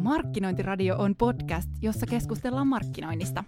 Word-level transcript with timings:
Markkinointiradio 0.00 0.96
on 0.98 1.16
podcast, 1.16 1.70
jossa 1.82 2.06
keskustellaan 2.06 2.66
markkinoinnista. 2.66 3.44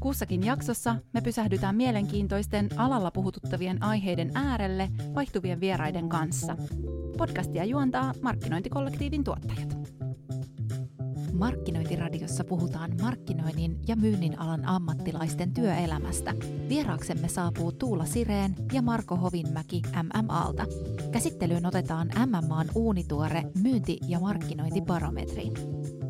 Kussakin 0.00 0.46
jaksossa 0.46 0.96
me 1.12 1.20
pysähdytään 1.20 1.76
mielenkiintoisten 1.76 2.68
alalla 2.76 3.10
puhututtavien 3.10 3.82
aiheiden 3.82 4.30
äärelle 4.34 4.88
vaihtuvien 5.14 5.60
vieraiden 5.60 6.08
kanssa. 6.08 6.56
Podcastia 7.18 7.64
juontaa 7.64 8.12
Markkinointikollektiivin 8.22 9.24
tuottajat. 9.24 9.76
Markkinointiradiossa 11.32 12.44
puhutaan 12.44 12.92
markkinoinnin 13.02 13.78
ja 13.88 13.96
myynnin 13.96 14.38
alan 14.38 14.64
ammattilaisten 14.64 15.54
työelämästä. 15.54 16.34
Vieraaksemme 16.68 17.28
saapuu 17.28 17.72
Tuula 17.72 18.04
Sireen 18.04 18.54
ja 18.72 18.82
Marko 18.82 19.16
Hovinmäki 19.16 19.82
MMAlta. 20.02 20.66
Käsittelyyn 21.12 21.66
otetaan 21.66 22.10
MMAn 22.26 22.66
uunituore 22.74 23.42
myynti- 23.62 23.98
ja 24.08 24.20
markkinointibarometri. 24.20 25.52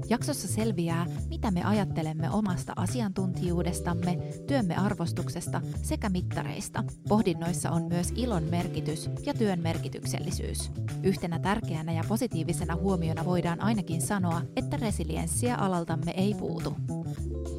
Jaksossa 0.08 0.48
selviää, 0.48 1.06
mitä 1.28 1.50
me 1.50 1.64
ajattelemme 1.64 2.30
omasta 2.30 2.72
asiantuntijuudestamme, 2.76 4.18
työmme 4.46 4.76
arvostuksesta 4.76 5.60
sekä 5.82 6.08
mittareista. 6.08 6.84
Pohdinnoissa 7.08 7.70
on 7.70 7.82
myös 7.82 8.12
ilon 8.16 8.42
merkitys 8.42 9.10
ja 9.26 9.34
työn 9.34 9.60
merkityksellisyys. 9.60 10.70
Yhtenä 11.02 11.38
tärkeänä 11.38 11.92
ja 11.92 12.04
positiivisena 12.08 12.76
huomiona 12.76 13.24
voidaan 13.24 13.60
ainakin 13.60 14.02
sanoa, 14.02 14.42
että 14.56 14.76
resilienssiä 14.76 15.56
alaltamme 15.56 16.10
ei 16.16 16.34
puutu. 16.34 16.76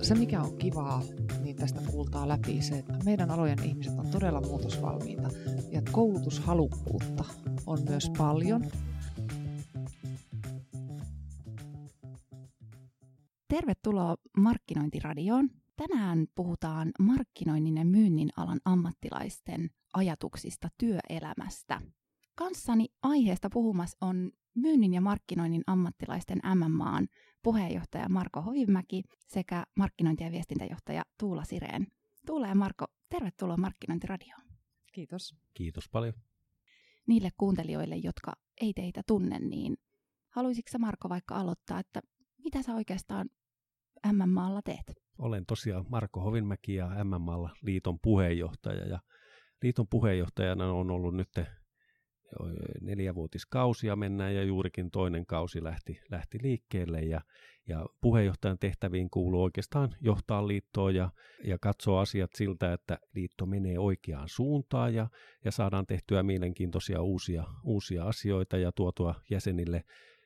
Se, 0.02 0.16
mikä 0.16 0.42
on 0.42 0.58
kivaa, 0.58 1.04
niin 1.44 1.56
tästä 1.56 1.82
kuultaa 1.92 2.28
läpi 2.28 2.62
se, 2.62 2.78
että 2.78 2.94
meidän 3.06 3.32
alojen 3.32 3.64
ihmiset 3.64 4.00
on 4.00 4.08
todella 4.08 4.42
muutosvalmiita 4.42 5.30
ja 5.72 5.82
koulutushalukkuutta 5.92 7.24
on 7.66 7.80
myös 7.90 8.12
paljon. 8.18 8.66
Tervetuloa 13.58 14.18
Markkinointiradioon. 14.38 15.50
Tänään 15.76 16.28
puhutaan 16.36 16.92
markkinoinnin 17.00 17.78
ja 17.78 17.86
myynnin 17.86 18.30
alan 18.38 18.60
ammattilaisten 18.66 19.70
ajatuksista 19.94 20.68
työelämästä. 20.78 21.82
Kanssani 22.36 22.86
aiheesta 23.04 23.50
puhumassa 23.54 23.98
on 24.02 24.32
myynnin 24.56 24.94
ja 24.94 25.02
markkinoinnin 25.02 25.64
ammattilaisten 25.68 26.40
MMAan 26.56 27.08
puheenjohtaja 27.44 28.10
Marko 28.10 28.42
Hoivimäki 28.42 29.04
sekä 29.28 29.64
markkinointi- 29.76 30.24
ja 30.24 30.32
viestintäjohtaja 30.32 31.04
Tuula 31.20 31.44
Sireen. 31.44 31.88
Tuula 32.26 32.48
ja 32.48 32.56
Marko, 32.56 32.86
tervetuloa 33.10 33.58
Markkinointiradioon. 33.58 34.42
Kiitos. 34.94 35.36
Kiitos 35.54 35.90
paljon. 35.90 36.14
Niille 37.08 37.30
kuuntelijoille, 37.38 37.96
jotka 37.96 38.34
ei 38.62 38.74
teitä 38.74 39.02
tunne, 39.08 39.40
niin 39.40 39.78
haluaisitko 40.30 40.80
Marko 40.80 41.10
vaikka 41.10 41.36
aloittaa, 41.36 41.80
että 41.80 42.02
mitä 42.44 42.62
sä 42.62 42.76
oikeastaan 42.76 43.30
MMAlla 44.14 44.62
teet? 44.62 44.94
Olen 45.18 45.46
tosiaan 45.46 45.86
Marko 45.90 46.22
Hovinmäki 46.22 46.76
ja 46.76 46.90
MMAlla 47.04 47.50
liiton 47.62 48.00
puheenjohtaja 48.00 48.88
ja 48.88 49.00
liiton 49.62 49.88
puheenjohtajana 49.88 50.74
on 50.74 50.92
ollut 50.92 51.16
nyt 51.16 51.30
neljävuotiskausia 52.82 53.96
mennään 53.96 54.36
ja 54.36 54.44
juurikin 54.44 54.92
toinen 54.92 55.26
kausi 55.26 55.64
lähti, 55.64 56.00
lähti 56.12 56.38
liikkeelle 56.42 57.02
ja, 57.02 57.22
ja 57.68 57.86
puheenjohtajan 58.02 58.60
tehtäviin 58.60 59.10
kuuluu 59.10 59.44
oikeastaan 59.44 59.96
johtaa 60.02 60.48
liittoa 60.48 60.92
ja, 60.92 61.10
ja 61.44 61.58
katsoa 61.62 62.02
asiat 62.02 62.32
siltä, 62.36 62.74
että 62.74 63.00
liitto 63.16 63.46
menee 63.46 63.80
oikeaan 63.80 64.30
suuntaan 64.30 64.94
ja, 64.94 65.08
ja 65.46 65.52
saadaan 65.52 65.86
tehtyä 65.86 66.24
mielenkiintoisia 66.24 67.02
uusia, 67.02 67.44
uusia 67.64 68.06
asioita 68.06 68.58
ja 68.58 68.72
tuotua 68.72 69.16
jäsenille 69.30 69.84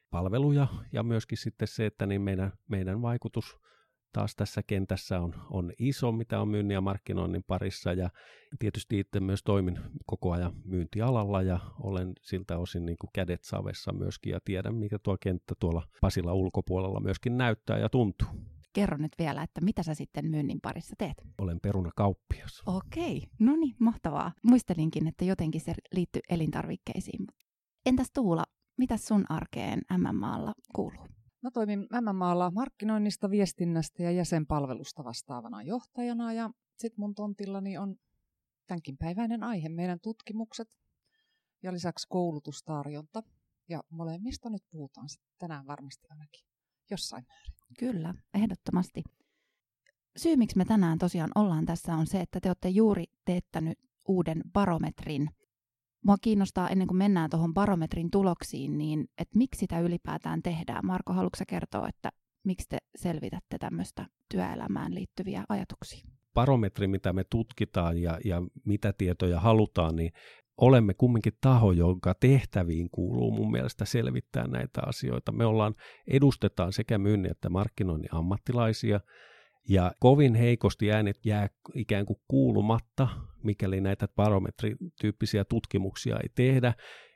palveluja 0.09 0.67
ja 0.93 1.03
myöskin 1.03 1.37
sitten 1.37 1.67
se, 1.67 1.85
että 1.85 2.05
niin 2.05 2.21
meidän, 2.21 2.51
meidän 2.69 3.01
vaikutus 3.01 3.60
taas 4.11 4.35
tässä 4.35 4.63
kentässä 4.63 5.19
on, 5.19 5.33
on 5.49 5.71
iso, 5.79 6.11
mitä 6.11 6.41
on 6.41 6.47
myynnin 6.47 6.75
ja 6.75 6.81
markkinoinnin 6.81 7.43
parissa 7.47 7.93
ja 7.93 8.09
tietysti 8.59 8.99
itse 8.99 9.19
myös 9.19 9.43
toimin 9.43 9.79
koko 10.05 10.31
ajan 10.31 10.53
myyntialalla 10.65 11.41
ja 11.41 11.59
olen 11.79 12.13
siltä 12.21 12.57
osin 12.57 12.85
niin 12.85 12.97
kuin 12.97 13.09
kädet 13.13 13.43
savessa 13.43 13.93
myöskin 13.93 14.31
ja 14.31 14.39
tiedän, 14.45 14.75
mikä 14.75 14.99
tuo 14.99 15.17
kenttä 15.17 15.55
tuolla 15.59 15.87
Pasilla 16.01 16.33
ulkopuolella 16.33 16.99
myöskin 16.99 17.37
näyttää 17.37 17.77
ja 17.77 17.89
tuntuu. 17.89 18.27
Kerro 18.73 18.97
nyt 18.97 19.11
vielä, 19.19 19.43
että 19.43 19.61
mitä 19.61 19.83
sä 19.83 19.93
sitten 19.93 20.25
myynnin 20.25 20.61
parissa 20.61 20.95
teet? 20.97 21.23
Olen 21.37 21.59
perunakauppias. 21.59 22.63
Okei, 22.65 23.27
no 23.39 23.55
niin, 23.55 23.75
mahtavaa. 23.79 24.31
Muistelinkin, 24.43 25.07
että 25.07 25.25
jotenkin 25.25 25.61
se 25.61 25.73
liittyy 25.91 26.21
elintarvikkeisiin. 26.29 27.27
Entäs 27.85 28.11
Tuula, 28.13 28.43
mitä 28.77 28.97
sun 28.97 29.25
arkeen 29.29 29.81
MMAlla 29.97 30.53
kuuluu? 30.75 31.07
Mä 31.43 31.51
toimin 31.51 31.87
MMAlla 32.01 32.51
markkinoinnista, 32.51 33.29
viestinnästä 33.29 34.03
ja 34.03 34.11
jäsenpalvelusta 34.11 35.03
vastaavana 35.03 35.63
johtajana 35.63 36.33
ja 36.33 36.49
sitten 36.77 36.99
mun 37.01 37.15
tontillani 37.15 37.77
on 37.77 37.95
tämänkin 38.67 38.97
päiväinen 38.97 39.43
aihe, 39.43 39.69
meidän 39.69 39.99
tutkimukset 39.99 40.67
ja 41.63 41.73
lisäksi 41.73 42.07
koulutustarjonta. 42.09 43.23
Ja 43.69 43.83
molemmista 43.89 44.49
nyt 44.49 44.63
puhutaan 44.71 45.07
tänään 45.39 45.67
varmasti 45.67 46.07
ainakin 46.09 46.45
jossain 46.91 47.25
määrin. 47.27 47.53
Kyllä, 47.79 48.13
ehdottomasti. 48.33 49.03
Syy, 50.17 50.35
miksi 50.35 50.57
me 50.57 50.65
tänään 50.65 50.97
tosiaan 50.97 51.31
ollaan 51.35 51.65
tässä, 51.65 51.95
on 51.95 52.07
se, 52.07 52.21
että 52.21 52.39
te 52.39 52.49
olette 52.49 52.69
juuri 52.69 53.03
teettänyt 53.25 53.79
uuden 54.07 54.41
barometrin– 54.53 55.29
Mua 56.05 56.15
kiinnostaa 56.21 56.69
ennen 56.69 56.87
kuin 56.87 56.97
mennään 56.97 57.29
tuohon 57.29 57.53
barometrin 57.53 58.11
tuloksiin, 58.11 58.77
niin 58.77 59.05
että 59.17 59.37
miksi 59.37 59.59
sitä 59.59 59.79
ylipäätään 59.79 60.41
tehdään. 60.41 60.85
Marko, 60.85 61.13
haluatko 61.13 61.43
kertoa, 61.47 61.87
että 61.87 62.09
miksi 62.43 62.69
te 62.69 62.77
selvitätte 62.95 63.57
tämmöistä 63.59 64.05
työelämään 64.31 64.95
liittyviä 64.95 65.43
ajatuksia? 65.49 66.05
Barometri, 66.33 66.87
mitä 66.87 67.13
me 67.13 67.23
tutkitaan 67.29 67.97
ja, 67.97 68.19
ja 68.25 68.41
mitä 68.65 68.93
tietoja 68.97 69.39
halutaan, 69.39 69.95
niin 69.95 70.11
olemme 70.57 70.93
kumminkin 70.93 71.33
taho, 71.41 71.71
jonka 71.71 72.13
tehtäviin 72.19 72.89
kuuluu 72.91 73.31
mun 73.31 73.51
mielestä 73.51 73.85
selvittää 73.85 74.47
näitä 74.47 74.81
asioita. 74.85 75.31
Me 75.31 75.45
ollaan, 75.45 75.75
edustetaan 76.07 76.73
sekä 76.73 76.97
myynnin 76.97 77.31
että 77.31 77.49
markkinoinnin 77.49 78.15
ammattilaisia, 78.15 78.99
ja 79.69 79.91
kovin 79.99 80.35
heikosti 80.35 80.91
äänet 80.91 81.25
jää 81.25 81.47
ikään 81.75 82.05
kuin 82.05 82.19
kuulumatta, 82.27 83.07
mikäli 83.43 83.81
näitä 83.81 84.07
barometrityyppisiä 84.07 85.45
tutkimuksia 85.45 86.17
ei 86.17 86.29
tehdä. 86.35 86.73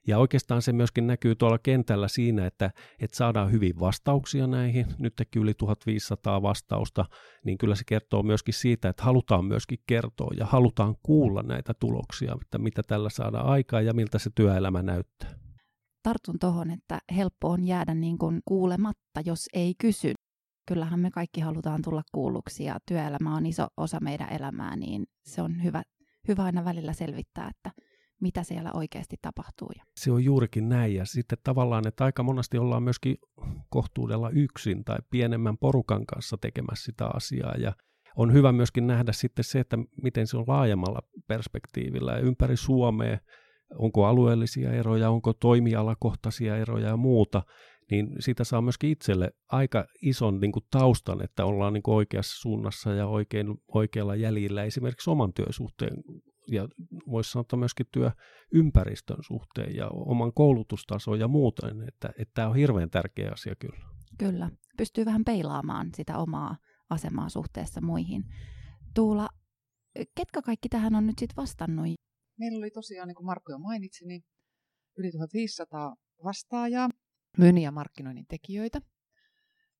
Ja 0.07 0.17
oikeastaan 0.17 0.61
se 0.61 0.73
myöskin 0.73 1.07
näkyy 1.07 1.35
tuolla 1.35 1.57
kentällä 1.57 2.07
siinä, 2.07 2.45
että, 2.45 2.71
että 2.99 3.17
saadaan 3.17 3.51
hyvin 3.51 3.79
vastauksia 3.79 4.47
näihin, 4.47 4.85
nytkin 4.99 5.41
yli 5.41 5.53
1500 5.53 6.41
vastausta, 6.41 7.05
niin 7.45 7.57
kyllä 7.57 7.75
se 7.75 7.83
kertoo 7.87 8.23
myöskin 8.23 8.53
siitä, 8.53 8.89
että 8.89 9.03
halutaan 9.03 9.45
myöskin 9.45 9.79
kertoa 9.87 10.31
ja 10.37 10.45
halutaan 10.45 10.95
kuulla 11.03 11.43
näitä 11.43 11.73
tuloksia, 11.79 12.35
että 12.41 12.57
mitä 12.57 12.81
tällä 12.87 13.09
saadaan 13.09 13.45
aikaa 13.45 13.81
ja 13.81 13.93
miltä 13.93 14.19
se 14.19 14.29
työelämä 14.35 14.81
näyttää. 14.81 15.35
Tartun 16.03 16.39
tuohon, 16.39 16.71
että 16.71 16.99
helppo 17.15 17.49
on 17.49 17.63
jäädä 17.63 17.93
niin 17.93 18.17
kuin 18.17 18.41
kuulematta, 18.45 19.21
jos 19.25 19.45
ei 19.53 19.73
kysy 19.77 20.13
kyllähän 20.67 20.99
me 20.99 21.11
kaikki 21.11 21.41
halutaan 21.41 21.81
tulla 21.81 22.01
kuulluksi 22.11 22.63
ja 22.63 22.79
työelämä 22.87 23.35
on 23.35 23.45
iso 23.45 23.67
osa 23.77 23.97
meidän 24.01 24.33
elämää, 24.33 24.75
niin 24.75 25.05
se 25.23 25.41
on 25.41 25.63
hyvä, 25.63 25.83
hyvä 26.27 26.43
aina 26.43 26.65
välillä 26.65 26.93
selvittää, 26.93 27.49
että 27.49 27.71
mitä 28.21 28.43
siellä 28.43 28.71
oikeasti 28.73 29.15
tapahtuu. 29.21 29.71
Se 29.95 30.11
on 30.11 30.23
juurikin 30.23 30.69
näin 30.69 30.95
ja 30.95 31.05
sitten 31.05 31.37
tavallaan, 31.43 31.87
että 31.87 32.05
aika 32.05 32.23
monesti 32.23 32.57
ollaan 32.57 32.83
myöskin 32.83 33.17
kohtuudella 33.69 34.29
yksin 34.29 34.83
tai 34.85 34.97
pienemmän 35.09 35.57
porukan 35.57 36.05
kanssa 36.05 36.37
tekemässä 36.41 36.85
sitä 36.85 37.07
asiaa 37.13 37.55
ja 37.57 37.73
on 38.15 38.33
hyvä 38.33 38.51
myöskin 38.51 38.87
nähdä 38.87 39.11
sitten 39.11 39.45
se, 39.45 39.59
että 39.59 39.77
miten 40.03 40.27
se 40.27 40.37
on 40.37 40.43
laajemmalla 40.47 40.99
perspektiivillä 41.27 42.11
ja 42.11 42.19
ympäri 42.19 42.57
Suomea, 42.57 43.17
onko 43.79 44.05
alueellisia 44.05 44.71
eroja, 44.71 45.09
onko 45.09 45.33
toimialakohtaisia 45.33 46.57
eroja 46.57 46.87
ja 46.87 46.97
muuta, 46.97 47.43
niin 47.91 48.07
siitä 48.19 48.43
saa 48.43 48.61
myöskin 48.61 48.89
itselle 48.89 49.31
aika 49.47 49.85
ison 50.01 50.39
niin 50.39 50.51
kuin 50.51 50.65
taustan, 50.71 51.23
että 51.23 51.45
ollaan 51.45 51.73
niin 51.73 51.83
kuin 51.83 51.95
oikeassa 51.95 52.41
suunnassa 52.41 52.93
ja 52.93 53.07
oikein, 53.07 53.47
oikealla 53.67 54.15
jäljillä 54.15 54.63
esimerkiksi 54.63 55.09
oman 55.09 55.33
työsuhteen 55.33 55.93
ja 56.51 56.67
voisi 57.07 57.31
sanoa 57.31 57.41
että 57.41 57.57
myöskin 57.57 57.85
työympäristön 57.91 59.17
suhteen 59.21 59.75
ja 59.75 59.87
oman 59.87 60.33
koulutustason 60.33 61.19
ja 61.19 61.27
muuten, 61.27 61.81
että, 61.87 62.09
että 62.19 62.31
tämä 62.33 62.47
on 62.47 62.55
hirveän 62.55 62.89
tärkeä 62.89 63.31
asia 63.31 63.55
kyllä. 63.55 63.85
Kyllä, 64.19 64.51
pystyy 64.77 65.05
vähän 65.05 65.23
peilaamaan 65.25 65.89
sitä 65.95 66.17
omaa 66.17 66.57
asemaa 66.89 67.29
suhteessa 67.29 67.81
muihin. 67.81 68.23
Tuula, 68.95 69.29
ketkä 70.15 70.41
kaikki 70.41 70.69
tähän 70.69 70.95
on 70.95 71.07
nyt 71.07 71.19
sitten 71.19 71.35
vastannut? 71.35 71.87
Meillä 72.39 72.57
oli 72.57 72.71
tosiaan, 72.71 73.07
niin 73.07 73.15
kuin 73.15 73.25
Markku 73.25 73.51
jo 73.51 73.57
mainitsi, 73.57 74.05
niin 74.05 74.23
yli 74.97 75.11
1500 75.11 75.95
vastaajaa 76.23 76.89
myynnin 77.37 77.63
ja 77.63 77.71
markkinoinnin 77.71 78.25
tekijöitä. 78.27 78.81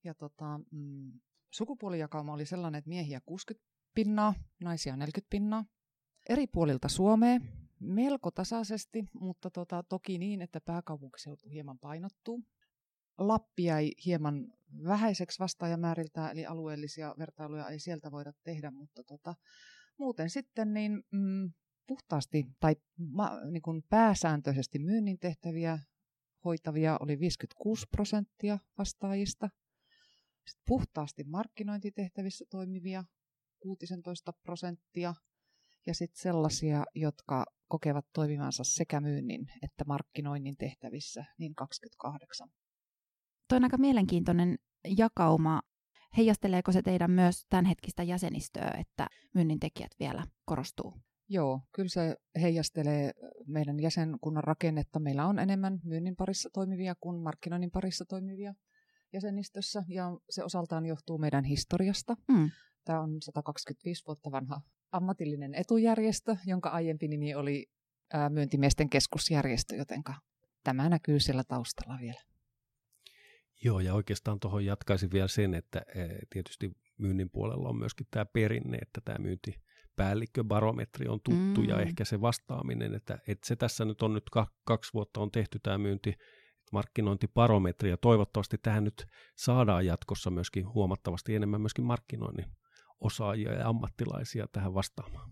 Ja 0.04 0.14
tota, 0.14 0.60
mm, 0.72 1.20
sukupuolijakauma 1.54 2.34
oli 2.34 2.46
sellainen, 2.46 2.80
että 2.80 2.90
miehiä 2.90 3.22
60 3.26 3.68
pinnaa, 3.96 4.34
naisia 4.60 4.96
40 4.96 5.30
pinnaa. 5.30 5.66
Eri 6.30 6.48
puolilta 6.48 6.88
Suomea, 6.88 7.40
melko 7.80 8.32
tasaisesti, 8.32 9.04
mutta 9.14 9.50
tota, 9.50 9.84
toki 9.84 10.18
niin, 10.18 10.42
että 10.42 10.62
pääkaupunkiseutu 10.62 11.50
hieman 11.50 11.80
painottuu. 11.80 12.44
Lappi 13.18 13.64
jäi 13.64 13.92
hieman 14.06 14.48
vähäiseksi 14.84 15.40
vastaajamääriltä, 15.40 16.30
eli 16.30 16.46
alueellisia 16.46 17.16
vertailuja 17.20 17.70
ei 17.70 17.80
sieltä 17.80 18.12
voida 18.12 18.34
tehdä, 18.44 18.72
mutta 18.72 19.04
tota, 19.04 19.36
muuten 19.98 20.30
sitten 20.30 20.74
niin, 20.74 21.04
mm, 21.12 21.52
puhtaasti 21.88 22.46
tai 22.60 22.76
ma, 22.98 23.32
niin 23.52 23.62
kuin 23.62 23.84
pääsääntöisesti 23.90 24.80
myynnin 24.80 25.20
tehtäviä 25.20 25.80
hoitavia 26.46 26.98
oli 27.00 27.20
56 27.20 27.86
prosenttia 27.92 28.60
vastaajista. 28.78 29.50
Sitten 30.48 30.64
puhtaasti 30.68 31.24
markkinointitehtävissä 31.24 32.46
toimivia 32.50 33.04
16 33.60 34.34
prosenttia 34.44 35.14
ja 35.88 35.94
sitten 35.94 36.22
sellaisia, 36.22 36.84
jotka 36.96 37.46
kokevat 37.68 38.06
toimivansa 38.14 38.64
sekä 38.64 39.02
myynnin 39.02 39.48
että 39.64 39.84
markkinoinnin 39.88 40.58
tehtävissä, 40.58 41.26
niin 41.38 41.56
28. 41.56 42.50
Tuo 43.50 43.56
on 43.56 43.64
aika 43.64 43.78
mielenkiintoinen 43.78 44.56
jakauma. 44.98 45.62
Heijasteleeko 46.18 46.72
se 46.72 46.82
teidän 46.82 47.12
myös 47.12 47.46
tämänhetkistä 47.50 48.04
jäsenistöä, 48.04 48.72
että 48.80 49.08
myynnin 49.34 49.60
tekijät 49.60 49.92
vielä 50.00 50.28
korostuu? 50.46 50.94
Joo, 51.30 51.62
kyllä 51.72 51.90
se 51.90 52.16
heijastelee 52.42 53.12
meidän 53.48 53.80
jäsenkunnan 53.80 54.44
rakennetta. 54.44 55.00
Meillä 55.00 55.26
on 55.26 55.40
enemmän 55.40 55.80
myynnin 55.84 56.16
parissa 56.16 56.50
toimivia 56.54 56.96
kuin 57.00 57.22
markkinoinnin 57.22 57.72
parissa 57.72 58.06
toimivia 58.06 58.54
jäsenistössä, 59.14 59.84
ja 59.88 60.18
se 60.30 60.44
osaltaan 60.44 60.86
johtuu 60.86 61.18
meidän 61.18 61.44
historiasta. 61.44 62.18
Mm. 62.28 62.50
Tämä 62.86 63.02
on 63.02 63.22
125 63.22 64.06
vuotta 64.08 64.32
vanha 64.32 64.62
ammatillinen 64.92 65.56
etujärjestö, 65.56 66.36
jonka 66.46 66.70
aiempi 66.70 67.08
nimi 67.08 67.36
oli 67.36 67.66
myyntimiesten 68.30 68.90
keskusjärjestö, 68.90 69.76
joten 69.76 70.04
tämä 70.64 70.90
näkyy 70.90 71.20
siellä 71.20 71.44
taustalla 71.44 72.00
vielä. 72.02 72.22
Joo, 73.64 73.80
ja 73.80 73.94
oikeastaan 73.94 74.40
tuohon 74.40 74.66
jatkaisin 74.66 75.12
vielä 75.12 75.28
sen, 75.28 75.54
että 75.54 75.82
tietysti 76.30 76.72
myynnin 76.98 77.30
puolella 77.30 77.70
on 77.70 77.78
myöskin 77.78 78.08
tämä 78.12 78.26
perinne, 78.26 78.78
että 78.78 79.02
tämä 79.06 79.18
myyntipäällikköbarometri 79.96 81.08
on 81.08 81.20
tuttu 81.24 81.62
mm. 81.62 81.70
ja 81.70 81.82
ehkä 81.82 82.06
se 82.06 82.22
vastaaminen, 82.22 82.96
että, 82.96 83.20
että 83.28 83.48
se 83.48 83.56
tässä 83.56 83.86
nyt 83.86 84.02
on 84.02 84.14
nyt 84.14 84.24
kaksi 84.66 84.94
vuotta 84.94 85.22
on 85.22 85.32
tehty 85.32 85.60
tämä 85.60 85.78
myynti 85.78 86.14
markkinointibarometri 86.72 87.90
ja 87.90 87.98
toivottavasti 87.98 88.58
tähän 88.58 88.84
nyt 88.84 89.06
saadaan 89.38 89.86
jatkossa 89.86 90.32
myöskin 90.32 90.74
huomattavasti 90.74 91.36
enemmän 91.36 91.62
myöskin 91.62 91.86
markkinoinnin 91.86 92.46
osaajia 93.00 93.54
ja 93.54 93.70
ammattilaisia 93.70 94.48
tähän 94.52 94.74
vastaamaan. 94.74 95.30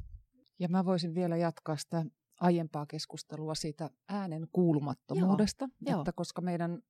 Ja 0.60 0.70
mä 0.70 0.86
voisin 0.86 1.16
vielä 1.16 1.38
jatkaa 1.38 1.78
sitä 1.78 2.06
aiempaa 2.42 2.86
keskustelua 2.86 3.56
siitä 3.56 3.90
äänen 4.10 4.48
kuulumattomuudesta, 4.52 5.66
Joo, 5.66 6.00
että 6.00 6.10
jo. 6.10 6.14
koska 6.16 6.42
meidän, 6.42 6.82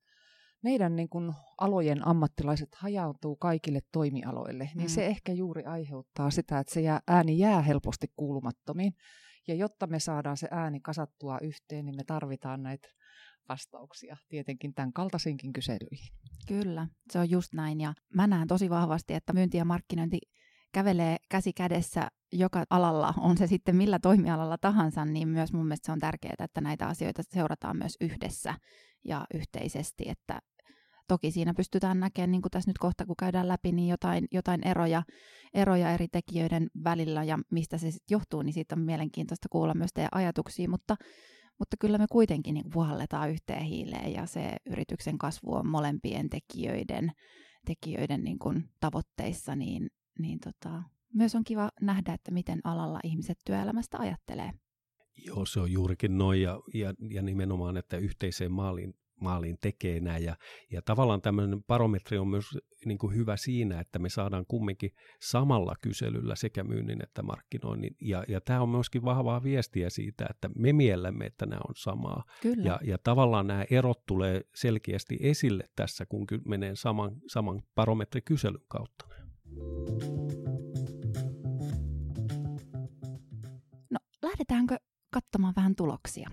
meidän 0.63 0.95
niin 0.95 1.09
kuin 1.09 1.33
alojen 1.57 2.07
ammattilaiset 2.07 2.75
hajautuu 2.75 3.35
kaikille 3.35 3.79
toimialoille, 3.91 4.69
niin 4.75 4.87
mm. 4.87 4.93
se 4.93 5.05
ehkä 5.05 5.31
juuri 5.31 5.63
aiheuttaa 5.63 6.31
sitä, 6.31 6.59
että 6.59 6.73
se 6.73 6.81
jää, 6.81 6.99
ääni 7.07 7.39
jää 7.39 7.61
helposti 7.61 8.07
kuulumattomiin. 8.15 8.93
Ja 9.47 9.55
jotta 9.55 9.87
me 9.87 9.99
saadaan 9.99 10.37
se 10.37 10.47
ääni 10.51 10.79
kasattua 10.79 11.39
yhteen, 11.41 11.85
niin 11.85 11.95
me 11.95 12.03
tarvitaan 12.03 12.63
näitä 12.63 12.87
vastauksia 13.49 14.17
tietenkin 14.29 14.73
tämän 14.73 14.93
kaltaisinkin 14.93 15.53
kyselyihin. 15.53 16.13
Kyllä, 16.47 16.87
se 17.11 17.19
on 17.19 17.29
just 17.29 17.53
näin. 17.53 17.81
Ja 17.81 17.93
mä 18.15 18.27
näen 18.27 18.47
tosi 18.47 18.69
vahvasti, 18.69 19.13
että 19.13 19.33
myynti 19.33 19.57
ja 19.57 19.65
markkinointi 19.65 20.19
kävelee 20.73 21.17
käsi 21.29 21.53
kädessä 21.53 22.07
joka 22.31 22.63
alalla, 22.69 23.13
on 23.17 23.37
se 23.37 23.47
sitten 23.47 23.75
millä 23.75 23.99
toimialalla 23.99 24.57
tahansa, 24.57 25.05
niin 25.05 25.27
myös 25.27 25.53
mun 25.53 25.65
mielestä 25.65 25.85
se 25.85 25.91
on 25.91 25.99
tärkeää, 25.99 26.35
että 26.39 26.61
näitä 26.61 26.87
asioita 26.87 27.23
seurataan 27.29 27.77
myös 27.77 27.97
yhdessä 28.01 28.53
ja 29.05 29.25
yhteisesti, 29.33 30.03
että 30.09 30.39
toki 31.07 31.31
siinä 31.31 31.53
pystytään 31.53 31.99
näkemään, 31.99 32.31
niin 32.31 32.41
kuin 32.41 32.51
tässä 32.51 32.69
nyt 32.69 32.77
kohta 32.77 33.05
kun 33.05 33.15
käydään 33.19 33.47
läpi, 33.47 33.71
niin 33.71 33.87
jotain, 33.87 34.27
jotain 34.31 34.67
eroja, 34.67 35.03
eroja 35.53 35.91
eri 35.91 36.07
tekijöiden 36.07 36.67
välillä 36.83 37.23
ja 37.23 37.39
mistä 37.51 37.77
se 37.77 37.91
sitten 37.91 38.15
johtuu, 38.15 38.41
niin 38.41 38.53
siitä 38.53 38.75
on 38.75 38.81
mielenkiintoista 38.81 39.49
kuulla 39.49 39.73
myös 39.73 39.91
teidän 39.93 40.09
ajatuksia, 40.11 40.69
mutta, 40.69 40.95
mutta 41.59 41.77
kyllä 41.79 41.97
me 41.97 42.05
kuitenkin 42.11 42.53
niin 42.53 42.69
puhalletaan 42.73 43.29
yhteen 43.29 43.63
hiileen 43.63 44.13
ja 44.13 44.25
se 44.25 44.55
yrityksen 44.65 45.17
kasvu 45.17 45.53
on 45.53 45.67
molempien 45.67 46.29
tekijöiden, 46.29 47.11
tekijöiden 47.65 48.23
niin 48.23 48.39
kuin 48.39 48.69
tavoitteissa, 48.79 49.55
niin 49.55 49.89
niin 50.19 50.39
tota, 50.39 50.83
myös 51.13 51.35
on 51.35 51.43
kiva 51.43 51.69
nähdä, 51.81 52.13
että 52.13 52.31
miten 52.31 52.59
alalla 52.63 52.99
ihmiset 53.03 53.37
työelämästä 53.45 53.97
ajattelee. 53.97 54.51
Joo, 55.25 55.45
se 55.45 55.59
on 55.59 55.71
juurikin 55.71 56.17
noin 56.17 56.41
ja, 56.41 56.59
ja, 56.73 56.93
ja 57.09 57.21
nimenomaan, 57.21 57.77
että 57.77 57.97
yhteiseen 57.97 58.51
maaliin, 58.51 58.93
maaliin 59.21 59.57
tekee 59.61 59.99
näin. 59.99 60.23
Ja, 60.23 60.35
ja 60.71 60.81
tavallaan 60.81 61.21
tämmöinen 61.21 61.63
barometri 61.63 62.17
on 62.17 62.27
myös 62.27 62.45
niin 62.85 62.97
kuin 62.97 63.15
hyvä 63.15 63.37
siinä, 63.37 63.79
että 63.79 63.99
me 63.99 64.09
saadaan 64.09 64.45
kumminkin 64.47 64.91
samalla 65.21 65.75
kyselyllä 65.81 66.35
sekä 66.35 66.63
myynnin 66.63 67.03
että 67.03 67.23
markkinoinnin. 67.23 67.95
Ja, 68.01 68.23
ja 68.27 68.41
tämä 68.41 68.61
on 68.61 68.69
myöskin 68.69 69.05
vahvaa 69.05 69.43
viestiä 69.43 69.89
siitä, 69.89 70.25
että 70.29 70.49
me 70.55 70.73
miellämme, 70.73 71.25
että 71.25 71.45
nämä 71.45 71.61
on 71.67 71.75
samaa. 71.77 72.23
Kyllä. 72.41 72.65
Ja, 72.65 72.79
ja 72.83 72.97
tavallaan 72.97 73.47
nämä 73.47 73.65
erot 73.69 74.05
tulee 74.05 74.41
selkeästi 74.55 75.17
esille 75.19 75.63
tässä, 75.75 76.05
kun 76.05 76.27
menee 76.45 76.75
saman, 76.75 77.15
saman 77.27 77.61
barometrikyselyn 77.75 78.65
kautta. 78.67 79.05
No, 83.89 83.99
lähdetäänkö 84.21 84.77
katsomaan 85.13 85.53
vähän 85.55 85.75
tuloksia? 85.75 86.29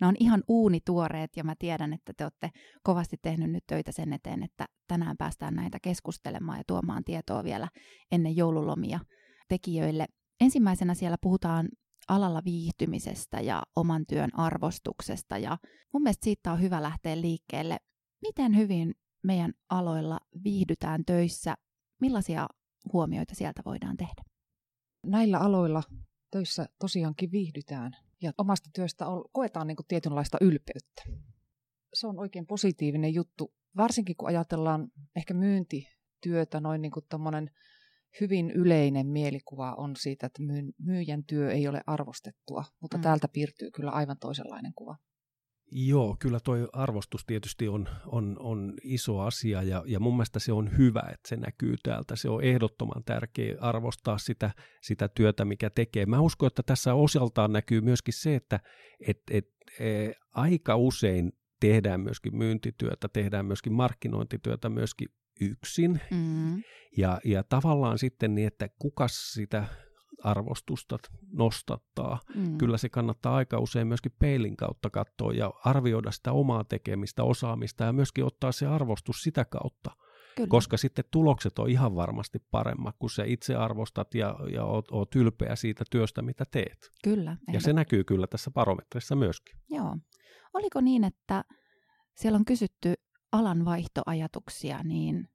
Ne 0.00 0.06
on 0.06 0.14
ihan 0.20 0.44
uunituoreet 0.48 1.30
ja 1.36 1.44
mä 1.44 1.54
tiedän, 1.58 1.92
että 1.92 2.12
te 2.16 2.24
olette 2.24 2.50
kovasti 2.82 3.16
tehnyt 3.22 3.50
nyt 3.50 3.64
töitä 3.66 3.92
sen 3.92 4.12
eteen, 4.12 4.42
että 4.42 4.66
tänään 4.88 5.16
päästään 5.16 5.54
näitä 5.54 5.78
keskustelemaan 5.82 6.58
ja 6.58 6.64
tuomaan 6.66 7.04
tietoa 7.04 7.44
vielä 7.44 7.68
ennen 8.12 8.36
joululomia 8.36 9.00
tekijöille. 9.48 10.06
Ensimmäisenä 10.40 10.94
siellä 10.94 11.16
puhutaan 11.20 11.68
alalla 12.08 12.42
viihtymisestä 12.44 13.40
ja 13.40 13.62
oman 13.76 14.04
työn 14.08 14.30
arvostuksesta 14.32 15.38
ja 15.38 15.58
mun 15.92 16.02
mielestä 16.02 16.24
siitä 16.24 16.52
on 16.52 16.60
hyvä 16.60 16.82
lähteä 16.82 17.20
liikkeelle. 17.20 17.76
Miten 18.22 18.56
hyvin 18.56 18.94
meidän 19.22 19.52
aloilla 19.70 20.20
viihdytään 20.44 21.04
töissä? 21.06 21.54
Millaisia 22.00 22.46
huomioita 22.92 23.34
sieltä 23.34 23.62
voidaan 23.64 23.96
tehdä? 23.96 24.22
Näillä 25.06 25.38
aloilla 25.38 25.82
töissä 26.30 26.66
tosiaankin 26.78 27.32
viihdytään 27.32 27.92
ja 28.22 28.32
omasta 28.38 28.70
työstä 28.74 29.04
koetaan 29.32 29.66
niin 29.66 29.76
kuin 29.76 29.86
tietynlaista 29.86 30.38
ylpeyttä. 30.40 31.02
Se 31.94 32.06
on 32.06 32.18
oikein 32.18 32.46
positiivinen 32.46 33.14
juttu, 33.14 33.54
varsinkin 33.76 34.16
kun 34.16 34.28
ajatellaan 34.28 34.88
ehkä 35.16 35.34
myyntityötä, 35.34 36.60
noin 36.60 36.82
niin 36.82 36.92
kuin 36.92 37.06
hyvin 38.20 38.50
yleinen 38.50 39.06
mielikuva 39.06 39.74
on 39.74 39.96
siitä, 39.96 40.26
että 40.26 40.42
myyjän 40.78 41.24
työ 41.24 41.52
ei 41.52 41.68
ole 41.68 41.80
arvostettua, 41.86 42.64
mutta 42.80 42.96
mm. 42.96 43.02
täältä 43.02 43.28
piirtyy 43.28 43.70
kyllä 43.70 43.90
aivan 43.90 44.18
toisenlainen 44.18 44.72
kuva. 44.74 44.96
Joo, 45.70 46.16
kyllä 46.18 46.40
tuo 46.44 46.56
arvostus 46.72 47.24
tietysti 47.26 47.68
on, 47.68 47.88
on, 48.06 48.36
on 48.38 48.74
iso 48.82 49.20
asia 49.20 49.62
ja, 49.62 49.84
ja 49.86 50.00
mun 50.00 50.14
mielestä 50.14 50.38
se 50.38 50.52
on 50.52 50.78
hyvä, 50.78 51.00
että 51.00 51.28
se 51.28 51.36
näkyy 51.36 51.74
täältä. 51.82 52.16
Se 52.16 52.28
on 52.28 52.44
ehdottoman 52.44 53.04
tärkeä 53.04 53.56
arvostaa 53.60 54.18
sitä, 54.18 54.50
sitä 54.82 55.08
työtä, 55.08 55.44
mikä 55.44 55.70
tekee. 55.70 56.06
Mä 56.06 56.20
uskon, 56.20 56.46
että 56.46 56.62
tässä 56.62 56.94
osaltaan 56.94 57.52
näkyy 57.52 57.80
myöskin 57.80 58.14
se, 58.14 58.34
että 58.34 58.60
et, 59.06 59.18
et, 59.30 59.44
e, 59.80 60.12
aika 60.34 60.76
usein 60.76 61.32
tehdään 61.60 62.00
myöskin 62.00 62.36
myyntityötä, 62.36 63.08
tehdään 63.08 63.46
myöskin 63.46 63.72
markkinointityötä 63.72 64.68
myöskin 64.68 65.08
yksin. 65.40 66.00
Mm. 66.10 66.62
Ja, 66.96 67.20
ja 67.24 67.42
tavallaan 67.42 67.98
sitten 67.98 68.34
niin, 68.34 68.46
että 68.46 68.68
kuka 68.78 69.08
sitä 69.08 69.64
arvostusta 70.24 70.98
nostattaa. 71.32 72.20
Mm. 72.34 72.58
Kyllä 72.58 72.78
se 72.78 72.88
kannattaa 72.88 73.36
aika 73.36 73.58
usein 73.58 73.86
myöskin 73.86 74.12
peilin 74.18 74.56
kautta 74.56 74.90
katsoa 74.90 75.32
ja 75.32 75.52
arvioida 75.64 76.10
sitä 76.10 76.32
omaa 76.32 76.64
tekemistä, 76.64 77.24
osaamista 77.24 77.84
ja 77.84 77.92
myöskin 77.92 78.24
ottaa 78.24 78.52
se 78.52 78.66
arvostus 78.66 79.22
sitä 79.22 79.44
kautta. 79.44 79.90
Kyllä. 80.36 80.48
Koska 80.48 80.76
sitten 80.76 81.04
tulokset 81.10 81.58
on 81.58 81.70
ihan 81.70 81.94
varmasti 81.94 82.38
paremmat, 82.50 82.96
kun 82.98 83.10
sä 83.10 83.24
itse 83.24 83.54
arvostat 83.54 84.14
ja, 84.14 84.36
ja 84.52 84.64
oot, 84.64 84.84
oot 84.90 85.14
ylpeä 85.14 85.56
siitä 85.56 85.84
työstä, 85.90 86.22
mitä 86.22 86.44
teet. 86.50 86.90
Kyllä. 87.04 87.36
Ja 87.52 87.60
se 87.60 87.72
näkyy 87.72 88.04
kyllä 88.04 88.26
tässä 88.26 88.50
barometrissa 88.50 89.16
myöskin. 89.16 89.58
Joo. 89.70 89.96
Oliko 90.54 90.80
niin, 90.80 91.04
että 91.04 91.44
siellä 92.14 92.36
on 92.36 92.44
kysytty 92.44 92.94
alan 93.32 93.64
vaihtoajatuksia, 93.64 94.82
niin 94.82 95.28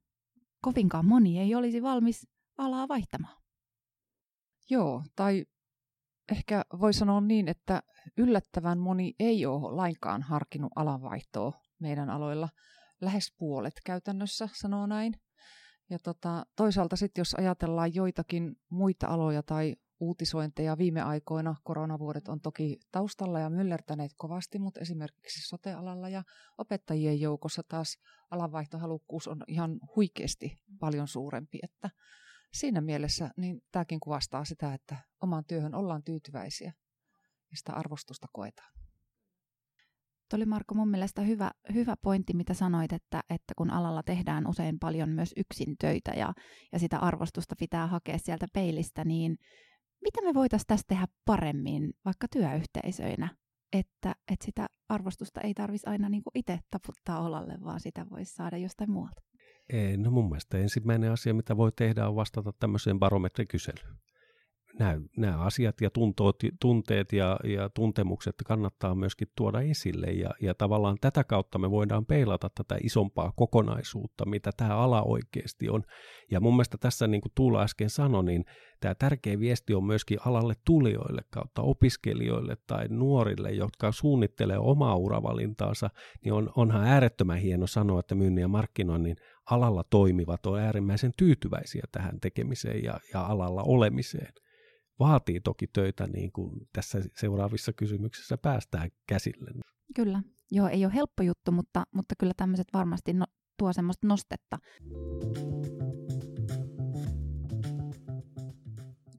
kovinkaan 0.62 1.06
moni 1.06 1.38
ei 1.38 1.54
olisi 1.54 1.82
valmis 1.82 2.26
alaa 2.58 2.88
vaihtamaan? 2.88 3.43
Joo, 4.70 5.02
tai 5.16 5.44
ehkä 6.32 6.64
voi 6.80 6.92
sanoa 6.92 7.20
niin, 7.20 7.48
että 7.48 7.82
yllättävän 8.18 8.78
moni 8.78 9.14
ei 9.18 9.46
ole 9.46 9.76
lainkaan 9.76 10.22
harkinnut 10.22 10.72
alanvaihtoa 10.76 11.52
meidän 11.80 12.10
aloilla. 12.10 12.48
Lähes 13.00 13.34
puolet 13.38 13.74
käytännössä 13.84 14.48
sanoo 14.52 14.86
näin. 14.86 15.14
Ja 15.90 15.98
tota, 15.98 16.46
toisaalta 16.56 16.96
sitten 16.96 17.20
jos 17.20 17.34
ajatellaan 17.34 17.94
joitakin 17.94 18.56
muita 18.70 19.06
aloja 19.06 19.42
tai 19.42 19.76
uutisointeja 20.00 20.78
viime 20.78 21.02
aikoina. 21.02 21.54
Koronavuodet 21.64 22.28
on 22.28 22.40
toki 22.40 22.78
taustalla 22.92 23.40
ja 23.40 23.50
myllertäneet 23.50 24.12
kovasti, 24.16 24.58
mutta 24.58 24.80
esimerkiksi 24.80 25.48
sotealalla 25.48 26.08
ja 26.08 26.22
opettajien 26.58 27.20
joukossa 27.20 27.62
taas 27.68 27.96
alanvaihtohalukkuus 28.30 29.28
on 29.28 29.44
ihan 29.48 29.80
huikeasti 29.96 30.56
paljon 30.80 31.08
suurempi. 31.08 31.58
Että 31.62 31.90
siinä 32.54 32.80
mielessä 32.80 33.30
niin 33.36 33.62
tämäkin 33.72 34.00
kuvastaa 34.00 34.44
sitä, 34.44 34.74
että 34.74 34.96
omaan 35.20 35.44
työhön 35.44 35.74
ollaan 35.74 36.02
tyytyväisiä 36.02 36.72
ja 37.50 37.56
sitä 37.56 37.72
arvostusta 37.72 38.26
koetaan. 38.32 38.72
Tuo 40.30 40.36
oli 40.36 40.46
Marko 40.46 40.74
mun 40.74 40.88
mielestä 40.88 41.22
hyvä, 41.22 41.50
hyvä 41.74 41.94
pointti, 42.02 42.34
mitä 42.34 42.54
sanoit, 42.54 42.92
että, 42.92 43.20
että 43.30 43.54
kun 43.56 43.70
alalla 43.70 44.02
tehdään 44.02 44.46
usein 44.46 44.78
paljon 44.78 45.08
myös 45.08 45.32
yksin 45.36 45.76
töitä 45.80 46.10
ja, 46.10 46.32
ja 46.72 46.78
sitä 46.78 46.98
arvostusta 46.98 47.54
pitää 47.58 47.86
hakea 47.86 48.18
sieltä 48.18 48.46
peilistä, 48.52 49.04
niin 49.04 49.36
mitä 50.02 50.22
me 50.22 50.34
voitaisiin 50.34 50.66
tässä 50.66 50.84
tehdä 50.88 51.06
paremmin 51.24 51.92
vaikka 52.04 52.26
työyhteisöinä, 52.28 53.36
että, 53.72 54.14
että 54.32 54.44
sitä 54.44 54.66
arvostusta 54.88 55.40
ei 55.40 55.54
tarvitsisi 55.54 55.90
aina 55.90 56.08
niin 56.08 56.22
itse 56.34 56.60
taputtaa 56.70 57.20
olalle, 57.22 57.54
vaan 57.64 57.80
sitä 57.80 58.06
voisi 58.10 58.34
saada 58.34 58.56
jostain 58.56 58.90
muualta? 58.90 59.22
Ei, 59.68 59.96
no 59.96 60.10
mun 60.10 60.28
mielestä 60.28 60.58
ensimmäinen 60.58 61.12
asia, 61.12 61.34
mitä 61.34 61.56
voi 61.56 61.72
tehdä, 61.76 62.08
on 62.08 62.16
vastata 62.16 62.52
tämmöiseen 62.52 62.98
barometrikyselyyn 62.98 63.96
nämä, 64.78 65.00
nämä 65.16 65.38
asiat 65.38 65.80
ja 65.80 65.90
tuntoot, 65.90 66.36
tunteet 66.60 67.12
ja, 67.12 67.36
ja 67.44 67.68
tuntemukset 67.68 68.34
kannattaa 68.46 68.94
myöskin 68.94 69.28
tuoda 69.36 69.60
esille 69.60 70.06
ja, 70.06 70.30
ja 70.40 70.54
tavallaan 70.54 70.96
tätä 71.00 71.24
kautta 71.24 71.58
me 71.58 71.70
voidaan 71.70 72.06
peilata 72.06 72.50
tätä 72.54 72.76
isompaa 72.82 73.32
kokonaisuutta, 73.36 74.26
mitä 74.26 74.50
tämä 74.56 74.76
ala 74.76 75.02
oikeasti 75.02 75.68
on. 75.68 75.82
Ja 76.30 76.40
mun 76.40 76.54
mielestä 76.54 76.78
tässä 76.78 77.06
niin 77.06 77.20
kuin 77.20 77.32
Tuula 77.34 77.62
äsken 77.62 77.90
sanoi, 77.90 78.24
niin 78.24 78.44
tämä 78.80 78.94
tärkeä 78.94 79.38
viesti 79.38 79.74
on 79.74 79.84
myöskin 79.84 80.18
alalle 80.26 80.54
tulijoille 80.64 81.22
kautta 81.30 81.62
opiskelijoille 81.62 82.56
tai 82.66 82.88
nuorille, 82.88 83.50
jotka 83.50 83.92
suunnittelee 83.92 84.58
omaa 84.58 84.96
uravalintaansa, 84.96 85.90
niin 86.24 86.32
on, 86.32 86.50
onhan 86.56 86.84
äärettömän 86.84 87.38
hieno 87.38 87.66
sanoa, 87.66 88.00
että 88.00 88.14
myynnin 88.14 88.42
ja 88.42 88.48
markkinoinnin 88.48 89.16
alalla 89.50 89.84
toimivat 89.90 90.46
on 90.46 90.60
äärimmäisen 90.60 91.12
tyytyväisiä 91.16 91.82
tähän 91.92 92.20
tekemiseen 92.20 92.84
ja, 92.84 93.00
ja 93.12 93.26
alalla 93.26 93.62
olemiseen 93.62 94.32
vaatii 94.98 95.40
toki 95.40 95.66
töitä, 95.66 96.06
niin 96.06 96.32
kuin 96.32 96.68
tässä 96.72 97.00
seuraavissa 97.16 97.72
kysymyksissä 97.72 98.38
päästään 98.38 98.90
käsille. 99.06 99.50
Kyllä, 99.94 100.22
joo, 100.50 100.68
ei 100.68 100.84
ole 100.84 100.94
helppo 100.94 101.22
juttu, 101.22 101.52
mutta, 101.52 101.84
mutta 101.94 102.14
kyllä 102.18 102.32
tämmöiset 102.36 102.68
varmasti 102.72 103.12
no, 103.12 103.26
tuo 103.58 103.72
semmoista 103.72 104.06
nostetta. 104.06 104.58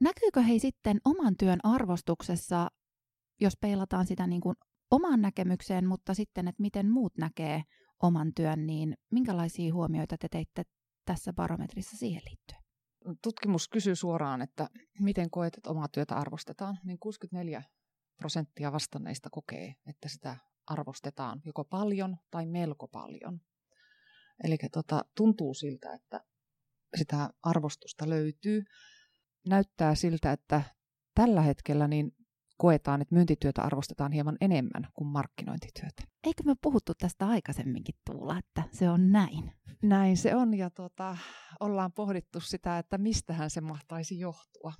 Näkyykö 0.00 0.40
hei 0.40 0.58
sitten 0.58 0.98
oman 1.04 1.36
työn 1.38 1.58
arvostuksessa, 1.62 2.68
jos 3.40 3.56
peilataan 3.60 4.06
sitä 4.06 4.26
niin 4.26 4.40
kuin 4.40 4.56
omaan 4.90 5.20
näkemykseen, 5.20 5.86
mutta 5.86 6.14
sitten, 6.14 6.48
että 6.48 6.62
miten 6.62 6.90
muut 6.90 7.12
näkee 7.18 7.62
oman 8.02 8.34
työn, 8.34 8.66
niin 8.66 8.96
minkälaisia 9.10 9.74
huomioita 9.74 10.16
te 10.18 10.28
teitte 10.28 10.62
tässä 11.04 11.32
barometrissa 11.32 11.96
siihen 11.96 12.22
liittyen? 12.26 12.66
tutkimus 13.22 13.68
kysyy 13.68 13.96
suoraan, 13.96 14.42
että 14.42 14.68
miten 15.00 15.30
koet, 15.30 15.54
että 15.56 15.70
omaa 15.70 15.88
työtä 15.88 16.16
arvostetaan, 16.16 16.78
niin 16.84 16.98
64 16.98 17.62
prosenttia 18.16 18.72
vastanneista 18.72 19.30
kokee, 19.30 19.74
että 19.86 20.08
sitä 20.08 20.36
arvostetaan 20.66 21.42
joko 21.44 21.64
paljon 21.64 22.16
tai 22.30 22.46
melko 22.46 22.88
paljon. 22.88 23.40
Eli 24.44 24.56
tota, 24.72 25.04
tuntuu 25.16 25.54
siltä, 25.54 25.94
että 25.94 26.20
sitä 26.96 27.30
arvostusta 27.42 28.08
löytyy. 28.08 28.64
Näyttää 29.48 29.94
siltä, 29.94 30.32
että 30.32 30.62
tällä 31.14 31.42
hetkellä 31.42 31.88
niin 31.88 32.12
koetaan, 32.56 33.02
että 33.02 33.14
myyntityötä 33.14 33.62
arvostetaan 33.62 34.12
hieman 34.12 34.36
enemmän 34.40 34.88
kuin 34.94 35.08
markkinointityötä. 35.08 36.02
Eikö 36.24 36.42
me 36.42 36.54
puhuttu 36.62 36.92
tästä 36.94 37.26
aikaisemminkin 37.26 37.94
Tuula, 38.10 38.38
että 38.38 38.62
se 38.72 38.90
on 38.90 39.12
näin? 39.12 39.52
Näin 39.82 40.16
se 40.16 40.34
on 40.34 40.54
ja 40.54 40.70
tota, 40.70 41.16
ollaan 41.60 41.92
pohdittu 41.92 42.40
sitä, 42.40 42.78
että 42.78 42.98
mistähän 42.98 43.50
se 43.50 43.60
mahtaisi 43.60 44.18
johtua. 44.18 44.72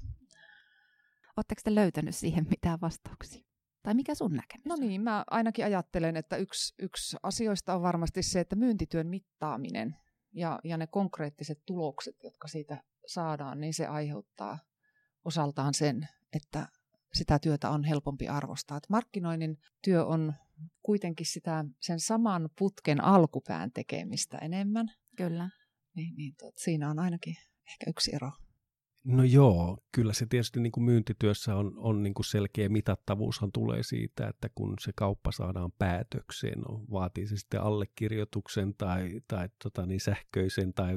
Oletteko 1.37 1.61
te 1.64 1.75
löytänyt 1.75 2.14
siihen 2.14 2.47
mitään 2.50 2.80
vastauksia? 2.80 3.47
Tai 3.83 3.95
mikä 3.95 4.14
sun 4.14 4.33
näkemys 4.33 4.64
No 4.64 4.76
niin, 4.76 5.00
mä 5.00 5.25
ainakin 5.30 5.64
ajattelen, 5.64 6.16
että 6.16 6.37
yksi, 6.37 6.75
yksi 6.78 7.16
asioista 7.23 7.75
on 7.75 7.83
varmasti 7.83 8.23
se, 8.23 8.40
että 8.40 8.56
myyntityön 8.56 9.06
mittaaminen 9.06 9.97
ja, 10.33 10.59
ja 10.64 10.76
ne 10.76 10.87
konkreettiset 10.87 11.62
tulokset, 11.66 12.16
jotka 12.25 12.49
siitä 12.49 12.83
saadaan, 13.06 13.61
niin 13.61 13.75
se 13.75 13.87
aiheuttaa 13.87 14.59
osaltaan 15.25 15.75
sen, 15.75 16.09
että 16.33 16.68
sitä 17.16 17.38
työtä 17.38 17.70
on 17.70 17.85
helpompi 17.85 18.28
arvostaa. 18.28 18.76
Et 18.76 18.90
markkinoinnin 18.90 19.58
työ 19.82 20.04
on 20.04 20.35
kuitenkin 20.82 21.26
sitä 21.26 21.64
sen 21.80 22.00
saman 22.00 22.50
putken 22.58 23.04
alkupään 23.04 23.73
tekemistä 23.73 24.38
enemmän. 24.38 24.87
Kyllä. 25.16 25.50
Niin, 25.94 26.16
niin 26.16 26.35
tot, 26.38 26.54
siinä 26.58 26.90
on 26.90 26.99
ainakin 26.99 27.37
ehkä 27.66 27.90
yksi 27.90 28.14
ero. 28.14 28.30
No 29.04 29.25
joo, 29.25 29.78
kyllä 29.92 30.12
se 30.12 30.26
tietysti 30.26 30.61
niin 30.61 30.73
kuin 30.73 30.85
myyntityössä 30.85 31.56
on, 31.56 31.73
on 31.76 32.02
niin 32.02 32.14
kuin 32.14 32.26
selkeä 32.26 32.68
mitattavuushan 32.68 33.52
tulee 33.52 33.82
siitä, 33.82 34.28
että 34.28 34.49
kun 34.54 34.75
se 34.80 34.92
kauppa 34.96 35.32
saadaan 35.32 35.73
päätökseen, 35.78 36.61
no, 36.61 36.85
vaatii 36.90 37.26
se 37.26 37.37
sitten 37.37 37.62
allekirjoituksen 37.62 38.75
tai, 38.75 39.20
tai 39.28 39.49
tota 39.62 39.87
niin, 39.87 40.00
sähköisen 40.00 40.75
tai 40.75 40.94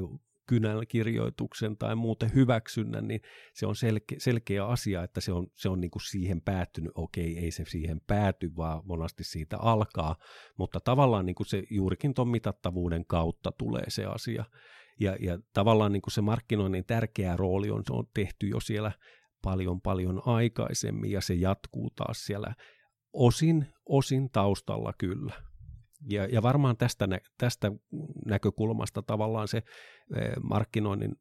kynäkirjoituksen 0.50 1.76
tai 1.76 1.94
muuten 1.94 2.34
hyväksynnän, 2.34 3.08
niin 3.08 3.20
se 3.54 3.66
on 3.66 3.76
selke, 3.76 4.16
selkeä 4.18 4.66
asia, 4.66 5.02
että 5.02 5.20
se 5.20 5.32
on, 5.32 5.46
se 5.54 5.68
on 5.68 5.80
niin 5.80 5.90
kuin 5.90 6.02
siihen 6.02 6.40
päättynyt. 6.40 6.92
Okei, 6.94 7.38
ei 7.38 7.50
se 7.50 7.64
siihen 7.64 8.00
pääty, 8.06 8.56
vaan 8.56 8.82
monasti 8.84 9.24
siitä 9.24 9.58
alkaa, 9.58 10.16
mutta 10.58 10.80
tavallaan 10.80 11.26
niin 11.26 11.34
kuin 11.34 11.46
se 11.46 11.62
juurikin 11.70 12.14
tuon 12.14 12.28
mitattavuuden 12.28 13.06
kautta 13.06 13.52
tulee 13.52 13.84
se 13.88 14.04
asia. 14.04 14.44
Ja, 15.00 15.16
ja 15.20 15.38
tavallaan 15.52 15.92
niin 15.92 16.02
kuin 16.02 16.12
se 16.12 16.20
markkinoinnin 16.20 16.84
tärkeä 16.84 17.36
rooli 17.36 17.70
on, 17.70 17.82
se 17.86 17.92
on 17.92 18.06
tehty 18.14 18.46
jo 18.46 18.60
siellä 18.60 18.92
paljon 19.42 19.80
paljon 19.80 20.22
aikaisemmin 20.26 21.10
ja 21.10 21.20
se 21.20 21.34
jatkuu 21.34 21.90
taas 21.90 22.26
siellä 22.26 22.54
osin, 23.12 23.66
osin 23.86 24.30
taustalla 24.30 24.92
kyllä. 24.98 25.49
Ja, 26.08 26.26
ja 26.26 26.42
varmaan 26.42 26.76
tästä, 26.76 27.06
nä, 27.06 27.18
tästä 27.38 27.72
näkökulmasta 28.26 29.02
tavallaan 29.02 29.48
se 29.48 29.56
eh, 29.56 30.32
markkinoinnin 30.42 31.16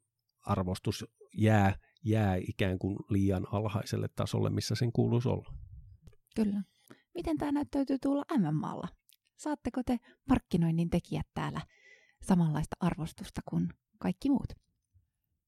arvostus 0.46 1.06
jää, 1.34 1.80
jää 2.04 2.36
ikään 2.48 2.80
kuin 2.80 2.98
liian 3.10 3.48
alhaiselle 3.52 4.10
tasolle, 4.16 4.50
missä 4.50 4.76
sen 4.76 4.92
kuuluisi 4.92 5.30
olla. 5.30 5.54
Kyllä. 6.36 6.64
Miten 7.14 7.38
tämä 7.38 7.52
näyttäytyy 7.52 7.98
tuolla 8.02 8.24
MMAlla? 8.38 8.88
Saatteko 9.38 9.82
te 9.86 9.98
markkinoinnin 10.30 10.90
tekijät 10.90 11.28
täällä 11.34 11.62
samanlaista 12.22 12.76
arvostusta 12.80 13.42
kuin 13.50 13.70
kaikki 14.00 14.30
muut? 14.30 14.54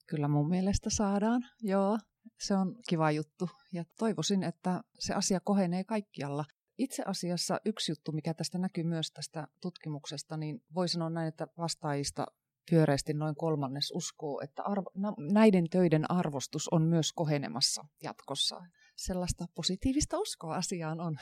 Kyllä 0.08 0.28
mun 0.28 0.50
mielestä 0.50 0.90
saadaan, 0.90 1.42
joo. 1.62 1.98
Se 2.40 2.56
on 2.56 2.76
kiva 2.90 3.12
juttu 3.12 3.50
ja 3.74 3.84
toivoisin, 3.98 4.44
että 4.44 4.82
se 5.00 5.14
asia 5.14 5.40
kohenee 5.40 5.84
kaikkialla. 5.84 6.46
Itse 6.82 7.04
asiassa 7.06 7.60
yksi 7.66 7.92
juttu, 7.92 8.12
mikä 8.12 8.34
tästä 8.34 8.58
näkyy 8.58 8.84
myös 8.84 9.12
tästä 9.12 9.48
tutkimuksesta, 9.62 10.38
niin 10.38 10.64
voi 10.76 10.88
sanoa 10.88 11.10
näin, 11.10 11.28
että 11.28 11.48
vastaajista 11.58 12.26
pyöreästi 12.70 13.14
noin 13.14 13.36
kolmannes 13.36 13.92
uskoo, 13.96 14.42
että 14.44 14.64
arvo, 14.64 14.92
näiden 15.32 15.70
töiden 15.70 16.12
arvostus 16.12 16.68
on 16.72 16.82
myös 16.82 17.14
kohenemassa 17.14 17.86
jatkossa. 18.04 18.62
Sellaista 18.96 19.46
positiivista 19.56 20.20
uskoa 20.20 20.56
asiaan 20.56 21.00
on. 21.00 21.18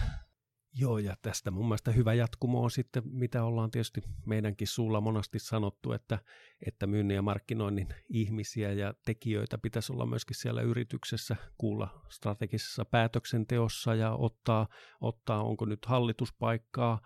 Joo, 0.74 0.98
ja 0.98 1.16
tästä 1.22 1.52
mun 1.52 1.66
mielestä 1.66 1.92
hyvä 1.92 2.14
jatkumo 2.14 2.64
on 2.64 2.72
sitten, 2.72 3.04
mitä 3.06 3.44
ollaan 3.44 3.72
tietysti 3.72 4.02
meidänkin 4.26 4.68
suulla 4.68 5.02
monasti 5.02 5.40
sanottu, 5.40 5.92
että, 5.92 6.20
että 6.66 6.88
myynnin 6.88 7.16
ja 7.16 7.22
markkinoinnin 7.22 7.88
ihmisiä 8.10 8.74
ja 8.74 8.94
tekijöitä 9.06 9.58
pitäisi 9.58 9.94
olla 9.94 10.06
myöskin 10.06 10.36
siellä 10.36 10.62
yrityksessä 10.62 11.36
kuulla 11.58 12.06
strategisessa 12.10 12.86
päätöksenteossa 12.86 13.96
ja 13.96 14.12
ottaa, 14.12 14.68
ottaa 15.02 15.44
onko 15.44 15.66
nyt 15.66 15.86
hallituspaikkaa 15.86 17.02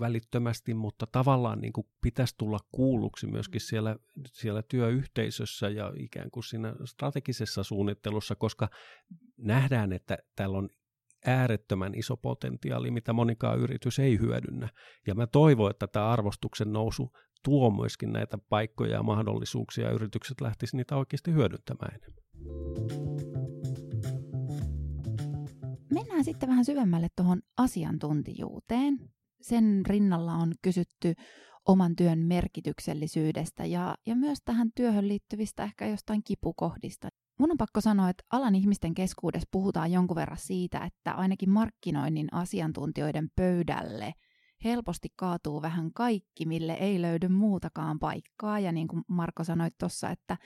välittömästi, 0.00 0.74
mutta 0.74 1.06
tavallaan 1.06 1.60
niin 1.60 1.72
kuin 1.72 1.86
pitäisi 2.02 2.34
tulla 2.38 2.58
kuulluksi 2.72 3.26
myöskin 3.26 3.60
siellä, 3.60 3.96
siellä 4.32 4.62
työyhteisössä 4.62 5.68
ja 5.68 5.92
ikään 5.96 6.30
kuin 6.30 6.44
siinä 6.44 6.74
strategisessa 6.84 7.62
suunnittelussa, 7.62 8.34
koska 8.34 8.68
nähdään, 9.36 9.92
että 9.92 10.18
täällä 10.36 10.58
on 10.58 10.70
äärettömän 11.26 11.94
iso 11.94 12.16
potentiaali, 12.16 12.90
mitä 12.90 13.12
monikaan 13.12 13.58
yritys 13.58 13.98
ei 13.98 14.18
hyödynnä. 14.18 14.68
Ja 15.06 15.14
mä 15.14 15.26
toivon, 15.26 15.70
että 15.70 15.86
tämä 15.86 16.08
arvostuksen 16.08 16.72
nousu 16.72 17.12
tuo 17.44 17.70
myöskin 17.70 18.12
näitä 18.12 18.38
paikkoja 18.48 18.92
ja 18.92 19.02
mahdollisuuksia, 19.02 19.86
ja 19.86 19.92
yritykset 19.92 20.40
lähtisivät 20.40 20.78
niitä 20.78 20.96
oikeasti 20.96 21.32
hyödyntämään 21.32 21.94
enemmän. 21.94 22.26
Mennään 25.94 26.24
sitten 26.24 26.48
vähän 26.48 26.64
syvemmälle 26.64 27.08
tuohon 27.16 27.40
asiantuntijuuteen. 27.56 28.98
Sen 29.40 29.82
rinnalla 29.86 30.32
on 30.32 30.52
kysytty 30.62 31.14
oman 31.68 31.96
työn 31.96 32.18
merkityksellisyydestä 32.18 33.64
ja, 33.66 33.94
ja 34.06 34.16
myös 34.16 34.38
tähän 34.44 34.70
työhön 34.74 35.08
liittyvistä 35.08 35.64
ehkä 35.64 35.86
jostain 35.86 36.22
kipukohdista. 36.24 37.08
On 37.56 37.58
pakko 37.58 37.80
sanoa, 37.80 38.08
että 38.08 38.24
alan 38.32 38.54
ihmisten 38.54 38.94
keskuudessa 38.94 39.48
puhutaan 39.50 39.92
jonkun 39.92 40.14
verran 40.14 40.38
siitä, 40.38 40.78
että 40.78 41.12
ainakin 41.12 41.50
markkinoinnin 41.50 42.28
asiantuntijoiden 42.32 43.28
pöydälle 43.36 44.12
helposti 44.64 45.08
kaatuu 45.16 45.62
vähän 45.62 45.92
kaikki, 45.92 46.46
mille 46.46 46.72
ei 46.72 47.02
löydy 47.02 47.28
muutakaan 47.28 47.98
paikkaa. 47.98 48.58
Ja 48.58 48.72
niin 48.72 48.88
kuin 48.88 49.02
Marko 49.08 49.44
sanoi 49.44 49.68
tuossa, 49.78 50.10
että, 50.10 50.36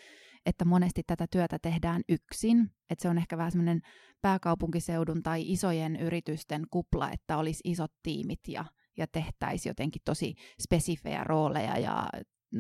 että 0.47 0.65
monesti 0.65 1.03
tätä 1.07 1.27
työtä 1.31 1.59
tehdään 1.63 2.03
yksin. 2.09 2.71
Että 2.91 3.03
se 3.03 3.09
on 3.09 3.19
ehkä 3.19 3.39
vähän 3.39 3.53
semmoinen 3.53 3.81
pääkaupunkiseudun 4.23 5.23
tai 5.23 5.53
isojen 5.53 5.97
yritysten 5.97 6.63
kupla, 6.71 7.11
että 7.11 7.37
olisi 7.37 7.61
isot 7.65 7.93
tiimit 8.03 8.41
ja, 8.49 8.65
ja 8.97 9.07
tehtäisiin 9.07 9.71
jotenkin 9.71 10.03
tosi 10.05 10.35
spesifejä 10.63 11.25
rooleja 11.25 11.79
ja 11.79 12.09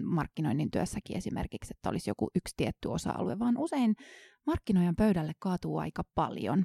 markkinoinnin 0.02 0.70
työssäkin 0.70 1.16
esimerkiksi, 1.16 1.74
että 1.76 1.90
olisi 1.90 2.10
joku 2.10 2.30
yksi 2.34 2.54
tietty 2.56 2.88
osa-alue, 2.88 3.38
vaan 3.38 3.58
usein 3.58 3.94
markkinoijan 4.46 4.96
pöydälle 4.96 5.32
kaatuu 5.38 5.78
aika 5.78 6.02
paljon. 6.14 6.64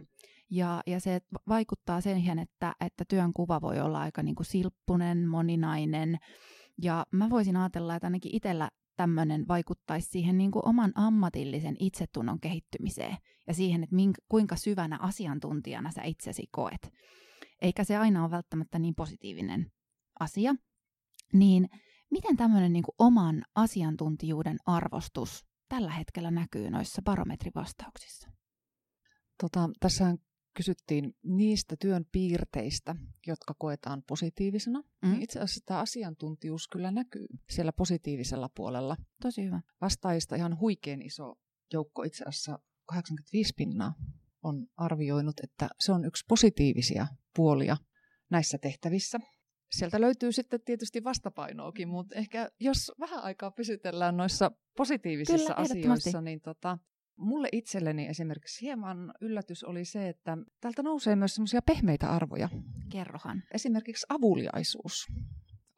Ja, 0.51 0.81
ja 0.87 0.99
se 0.99 1.19
vaikuttaa 1.47 2.01
siihen, 2.01 2.39
että, 2.39 2.73
että 2.79 3.05
työn 3.09 3.33
kuva 3.33 3.61
voi 3.61 3.79
olla 3.79 3.99
aika 3.99 4.23
niin 4.23 4.35
kuin 4.35 4.45
silppunen, 4.45 5.27
moninainen. 5.27 6.17
Ja 6.81 7.05
mä 7.11 7.29
voisin 7.29 7.57
ajatella, 7.57 7.95
että 7.95 8.07
ainakin 8.07 8.35
itsellä 8.35 8.69
tämmöinen 8.95 9.47
vaikuttaisi 9.47 10.09
siihen 10.09 10.37
niin 10.37 10.51
kuin 10.51 10.67
oman 10.67 10.91
ammatillisen 10.95 11.75
itsetunnon 11.79 12.39
kehittymiseen 12.39 13.17
ja 13.47 13.53
siihen, 13.53 13.83
että 13.83 13.95
minkä, 13.95 14.21
kuinka 14.29 14.55
syvänä 14.55 14.97
asiantuntijana 15.01 15.91
sä 15.91 16.03
itsesi 16.03 16.43
koet. 16.51 16.91
Eikä 17.61 17.83
se 17.83 17.97
aina 17.97 18.23
ole 18.23 18.31
välttämättä 18.31 18.79
niin 18.79 18.95
positiivinen 18.95 19.71
asia. 20.19 20.55
Niin 21.33 21.69
Miten 22.11 22.37
tämmöinen 22.37 22.73
niin 22.73 22.83
kuin 22.83 22.95
oman 22.99 23.43
asiantuntijuuden 23.55 24.57
arvostus 24.65 25.45
tällä 25.69 25.91
hetkellä 25.91 26.31
näkyy 26.31 26.69
noissa 26.69 27.01
barometrivastauksissa? 27.01 28.29
Tota, 29.41 29.69
tässä 29.79 30.15
kysyttiin 30.53 31.15
niistä 31.23 31.75
työn 31.79 32.05
piirteistä, 32.11 32.95
jotka 33.27 33.53
koetaan 33.57 34.03
positiivisena. 34.07 34.79
Mm. 34.79 35.11
Niin 35.11 35.21
itse 35.21 35.39
asiassa 35.39 35.61
tämä 35.65 35.79
asiantuntijuus 35.79 36.67
kyllä 36.67 36.91
näkyy 36.91 37.27
siellä 37.49 37.71
positiivisella 37.71 38.49
puolella. 38.55 38.97
Tosi 39.21 39.43
hyvä. 39.43 39.61
Vastaajista 39.81 40.35
ihan 40.35 40.59
huikein 40.59 41.01
iso 41.01 41.35
joukko, 41.73 42.03
itse 42.03 42.23
asiassa 42.27 42.59
85 42.85 43.53
pinnaa, 43.57 43.93
on 44.43 44.67
arvioinut, 44.77 45.39
että 45.43 45.69
se 45.79 45.91
on 45.91 46.05
yksi 46.05 46.25
positiivisia 46.27 47.07
puolia 47.35 47.77
näissä 48.29 48.57
tehtävissä 48.57 49.19
sieltä 49.77 50.01
löytyy 50.01 50.31
sitten 50.31 50.61
tietysti 50.65 51.03
vastapainoakin, 51.03 51.87
mutta 51.87 52.15
ehkä 52.15 52.49
jos 52.59 52.91
vähän 52.99 53.23
aikaa 53.23 53.51
pysytellään 53.51 54.17
noissa 54.17 54.51
positiivisissa 54.77 55.53
Kyllä, 55.53 55.69
asioissa, 55.71 56.21
niin 56.21 56.41
tota, 56.41 56.77
mulle 57.17 57.49
itselleni 57.51 58.07
esimerkiksi 58.07 58.61
hieman 58.61 59.13
yllätys 59.21 59.63
oli 59.63 59.85
se, 59.85 60.09
että 60.09 60.37
täältä 60.61 60.83
nousee 60.83 61.15
myös 61.15 61.35
semmoisia 61.35 61.61
pehmeitä 61.61 62.09
arvoja. 62.09 62.49
Kerrohan. 62.91 63.43
Esimerkiksi 63.53 64.05
avuliaisuus 64.09 65.05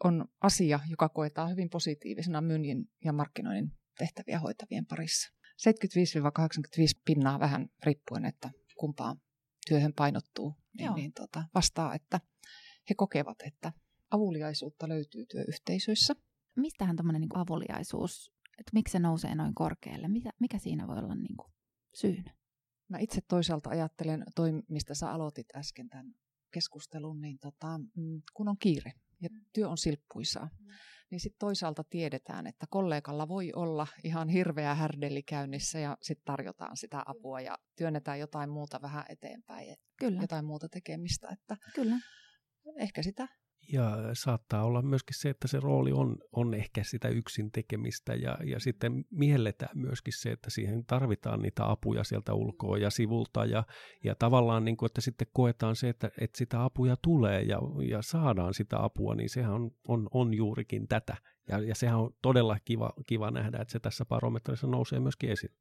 on 0.04 0.25
asia, 0.42 0.80
joka 0.89 1.10
koetaan 1.10 1.51
hyvin 1.51 1.70
positiivisena 1.70 2.42
myynnin 2.42 2.86
ja 3.06 3.13
markkinoinnin 3.13 3.72
tehtäviä 3.98 4.39
hoitavien 4.39 4.86
parissa. 4.86 5.34
75-85 5.70 7.01
pinnaa 7.06 7.39
vähän 7.39 7.70
riippuen, 7.84 8.25
että 8.25 8.50
kumpaan 8.80 9.18
työhön 9.68 9.94
painottuu, 9.94 10.54
niin, 10.77 10.94
niin 10.94 11.13
tota, 11.13 11.44
vastaa, 11.56 11.96
että 11.96 12.20
he 12.89 12.96
kokevat, 12.96 13.38
että 13.42 13.74
avuliaisuutta 14.12 14.90
löytyy 14.90 15.26
työyhteisöissä. 15.26 16.14
Mistähän 16.56 16.96
tämmöinen 16.96 17.22
niin 17.22 17.38
avuliaisuus, 17.38 18.32
että 18.58 18.72
miksi 18.74 18.92
se 18.92 19.00
nousee 19.00 19.36
noin 19.36 19.56
korkealle? 19.56 20.08
Mikä, 20.08 20.30
mikä 20.40 20.58
siinä 20.58 20.88
voi 20.88 20.98
olla 20.98 21.16
niin 21.16 21.38
kuin 21.38 21.54
syynä? 21.94 22.34
Mä 22.90 23.00
itse 23.00 23.22
toisaalta 23.22 23.70
ajattelen, 23.70 24.24
toi 24.36 24.52
mistä 24.70 24.94
sä 24.94 25.12
aloitit 25.12 25.56
äsken 25.56 25.90
tämän 25.90 26.16
keskustelun, 26.52 27.22
niin 27.22 27.40
tota, 27.40 27.78
mm, 27.78 28.22
kun 28.34 28.48
on 28.48 28.58
kiire 28.58 28.94
ja 29.22 29.30
mm. 29.32 29.46
työ 29.54 29.70
on 29.70 29.78
silppuisaa, 29.78 30.50
mm. 30.60 30.68
niin 31.12 31.20
sitten 31.20 31.40
toisaalta 31.40 31.84
tiedetään, 31.84 32.48
että 32.48 32.66
kollegalla 32.70 33.28
voi 33.28 33.52
olla 33.56 33.88
ihan 34.04 34.30
hirveä 34.30 34.76
härdeli 34.76 35.24
käynnissä 35.24 35.79
ja 35.79 35.98
sitten 36.01 36.25
tarjotaan 36.25 36.77
sitä 36.77 37.03
apua 37.05 37.42
ja 37.42 37.58
työnnetään 37.75 38.20
jotain 38.20 38.50
muuta 38.50 38.81
vähän 38.81 39.05
eteenpäin, 39.10 39.75
Kyllä. 40.00 40.22
jotain 40.22 40.46
muuta 40.46 40.70
tekemistä. 40.70 41.29
Että 41.29 41.58
Kyllä. 41.75 41.96
Ehkä 42.77 43.03
sitä 43.03 43.27
ja 43.74 43.98
saattaa 44.14 44.64
olla 44.64 44.82
myöskin 44.82 45.16
se, 45.20 45.30
että 45.30 45.48
se 45.48 45.60
rooli 45.60 45.92
on, 45.92 46.18
on 46.32 46.53
ehkä 46.53 46.84
sitä 46.84 47.08
yksin 47.08 47.51
tekemistä 47.51 48.16
ja, 48.16 48.38
ja 48.44 48.60
sitten 48.60 49.06
mielletään 49.12 49.77
myöskin 49.80 50.14
se, 50.18 50.32
että 50.32 50.50
siihen 50.50 50.86
tarvitaan 50.86 51.42
niitä 51.42 51.72
apuja 51.72 52.03
sieltä 52.03 52.34
ulkoa 52.34 52.77
ja 52.77 52.90
sivulta 52.90 53.46
ja, 53.46 53.64
ja 54.03 54.16
tavallaan 54.16 54.66
niin 54.66 54.77
kuin, 54.77 54.88
että 54.88 55.01
sitten 55.01 55.27
koetaan 55.34 55.75
se, 55.75 55.90
että, 55.90 56.12
että 56.22 56.38
sitä 56.38 56.64
apuja 56.64 56.96
tulee 57.01 57.42
ja, 57.42 57.60
ja 57.90 58.01
saadaan 58.01 58.53
sitä 58.53 58.84
apua, 58.84 59.16
niin 59.16 59.30
sehän 59.30 59.53
on, 59.53 59.72
on, 59.88 60.08
on 60.12 60.34
juurikin 60.34 60.88
tätä. 60.88 61.18
Ja, 61.50 61.60
ja 61.60 61.75
sehän 61.75 62.00
on 62.00 62.16
todella 62.22 62.58
kiva, 62.66 62.94
kiva 63.06 63.32
nähdä, 63.32 63.58
että 63.62 63.72
se 63.72 63.80
tässä 63.80 64.06
barometrissa 64.06 64.68
nousee 64.68 65.00
myöskin 65.00 65.30
esiin 65.30 65.51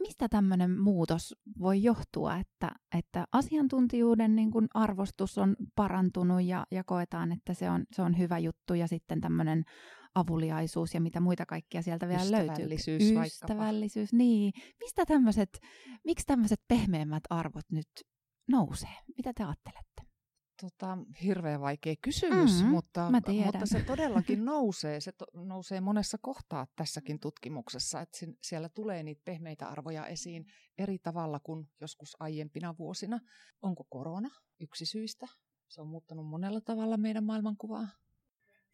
mistä 0.00 0.28
tämmöinen 0.28 0.78
muutos 0.78 1.34
voi 1.58 1.82
johtua, 1.82 2.36
että, 2.36 2.70
että 2.98 3.24
asiantuntijuuden 3.32 4.36
niin 4.36 4.50
kuin 4.50 4.68
arvostus 4.74 5.38
on 5.38 5.56
parantunut 5.74 6.42
ja, 6.42 6.66
ja 6.70 6.84
koetaan, 6.84 7.32
että 7.32 7.54
se 7.54 7.70
on, 7.70 7.84
se 7.92 8.02
on 8.02 8.18
hyvä 8.18 8.38
juttu 8.38 8.74
ja 8.74 8.88
sitten 8.88 9.20
tämmöinen 9.20 9.64
avuliaisuus 10.14 10.94
ja 10.94 11.00
mitä 11.00 11.20
muita 11.20 11.46
kaikkia 11.46 11.82
sieltä 11.82 12.08
vielä 12.08 12.22
Ystävällisyys 12.22 13.02
löytyy. 13.02 13.22
Ystävällisyys, 13.22 14.12
niin. 14.12 14.52
Mistä 14.80 15.06
tämmöiset, 15.06 15.58
miksi 16.04 16.26
tämmöiset 16.26 16.60
pehmeämmät 16.68 17.22
arvot 17.30 17.64
nyt 17.72 17.88
nousee? 18.50 18.96
Mitä 19.16 19.32
te 19.34 19.44
ajattelette? 19.44 20.07
Tota, 20.60 20.98
hirveän 21.22 21.60
vaikea 21.60 21.94
kysymys, 22.02 22.52
mm-hmm, 22.52 22.70
mutta, 22.70 23.10
mutta 23.10 23.66
se 23.66 23.80
todellakin 23.92 24.44
nousee. 24.44 25.00
Se 25.00 25.12
to, 25.12 25.26
nousee 25.34 25.80
monessa 25.80 26.18
kohtaa 26.20 26.66
tässäkin 26.76 27.20
tutkimuksessa, 27.20 28.00
että 28.00 28.18
siellä 28.42 28.68
tulee 28.68 29.02
niitä 29.02 29.22
pehmeitä 29.24 29.68
arvoja 29.68 30.06
esiin 30.06 30.46
eri 30.78 30.98
tavalla 30.98 31.40
kuin 31.40 31.70
joskus 31.80 32.16
aiempina 32.20 32.74
vuosina. 32.78 33.20
Onko 33.62 33.84
korona 33.84 34.30
yksi 34.60 34.86
syistä? 34.86 35.26
Se 35.68 35.80
on 35.80 35.88
muuttanut 35.88 36.26
monella 36.26 36.60
tavalla 36.60 36.96
meidän 36.96 37.24
maailmankuvaa. 37.24 37.88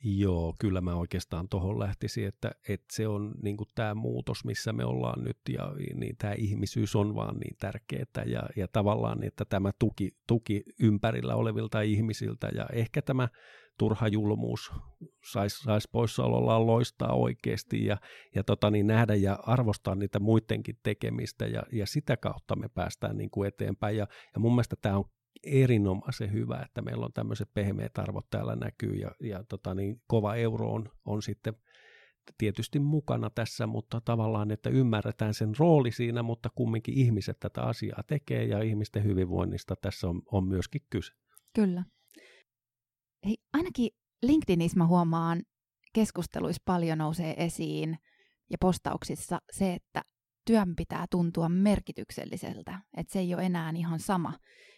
Joo, 0.02 0.54
kyllä 0.61 0.80
mä 0.80 0.94
oikeastaan 0.94 1.48
tuohon 1.48 1.78
lähtisin, 1.78 2.26
että, 2.26 2.50
että 2.68 2.87
se 2.92 3.09
on 3.09 3.35
niin 3.42 3.57
tämä 3.74 3.94
muutos, 3.94 4.44
missä 4.44 4.72
me 4.72 4.85
ollaan 4.85 5.24
nyt 5.24 5.38
ja 5.48 5.72
niin 5.94 6.16
tämä 6.16 6.33
ihmisyys 6.33 6.96
on 6.96 7.14
vaan 7.14 7.37
niin 7.37 7.57
tärkeää 7.61 8.24
ja, 8.26 8.42
ja 8.57 8.68
tavallaan, 8.68 9.24
että 9.24 9.44
tämä 9.44 9.70
tuki, 9.78 10.11
tuki 10.26 10.62
ympärillä 10.80 11.35
olevilta 11.35 11.80
ihmisiltä 11.80 12.48
ja 12.54 12.66
ehkä 12.72 13.02
tämä 13.02 13.28
turha 13.78 14.09
julmuus 14.09 14.72
saisi 15.33 15.57
sais 15.57 15.88
poissaolollaan 15.92 16.66
loistaa 16.66 17.12
oikeasti 17.12 17.87
ja, 17.87 17.96
ja 18.35 18.44
tota, 18.44 18.70
niin 18.70 18.87
nähdä 18.87 19.14
ja 19.14 19.38
arvostaa 19.42 19.94
niitä 19.94 20.20
muidenkin 20.20 20.78
tekemistä 20.83 21.46
ja, 21.46 21.62
ja 21.72 21.87
sitä 21.87 22.16
kautta 22.16 22.57
me 22.57 22.68
päästään 22.68 23.16
niin 23.16 23.30
kuin 23.30 23.48
eteenpäin. 23.48 23.96
Ja, 23.96 24.07
ja 24.35 24.40
mun 24.40 24.52
mielestä 24.52 24.76
tämä 24.83 24.98
on 24.98 25.04
erinomaisen 25.42 26.33
hyvä, 26.33 26.62
että 26.62 26.83
meillä 26.83 27.07
on 27.07 27.12
tämmöiset 27.12 27.49
pehmeät 27.55 27.99
arvot 27.99 28.27
täällä 28.31 28.57
näkyy 28.57 28.94
ja, 28.94 29.11
ja 29.20 29.44
tota 29.44 29.75
niin, 29.75 30.03
kova 30.07 30.35
euro 30.35 30.73
on, 30.73 30.88
on 31.05 31.23
sitten 31.23 31.55
tietysti 32.38 32.79
mukana 32.79 33.31
tässä, 33.31 33.66
mutta 33.66 34.01
tavallaan, 34.01 34.51
että 34.51 34.70
ymmärretään 34.70 35.35
sen 35.35 35.53
rooli 35.59 35.90
siinä, 35.90 36.23
mutta 36.23 36.51
kumminkin 36.55 36.94
ihmiset 36.94 37.37
tätä 37.40 37.62
asiaa 37.62 38.03
tekee 38.07 38.44
ja 38.44 38.62
ihmisten 38.62 39.05
hyvinvoinnista 39.05 39.77
tässä 39.77 40.09
on, 40.09 40.23
on 40.33 40.49
myöskin 40.49 40.81
kyse. 40.90 41.12
Kyllä. 41.55 41.85
Hei, 43.25 43.37
ainakin 43.53 43.90
LinkedInissä 44.23 44.79
mä 44.79 44.87
huomaan 44.87 45.42
keskusteluissa 45.92 46.62
paljon 46.64 46.99
nousee 46.99 47.35
esiin 47.44 47.99
ja 48.51 48.57
postauksissa 48.61 49.38
se, 49.53 49.75
että 49.75 50.03
työn 50.47 50.77
pitää 50.77 51.07
tuntua 51.11 51.49
merkitykselliseltä, 51.49 52.81
että 52.97 53.12
se 53.12 53.18
ei 53.18 53.35
ole 53.35 53.42
enää 53.42 53.73
ihan 53.77 54.01
sama, 54.01 54.33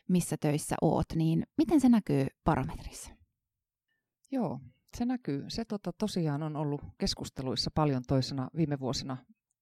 missä 0.09 0.37
töissä 0.37 0.77
oot, 0.83 1.07
niin 1.14 1.47
miten 1.57 1.81
se 1.81 1.88
näkyy 1.88 2.27
parametrissa? 2.45 3.11
Joo, 4.31 4.61
se 4.97 5.05
näkyy. 5.05 5.45
Se 5.49 5.64
tota, 5.64 5.92
tosiaan 5.92 6.42
on 6.42 6.57
ollut 6.57 6.81
keskusteluissa 6.99 7.71
paljon 7.75 8.03
toisena 8.09 8.51
viime 8.57 8.81
vuosina, 8.81 9.16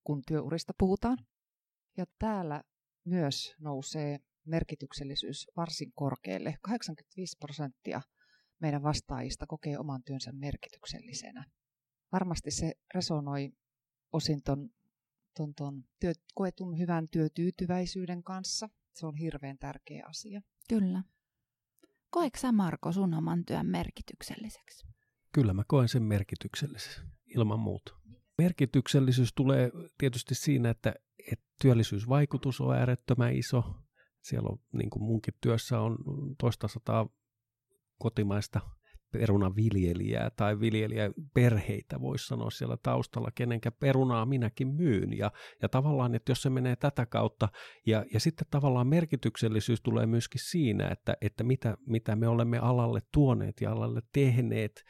kun 0.04 0.22
työurista 0.26 0.72
puhutaan. 0.78 1.18
Ja 1.96 2.04
täällä 2.18 2.62
myös 3.04 3.54
nousee 3.58 4.18
merkityksellisyys 4.46 5.46
varsin 5.56 5.92
korkealle. 5.94 6.54
85 6.62 7.36
prosenttia 7.40 8.02
meidän 8.60 8.82
vastaajista 8.82 9.46
kokee 9.46 9.78
oman 9.78 10.02
työnsä 10.02 10.32
merkityksellisenä. 10.32 11.44
Varmasti 12.12 12.50
se 12.50 12.72
resonoi 12.94 13.52
osin 14.12 14.42
ton, 14.42 14.70
ton, 15.36 15.54
ton 15.54 15.84
työ, 16.00 16.12
koetun 16.34 16.78
hyvän 16.78 17.06
työtyytyväisyyden 17.10 18.22
kanssa– 18.22 18.68
se 18.94 19.06
on 19.06 19.16
hirveän 19.16 19.58
tärkeä 19.58 20.06
asia. 20.08 20.42
Kyllä. 20.68 21.02
Koetko 22.10 22.38
sä 22.38 22.52
Marko 22.52 22.92
sun 22.92 23.14
oman 23.14 23.44
työn 23.44 23.66
merkitykselliseksi? 23.66 24.86
Kyllä 25.32 25.52
mä 25.52 25.62
koen 25.66 25.88
sen 25.88 26.02
merkitykselliseksi, 26.02 27.00
ilman 27.26 27.60
muuta. 27.60 27.94
Merkityksellisyys 28.38 29.32
tulee 29.34 29.70
tietysti 29.98 30.34
siinä, 30.34 30.70
että, 30.70 30.94
että 31.32 31.44
työllisyysvaikutus 31.62 32.60
on 32.60 32.76
äärettömän 32.76 33.34
iso. 33.34 33.64
Siellä 34.22 34.48
on, 34.48 34.58
niin 34.72 34.90
kuin 34.90 35.02
munkin 35.02 35.34
työssä 35.40 35.80
on 35.80 35.98
toista 36.38 36.68
sataa 36.68 37.08
kotimaista 37.98 38.60
perunaviljelijää 39.14 40.30
tai 40.30 40.60
viljelijäperheitä, 40.60 42.00
voisi 42.00 42.26
sanoa 42.26 42.50
siellä 42.50 42.76
taustalla, 42.82 43.30
kenenkä 43.34 43.70
perunaa 43.70 44.26
minäkin 44.26 44.68
myyn. 44.68 45.18
Ja, 45.18 45.30
ja 45.62 45.68
tavallaan, 45.68 46.14
että 46.14 46.30
jos 46.30 46.42
se 46.42 46.50
menee 46.50 46.76
tätä 46.76 47.06
kautta, 47.06 47.48
ja, 47.86 48.04
ja 48.12 48.20
sitten 48.20 48.46
tavallaan 48.50 48.86
merkityksellisyys 48.86 49.80
tulee 49.80 50.06
myöskin 50.06 50.40
siinä, 50.40 50.88
että, 50.88 51.16
että 51.20 51.44
mitä, 51.44 51.76
mitä 51.86 52.16
me 52.16 52.28
olemme 52.28 52.58
alalle 52.58 53.00
tuoneet 53.12 53.60
ja 53.60 53.72
alalle 53.72 54.00
tehneet, 54.12 54.84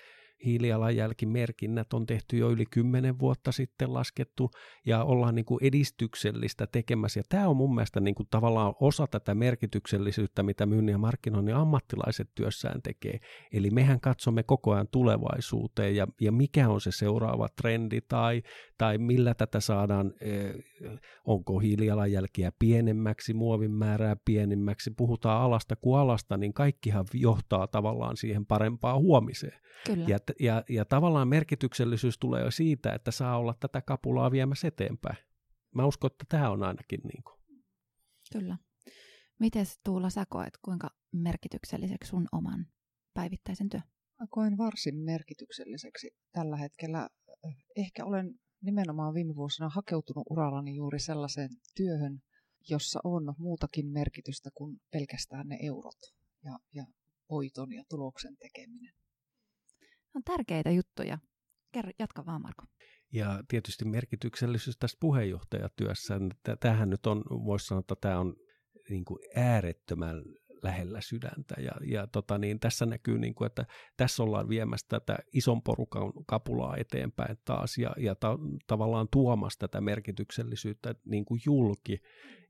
hiilijalanjälkimerkinnät 0.45 1.93
on 1.93 2.07
tehty 2.07 2.37
jo 2.37 2.51
yli 2.51 2.67
kymmenen 2.67 3.19
vuotta 3.19 3.53
sitten 3.53 3.95
laskettu 3.95 4.51
ja 4.87 5.05
ollaan 5.05 5.35
niin 5.35 5.45
kuin 5.45 5.65
edistyksellistä 5.65 6.67
tekemässä. 6.67 7.21
Ja 7.21 7.25
tämä 7.29 7.49
on 7.49 7.57
mun 7.57 7.75
mielestä 7.75 8.01
niin 8.01 8.15
kuin 8.15 8.29
tavallaan 8.31 8.75
osa 8.81 9.07
tätä 9.07 9.35
merkityksellisyyttä, 9.35 10.43
mitä 10.43 10.67
myynnin 10.67 10.93
ja 10.93 10.99
markkinoinnin 10.99 11.55
ammattilaiset 11.55 12.29
työssään 12.35 12.83
tekee. 12.83 13.19
Eli 13.53 13.71
mehän 13.71 14.01
katsomme 14.01 14.43
koko 14.43 14.73
ajan 14.73 14.89
tulevaisuuteen 14.93 15.97
ja, 15.97 16.07
ja 16.21 16.33
mikä 16.33 16.69
on 16.69 16.81
se 16.81 16.91
seuraava 16.93 17.49
trendi 17.63 18.01
tai, 18.01 18.43
tai 18.79 18.99
millä 18.99 19.35
tätä 19.35 19.61
saadaan, 19.61 20.13
eh, 20.21 20.55
onko 21.25 21.59
hiilijalanjälkiä 21.59 22.53
pienemmäksi, 22.59 23.35
muovin 23.35 23.73
määrää 23.73 24.17
pienemmäksi, 24.25 24.91
puhutaan 24.97 25.43
alasta 25.43 25.77
kuin 25.77 26.01
alasta, 26.01 26.37
niin 26.37 26.53
kaikkihan 26.53 27.05
johtaa 27.15 27.67
tavallaan 27.67 28.17
siihen 28.17 28.47
parempaan 28.47 29.01
huomiseen. 29.01 29.65
Kyllä. 29.87 30.05
Ja, 30.09 30.19
ja, 30.41 30.65
ja 30.69 30.85
tavallaan 30.85 31.29
merkityksellisyys 31.29 32.19
tulee 32.19 32.43
jo 32.43 32.51
siitä, 32.51 32.93
että 32.93 33.11
saa 33.11 33.39
olla 33.39 33.55
tätä 33.61 33.83
kapulaa 33.83 34.31
viemässä 34.31 34.69
eteenpäin. 34.69 35.17
Mä 35.75 35.87
uskon, 35.87 36.11
että 36.11 36.25
tämä 36.29 36.51
on 36.51 36.63
ainakin 36.63 37.01
niin 37.05 37.23
kuin. 37.23 37.41
Kyllä. 38.33 38.59
Miten 39.39 39.67
Tuula 39.85 40.11
sä 40.11 40.25
koet, 40.29 40.59
kuinka 40.65 40.91
merkitykselliseksi 41.13 42.09
sun 42.09 42.29
oman 42.33 42.67
päivittäisen 43.15 43.69
työ? 43.69 43.81
Mä 44.21 44.27
koen 44.31 44.59
varsin 44.59 44.97
merkitykselliseksi 44.97 46.11
tällä 46.33 46.57
hetkellä. 46.57 47.09
Ehkä 47.77 48.05
olen 48.05 48.35
nimenomaan 48.63 49.15
viime 49.15 49.35
vuosina 49.35 49.69
hakeutunut 49.69 50.27
urallani 50.31 50.75
juuri 50.75 50.99
sellaiseen 50.99 51.51
työhön, 51.77 52.23
jossa 52.71 53.01
on 53.05 53.35
muutakin 53.39 53.87
merkitystä 53.87 54.51
kuin 54.55 54.81
pelkästään 54.93 55.49
ne 55.49 55.59
eurot 55.63 55.99
ja, 56.45 56.59
ja 56.75 56.87
voiton 57.31 57.73
ja 57.73 57.85
tuloksen 57.89 58.37
tekeminen 58.37 58.95
on 60.15 60.23
tärkeitä 60.25 60.71
juttuja. 60.71 61.19
Kerro, 61.73 61.91
jatka 61.99 62.27
vaan 62.27 62.43
Marko. 62.43 62.63
Ja 63.13 63.43
tietysti 63.49 63.85
merkityksellisyys 63.85 64.77
tässä 64.79 64.97
puheenjohtajatyössä. 65.01 66.15
Tämähän 66.61 66.91
nyt 66.91 67.07
on, 67.07 67.25
voisi 67.31 67.67
sanoa, 67.67 67.81
että 67.81 67.95
tämä 68.01 68.19
on 68.19 68.37
niin 68.89 69.05
kuin 69.05 69.19
äärettömän 69.37 70.23
lähellä 70.65 71.01
sydäntä. 71.01 71.55
Ja, 71.59 71.73
ja 71.87 72.07
tota 72.07 72.39
niin, 72.39 72.61
tässä 72.61 72.87
näkyy, 72.87 73.19
niin 73.19 73.35
kuin, 73.35 73.47
että 73.47 73.67
tässä 73.97 74.23
ollaan 74.23 74.49
viemässä 74.49 74.87
tätä 74.89 75.19
ison 75.33 75.63
porukan 75.63 76.13
kapulaa 76.27 76.77
eteenpäin 76.77 77.37
taas 77.45 77.79
ja, 77.79 77.95
ja 77.99 78.15
ta, 78.15 78.39
tavallaan 78.67 79.09
tuomassa 79.13 79.59
tätä 79.59 79.81
merkityksellisyyttä 79.81 80.95
niin 81.05 81.25
kuin 81.25 81.41
julki 81.47 82.01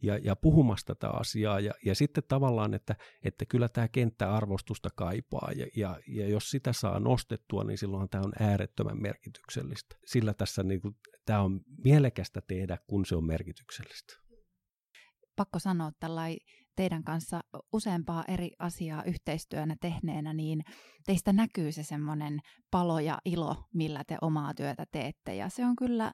ja, 0.02 0.18
ja 0.18 0.36
puhumassa 0.36 0.86
tätä 0.86 1.08
asiaa. 1.08 1.60
Ja, 1.60 1.72
ja 1.84 1.94
sitten 1.94 2.24
tavallaan, 2.28 2.74
että, 2.74 2.96
että 3.24 3.44
kyllä 3.46 3.68
tämä 3.68 3.88
kenttä 3.88 4.34
arvostusta 4.34 4.88
kaipaa 4.96 5.50
ja, 5.56 5.66
ja, 5.76 6.00
ja 6.06 6.28
jos 6.28 6.50
sitä 6.50 6.72
saa 6.72 7.00
nostettua, 7.00 7.64
niin 7.64 7.78
silloin 7.78 8.08
tämä 8.08 8.24
on 8.24 8.32
äärettömän 8.40 9.02
merkityksellistä. 9.02 9.96
Sillä 10.06 10.34
tässä 10.34 10.62
niin 10.62 10.80
kuin, 10.80 10.96
tämä 11.26 11.40
on 11.40 11.60
mielekästä 11.84 12.40
tehdä, 12.40 12.78
kun 12.86 13.04
se 13.06 13.16
on 13.16 13.26
merkityksellistä 13.26 14.24
pakko 15.36 15.58
sanoa 15.58 15.92
tällainen 16.00 16.38
teidän 16.76 17.04
kanssa 17.04 17.40
useampaa 17.72 18.24
eri 18.28 18.50
asiaa 18.58 19.04
yhteistyönä 19.04 19.76
tehneenä, 19.80 20.32
niin 20.32 20.64
teistä 21.06 21.32
näkyy 21.32 21.72
se 21.72 21.82
semmoinen 21.82 22.40
palo 22.70 22.98
ja 22.98 23.18
ilo, 23.24 23.56
millä 23.74 24.04
te 24.06 24.16
omaa 24.20 24.54
työtä 24.54 24.86
teette. 24.92 25.34
Ja 25.34 25.48
se 25.48 25.66
on 25.66 25.76
kyllä, 25.76 26.12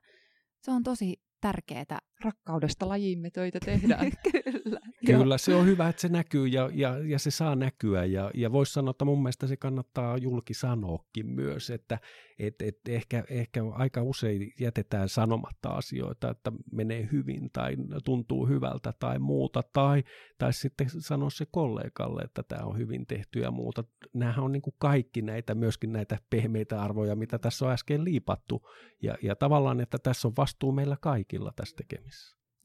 se 0.62 0.70
on 0.70 0.82
tosi 0.82 1.16
tärkeää. 1.40 1.98
Rakkaudesta 2.24 2.88
lajiimme 2.88 3.30
töitä 3.30 3.58
tehdään. 3.64 4.12
Kyllä. 4.32 4.80
Kyllä, 5.06 5.38
se 5.38 5.54
on 5.54 5.66
hyvä, 5.66 5.88
että 5.88 6.02
se 6.02 6.08
näkyy 6.08 6.46
ja, 6.46 6.70
ja, 6.74 6.98
ja 6.98 7.18
se 7.18 7.30
saa 7.30 7.56
näkyä. 7.56 8.04
Ja, 8.04 8.30
ja 8.34 8.52
voisi 8.52 8.72
sanoa, 8.72 8.90
että 8.90 9.04
mun 9.04 9.22
mielestä 9.22 9.46
se 9.46 9.56
kannattaa 9.56 10.16
julki 10.16 10.54
sanoakin 10.54 11.26
myös, 11.26 11.70
että 11.70 11.98
et, 12.38 12.62
et 12.62 12.88
ehkä, 12.88 13.24
ehkä 13.30 13.60
aika 13.72 14.02
usein 14.02 14.52
jätetään 14.60 15.08
sanomatta 15.08 15.68
asioita, 15.68 16.30
että 16.30 16.52
menee 16.72 17.08
hyvin 17.12 17.50
tai 17.52 17.76
tuntuu 18.04 18.46
hyvältä 18.46 18.92
tai 18.98 19.18
muuta. 19.18 19.62
Tai, 19.72 20.04
tai 20.38 20.52
sitten 20.52 20.86
sanoa 20.98 21.30
se 21.30 21.46
kollegalle, 21.50 22.22
että 22.22 22.42
tämä 22.42 22.64
on 22.64 22.78
hyvin 22.78 23.06
tehty 23.06 23.38
ja 23.38 23.50
muuta. 23.50 23.84
Nämähän 24.14 24.44
on 24.44 24.52
niin 24.52 24.62
kuin 24.62 24.74
kaikki 24.78 25.22
näitä, 25.22 25.54
myöskin 25.54 25.92
näitä 25.92 26.18
pehmeitä 26.30 26.82
arvoja, 26.82 27.16
mitä 27.16 27.38
tässä 27.38 27.66
on 27.66 27.72
äsken 27.72 28.04
liipattu. 28.04 28.68
Ja, 29.02 29.14
ja 29.22 29.36
tavallaan, 29.36 29.80
että 29.80 29.98
tässä 29.98 30.28
on 30.28 30.34
vastuu 30.36 30.72
meillä 30.72 30.96
kaikilla 31.00 31.52
tässä 31.56 31.76
tekemisessä. 31.76 32.09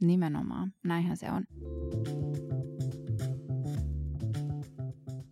Nimenomaan, 0.02 0.74
näinhän 0.84 1.18
se 1.18 1.32
on. 1.32 1.44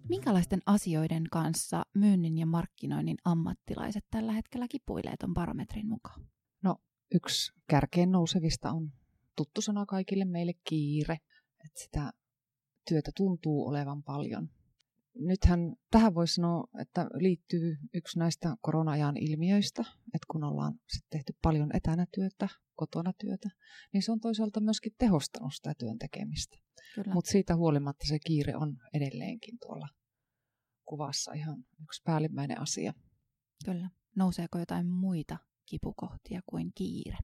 Minkälaisten 0.09 0.61
asioiden 0.65 1.23
kanssa 1.31 1.85
myynnin 1.93 2.37
ja 2.37 2.45
markkinoinnin 2.45 3.17
ammattilaiset 3.25 4.05
tällä 4.11 4.31
hetkellä 4.31 4.67
kipuilee 4.67 5.13
tuon 5.19 5.33
barometrin 5.33 5.87
mukaan? 5.87 6.27
No, 6.63 6.75
yksi 7.13 7.53
kärkeen 7.69 8.11
nousevista 8.11 8.71
on 8.71 8.91
tuttu 9.35 9.61
sana 9.61 9.85
kaikille 9.85 10.25
meille 10.25 10.53
kiire. 10.69 11.17
Että 11.65 11.81
sitä 11.81 12.13
työtä 12.89 13.11
tuntuu 13.15 13.67
olevan 13.67 14.03
paljon 14.03 14.49
nythän 15.15 15.75
tähän 15.91 16.15
voisi 16.15 16.33
sanoa, 16.33 16.67
että 16.81 17.07
liittyy 17.13 17.77
yksi 17.93 18.19
näistä 18.19 18.55
korona-ajan 18.61 19.17
ilmiöistä, 19.17 19.81
että 19.81 20.25
kun 20.31 20.43
ollaan 20.43 20.73
sit 20.87 21.05
tehty 21.09 21.33
paljon 21.41 21.75
etänä 21.75 22.05
työtä, 22.15 22.47
kotona 22.75 23.13
työtä, 23.13 23.49
niin 23.93 24.03
se 24.03 24.11
on 24.11 24.19
toisaalta 24.19 24.59
myöskin 24.59 24.95
tehostanut 24.97 25.53
sitä 25.53 25.73
työn 25.77 25.99
tekemistä. 25.99 26.57
Mutta 27.13 27.31
siitä 27.31 27.55
huolimatta 27.55 28.07
se 28.07 28.19
kiire 28.19 28.55
on 28.55 28.77
edelleenkin 28.93 29.59
tuolla 29.59 29.87
kuvassa 30.85 31.33
ihan 31.33 31.65
yksi 31.83 32.01
päällimmäinen 32.03 32.61
asia. 32.61 32.93
Kyllä. 33.65 33.89
Nouseeko 34.15 34.59
jotain 34.59 34.87
muita 34.87 35.37
kipukohtia 35.65 36.41
kuin 36.45 36.71
kiire? 36.75 37.17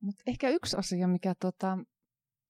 Mut 0.00 0.16
ehkä 0.26 0.48
yksi 0.48 0.76
asia, 0.76 1.08
mikä 1.08 1.34
tota, 1.40 1.78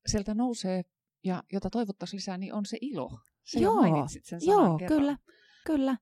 sieltä 0.06 0.34
nousee 0.34 0.82
ja 1.24 1.42
jota 1.52 1.70
toivottaisiin 1.70 2.16
lisää, 2.16 2.38
niin 2.38 2.54
on 2.54 2.66
se 2.66 2.78
ilo. 2.80 3.18
Se 3.44 3.60
joo, 3.60 3.74
mainitsit 3.74 4.24
sen 4.24 4.40
joo 4.42 4.78
kerran. 4.78 4.98
kyllä, 4.98 5.16
kyllä. 5.66 5.96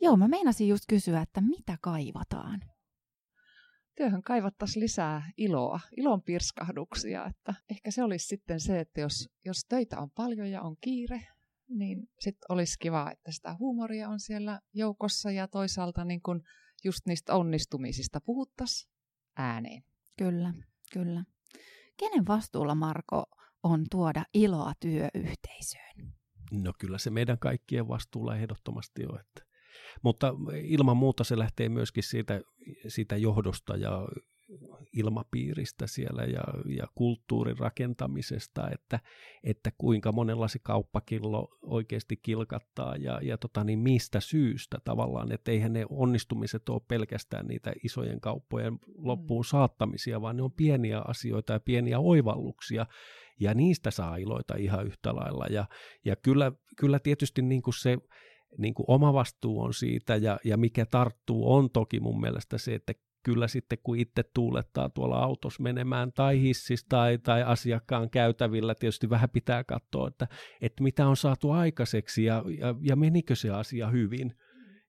Joo, 0.00 0.16
mä 0.16 0.28
meinasin 0.28 0.68
just 0.68 0.84
kysyä, 0.88 1.20
että 1.20 1.40
mitä 1.40 1.78
kaivataan? 1.80 2.60
Työhön 3.96 4.22
kaivattaisiin 4.22 4.82
lisää 4.82 5.30
iloa, 5.36 5.80
ilon 5.96 6.22
pirskahduksia. 6.22 7.26
Että 7.26 7.54
ehkä 7.70 7.90
se 7.90 8.02
olisi 8.02 8.26
sitten 8.26 8.60
se, 8.60 8.80
että 8.80 9.00
jos, 9.00 9.28
jos 9.44 9.64
töitä 9.68 10.00
on 10.00 10.10
paljon 10.10 10.50
ja 10.50 10.62
on 10.62 10.76
kiire, 10.80 11.26
niin 11.68 12.08
sitten 12.20 12.46
olisi 12.48 12.78
kiva, 12.78 13.10
että 13.10 13.32
sitä 13.32 13.56
huumoria 13.58 14.08
on 14.08 14.20
siellä 14.20 14.60
joukossa 14.74 15.30
ja 15.30 15.48
toisaalta 15.48 16.04
niin 16.04 16.22
kun 16.22 16.42
just 16.84 17.00
niistä 17.06 17.34
onnistumisista 17.34 18.20
puhuttaisiin 18.20 18.92
ääneen. 19.36 19.82
Kyllä, 20.18 20.54
kyllä. 20.92 21.24
Kenen 21.96 22.26
vastuulla, 22.26 22.74
Marko, 22.74 23.26
on 23.62 23.84
tuoda 23.90 24.24
iloa 24.34 24.72
työyhteisöön? 24.80 26.15
No 26.52 26.72
kyllä 26.78 26.98
se 26.98 27.10
meidän 27.10 27.38
kaikkien 27.38 27.88
vastuulla 27.88 28.36
ehdottomasti 28.36 29.06
on. 29.06 29.20
Että. 29.20 29.46
Mutta 30.02 30.34
ilman 30.62 30.96
muuta 30.96 31.24
se 31.24 31.38
lähtee 31.38 31.68
myöskin 31.68 32.02
siitä, 32.02 32.40
siitä 32.88 33.16
johdosta 33.16 33.76
ja 33.76 34.08
ilmapiiristä 34.96 35.86
siellä 35.86 36.22
ja, 36.22 36.44
ja 36.76 36.86
kulttuurin 36.94 37.58
rakentamisesta, 37.58 38.70
että, 38.70 39.00
että 39.44 39.70
kuinka 39.78 40.12
monella 40.12 40.48
se 40.48 40.58
kauppakillo 40.58 41.48
oikeasti 41.62 42.16
kilkattaa 42.16 42.96
ja, 42.96 43.20
ja 43.22 43.38
tota, 43.38 43.64
niin 43.64 43.78
mistä 43.78 44.20
syystä 44.20 44.78
tavallaan, 44.84 45.32
että 45.32 45.50
eihän 45.50 45.72
ne 45.72 45.86
onnistumiset 45.90 46.68
ole 46.68 46.80
pelkästään 46.88 47.46
niitä 47.46 47.72
isojen 47.84 48.20
kauppojen 48.20 48.78
loppuun 48.98 49.44
mm. 49.44 49.48
saattamisia, 49.48 50.20
vaan 50.20 50.36
ne 50.36 50.42
on 50.42 50.52
pieniä 50.52 51.02
asioita 51.06 51.52
ja 51.52 51.60
pieniä 51.60 51.98
oivalluksia, 51.98 52.86
ja 53.40 53.54
niistä 53.54 53.90
saa 53.90 54.16
iloita 54.16 54.54
ihan 54.56 54.86
yhtä 54.86 55.14
lailla. 55.16 55.46
Ja, 55.50 55.64
ja 56.04 56.16
kyllä, 56.16 56.52
kyllä 56.76 56.98
tietysti 56.98 57.42
niin 57.42 57.62
kuin 57.62 57.74
se 57.74 57.98
niin 58.58 58.74
kuin 58.74 58.84
oma 58.88 59.12
vastuu 59.12 59.62
on 59.62 59.74
siitä, 59.74 60.16
ja, 60.16 60.38
ja 60.44 60.56
mikä 60.56 60.86
tarttuu 60.86 61.54
on 61.54 61.70
toki 61.70 62.00
mun 62.00 62.20
mielestä 62.20 62.58
se, 62.58 62.74
että 62.74 62.92
kyllä 63.26 63.48
sitten 63.48 63.78
kun 63.82 63.98
itse 63.98 64.24
tuulettaa 64.34 64.88
tuolla 64.88 65.18
autossa 65.18 65.62
menemään 65.62 66.12
tai 66.12 66.40
hississä 66.42 66.86
tai, 66.88 67.18
tai 67.18 67.42
asiakkaan 67.42 68.10
käytävillä, 68.10 68.74
tietysti 68.74 69.10
vähän 69.10 69.30
pitää 69.30 69.64
katsoa, 69.64 70.08
että, 70.08 70.28
että 70.60 70.82
mitä 70.82 71.08
on 71.08 71.16
saatu 71.16 71.50
aikaiseksi 71.50 72.24
ja, 72.24 72.44
ja, 72.58 72.74
ja 72.80 72.96
menikö 72.96 73.34
se 73.34 73.50
asia 73.50 73.90
hyvin. 73.90 74.34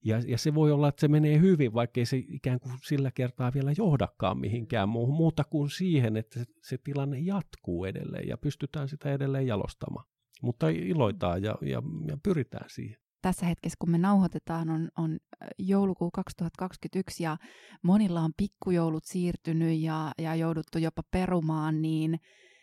Ja, 0.03 0.21
ja 0.27 0.37
se 0.37 0.55
voi 0.55 0.71
olla, 0.71 0.87
että 0.87 1.01
se 1.01 1.07
menee 1.07 1.39
hyvin, 1.39 1.73
vaikkei 1.73 2.05
se 2.05 2.17
ikään 2.17 2.59
kuin 2.59 2.73
sillä 2.83 3.11
kertaa 3.11 3.53
vielä 3.53 3.71
johdakaan 3.77 4.39
mihinkään 4.39 4.89
muuhun, 4.89 5.15
muuta 5.15 5.43
kuin 5.43 5.69
siihen, 5.69 6.17
että 6.17 6.39
se, 6.39 6.45
se 6.61 6.77
tilanne 6.77 7.19
jatkuu 7.19 7.85
edelleen 7.85 8.27
ja 8.27 8.37
pystytään 8.37 8.89
sitä 8.89 9.11
edelleen 9.11 9.47
jalostamaan. 9.47 10.05
Mutta 10.41 10.69
iloitaan 10.69 11.43
ja, 11.43 11.55
ja, 11.61 11.81
ja 12.07 12.17
pyritään 12.23 12.69
siihen 12.69 13.06
tässä 13.27 13.45
hetkessä, 13.45 13.77
kun 13.79 13.91
me 13.91 13.97
nauhoitetaan, 13.97 14.69
on, 14.69 14.89
on 14.97 15.17
joulukuu 15.57 16.11
2021 16.11 17.23
ja 17.23 17.37
monilla 17.83 18.21
on 18.21 18.31
pikkujoulut 18.37 19.03
siirtynyt 19.05 19.79
ja, 19.79 20.11
ja 20.17 20.35
jouduttu 20.35 20.77
jopa 20.77 21.01
perumaan, 21.11 21.81
niin 21.81 22.19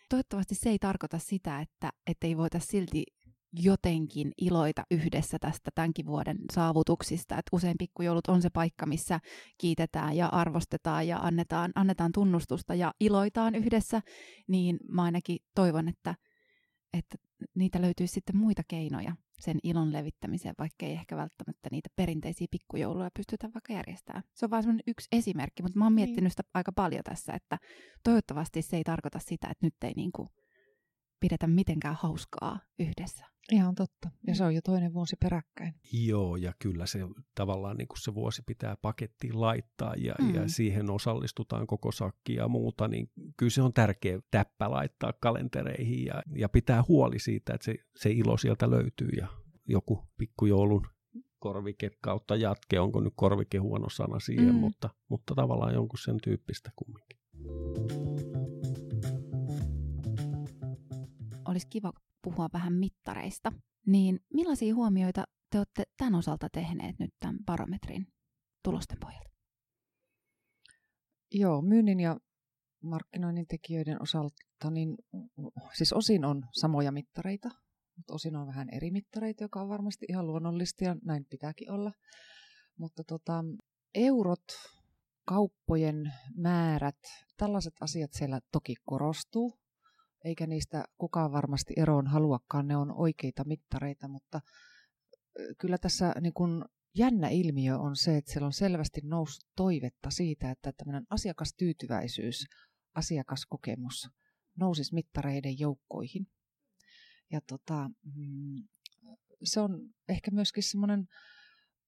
toivottavasti 0.09 0.55
se 0.55 0.71
ei 0.71 0.79
tarkoita 0.79 1.19
sitä, 1.19 1.61
että 1.61 1.91
ei 2.23 2.37
voitaisiin 2.37 2.71
silti 2.71 3.05
jotenkin 3.53 4.33
iloita 4.39 4.83
yhdessä 4.91 5.39
tästä 5.41 5.71
tämänkin 5.75 6.07
vuoden 6.07 6.39
saavutuksista. 6.53 7.35
Et 7.35 7.47
usein 7.53 7.79
pikkujoulut 7.79 8.27
on 8.27 8.43
se 8.43 8.51
paikka, 8.51 8.87
missä 8.87 9.21
kiitetään 9.59 10.17
ja 10.17 10.27
arvostetaan 10.27 11.09
ja 11.09 11.19
annetaan, 11.19 11.73
annetaan 11.75 12.13
tunnustusta 12.13 12.75
ja 12.75 12.93
iloitaan 13.01 13.55
yhdessä, 13.55 14.03
niin 14.49 14.79
mä 14.89 15.03
ainakin 15.03 15.39
toivon, 15.55 15.89
että, 15.89 16.15
että 16.93 17.17
niitä 17.55 17.83
löytyy 17.83 18.07
sitten 18.07 18.37
muita 18.37 18.63
keinoja 18.69 19.17
sen 19.45 19.59
ilon 19.63 19.93
levittämiseen, 19.93 20.55
vaikka 20.59 20.87
ei 20.87 20.93
ehkä 20.93 21.17
välttämättä 21.17 21.69
niitä 21.71 21.89
perinteisiä 21.97 22.47
pikkujouluja 22.51 23.11
pystytä 23.17 23.51
vaikka 23.55 23.73
järjestämään. 23.73 24.23
Se 24.35 24.47
on 24.47 24.51
vain 24.51 24.81
yksi 24.87 25.09
esimerkki, 25.13 25.63
mutta 25.63 25.79
mä 25.79 25.85
oon 25.85 25.95
niin. 25.95 26.09
miettinyt 26.09 26.33
sitä 26.33 26.43
aika 26.55 26.73
paljon 26.73 27.05
tässä, 27.05 27.33
että 27.33 27.59
toivottavasti 28.05 28.63
se 28.63 28.77
ei 28.77 28.85
tarkoita 28.85 29.19
sitä, 29.19 29.49
että 29.51 29.67
nyt 29.67 29.75
ei 29.83 29.93
niin 29.97 30.13
kuin 30.13 30.29
pidetä 31.25 31.47
mitenkään 31.47 31.97
hauskaa 31.99 32.59
yhdessä. 32.79 33.27
Ihan 33.53 33.75
totta. 33.75 34.11
Ja 34.27 34.33
mm. 34.33 34.37
se 34.37 34.45
on 34.45 34.55
jo 34.55 34.61
toinen 34.65 34.93
vuosi 34.93 35.17
peräkkäin. 35.21 35.75
Joo, 35.93 36.37
ja 36.37 36.53
kyllä 36.59 36.87
se 36.87 36.99
tavallaan 37.35 37.77
niin 37.77 37.89
kuin 37.89 38.01
se 38.03 38.15
vuosi 38.15 38.43
pitää 38.47 38.77
pakettiin 38.77 39.41
laittaa 39.41 39.95
ja, 39.95 40.15
mm. 40.21 40.35
ja 40.35 40.49
siihen 40.49 40.91
osallistutaan 40.91 41.67
koko 41.67 41.93
sakki 41.93 42.35
ja 42.35 42.49
muuta, 42.49 42.89
niin 42.89 43.11
kyllä 43.37 43.51
se 43.51 43.63
on 43.63 43.73
tärkeä 43.73 44.21
täppä 44.31 44.71
laittaa 44.71 45.13
kalentereihin 45.21 46.05
ja, 46.05 46.23
ja 46.37 46.49
pitää 46.49 46.85
huoli 46.89 47.19
siitä, 47.19 47.55
että 47.55 47.65
se, 47.65 47.75
se 47.97 48.11
ilo 48.11 48.37
sieltä 48.37 48.71
löytyy 48.71 49.09
ja 49.17 49.27
joku 49.69 50.05
pikkujoulun 50.17 50.87
korvike 51.39 51.91
kautta 52.01 52.37
jatke, 52.37 52.81
onko 52.81 53.01
nyt 53.01 53.13
korvike 53.17 53.59
huono 53.59 53.89
sana 53.89 54.21
siihen, 54.21 54.55
mm. 54.55 54.61
mutta, 54.61 54.91
mutta 55.09 55.35
tavallaan 55.35 55.75
jonkun 55.75 55.99
sen 55.99 56.17
tyyppistä 56.23 56.71
kumminkin. 56.77 57.19
Olisi 61.55 61.67
kiva 61.71 61.93
puhua 62.23 62.49
vähän 62.53 62.73
mittareista, 62.73 63.53
niin 63.87 64.21
millaisia 64.33 64.75
huomioita 64.75 65.25
te 65.51 65.59
olette 65.59 65.85
tämän 65.97 66.15
osalta 66.15 66.49
tehneet 66.53 66.99
nyt 66.99 67.11
tämän 67.21 67.39
barometrin 67.45 68.07
tulosten 68.65 68.99
pohjalta? 69.01 69.31
Joo, 71.33 71.63
myynnin 71.63 72.01
ja 72.01 72.17
markkinoinnin 72.83 73.47
tekijöiden 73.47 74.03
osalta, 74.03 74.71
niin 74.71 74.97
siis 75.73 75.93
osin 75.93 76.25
on 76.25 76.43
samoja 76.53 76.93
mittareita, 76.93 77.49
mutta 77.97 78.15
osin 78.15 78.37
on 78.37 78.47
vähän 78.47 78.69
eri 78.73 78.91
mittareita, 78.91 79.45
joka 79.45 79.61
on 79.61 79.69
varmasti 79.69 80.07
ihan 80.09 80.27
luonnollista 80.27 80.85
ja 80.85 80.97
näin 81.05 81.27
pitääkin 81.31 81.71
olla. 81.71 81.93
Mutta 82.79 83.05
tota, 83.05 83.45
eurot, 83.95 84.45
kauppojen 85.25 86.13
määrät, 86.37 86.99
tällaiset 87.37 87.75
asiat 87.81 88.13
siellä 88.13 88.41
toki 88.53 88.75
korostuu, 88.85 89.64
eikä 90.25 90.47
niistä 90.47 90.85
kukaan 90.99 91.33
varmasti 91.33 91.75
eroon 91.77 92.07
haluakaan, 92.07 92.69
ne 92.69 92.77
on 92.77 92.93
oikeita 92.93 93.45
mittareita, 93.45 94.09
mutta 94.09 94.41
kyllä 95.59 95.79
tässä 95.79 96.15
niin 96.21 96.35
kun 96.35 96.65
jännä 96.95 97.29
ilmiö 97.29 97.79
on 97.79 97.97
se, 97.97 98.17
että 98.17 98.33
siellä 98.33 98.47
on 98.47 98.53
selvästi 98.53 99.01
noussut 99.05 99.51
toivetta 99.57 100.11
siitä, 100.11 100.51
että 100.51 100.73
tämmöinen 100.73 101.07
asiakastyytyväisyys, 101.11 102.47
asiakaskokemus 102.95 104.09
nousisi 104.61 104.95
mittareiden 104.95 105.59
joukkoihin. 105.59 106.27
Ja 107.33 107.41
tota, 107.41 107.91
mm, 108.17 108.69
se 109.45 109.61
on 109.61 109.91
ehkä 110.09 110.31
myöskin 110.31 110.63
semmoinen 110.63 111.07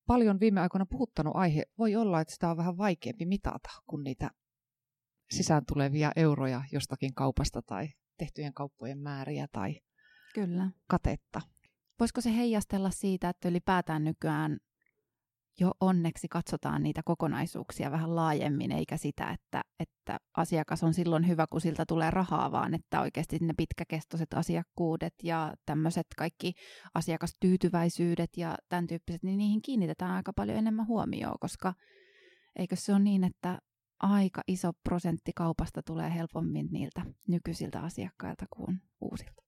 paljon 0.06 0.40
viime 0.40 0.60
aikoina 0.60 0.86
puhuttanut 0.86 1.36
aihe. 1.36 1.62
Voi 1.78 1.96
olla, 1.96 2.20
että 2.20 2.34
sitä 2.34 2.50
on 2.50 2.56
vähän 2.56 2.78
vaikeampi 2.78 3.26
mitata 3.26 3.68
kuin 3.86 4.04
niitä 4.04 4.30
sisään 5.30 5.62
tulevia 5.66 6.12
euroja 6.16 6.62
jostakin 6.72 7.14
kaupasta 7.14 7.62
tai 7.62 7.88
tehtyjen 8.18 8.54
kauppojen 8.54 8.98
määriä 8.98 9.46
tai 9.52 9.80
Kyllä. 10.34 10.70
katetta. 10.88 11.40
Voisiko 12.00 12.20
se 12.20 12.36
heijastella 12.36 12.90
siitä, 12.90 13.28
että 13.28 13.48
ylipäätään 13.48 14.04
nykyään 14.04 14.58
jo 15.60 15.72
onneksi 15.80 16.28
katsotaan 16.28 16.82
niitä 16.82 17.00
kokonaisuuksia 17.04 17.90
vähän 17.90 18.16
laajemmin, 18.16 18.72
eikä 18.72 18.96
sitä, 18.96 19.30
että, 19.30 19.62
että 19.80 20.18
asiakas 20.36 20.82
on 20.82 20.94
silloin 20.94 21.28
hyvä, 21.28 21.46
kun 21.50 21.60
siltä 21.60 21.84
tulee 21.88 22.10
rahaa, 22.10 22.52
vaan 22.52 22.74
että 22.74 23.00
oikeasti 23.00 23.38
ne 23.40 23.54
pitkäkestoiset 23.56 24.34
asiakkuudet 24.34 25.14
ja 25.22 25.54
tämmöiset 25.66 26.06
kaikki 26.16 26.52
asiakastyytyväisyydet 26.94 28.30
ja 28.36 28.56
tämän 28.68 28.86
tyyppiset, 28.86 29.22
niin 29.22 29.38
niihin 29.38 29.62
kiinnitetään 29.62 30.10
aika 30.10 30.32
paljon 30.32 30.58
enemmän 30.58 30.86
huomioon, 30.86 31.36
koska 31.40 31.74
eikö 32.56 32.76
se 32.76 32.92
ole 32.92 33.00
niin, 33.00 33.24
että 33.24 33.58
aika 33.98 34.42
iso 34.48 34.72
prosentti 34.84 35.32
kaupasta 35.32 35.82
tulee 35.82 36.14
helpommin 36.14 36.68
niiltä 36.70 37.02
nykyisiltä 37.28 37.80
asiakkailta 37.80 38.44
kuin 38.50 38.80
uusilta. 39.00 39.42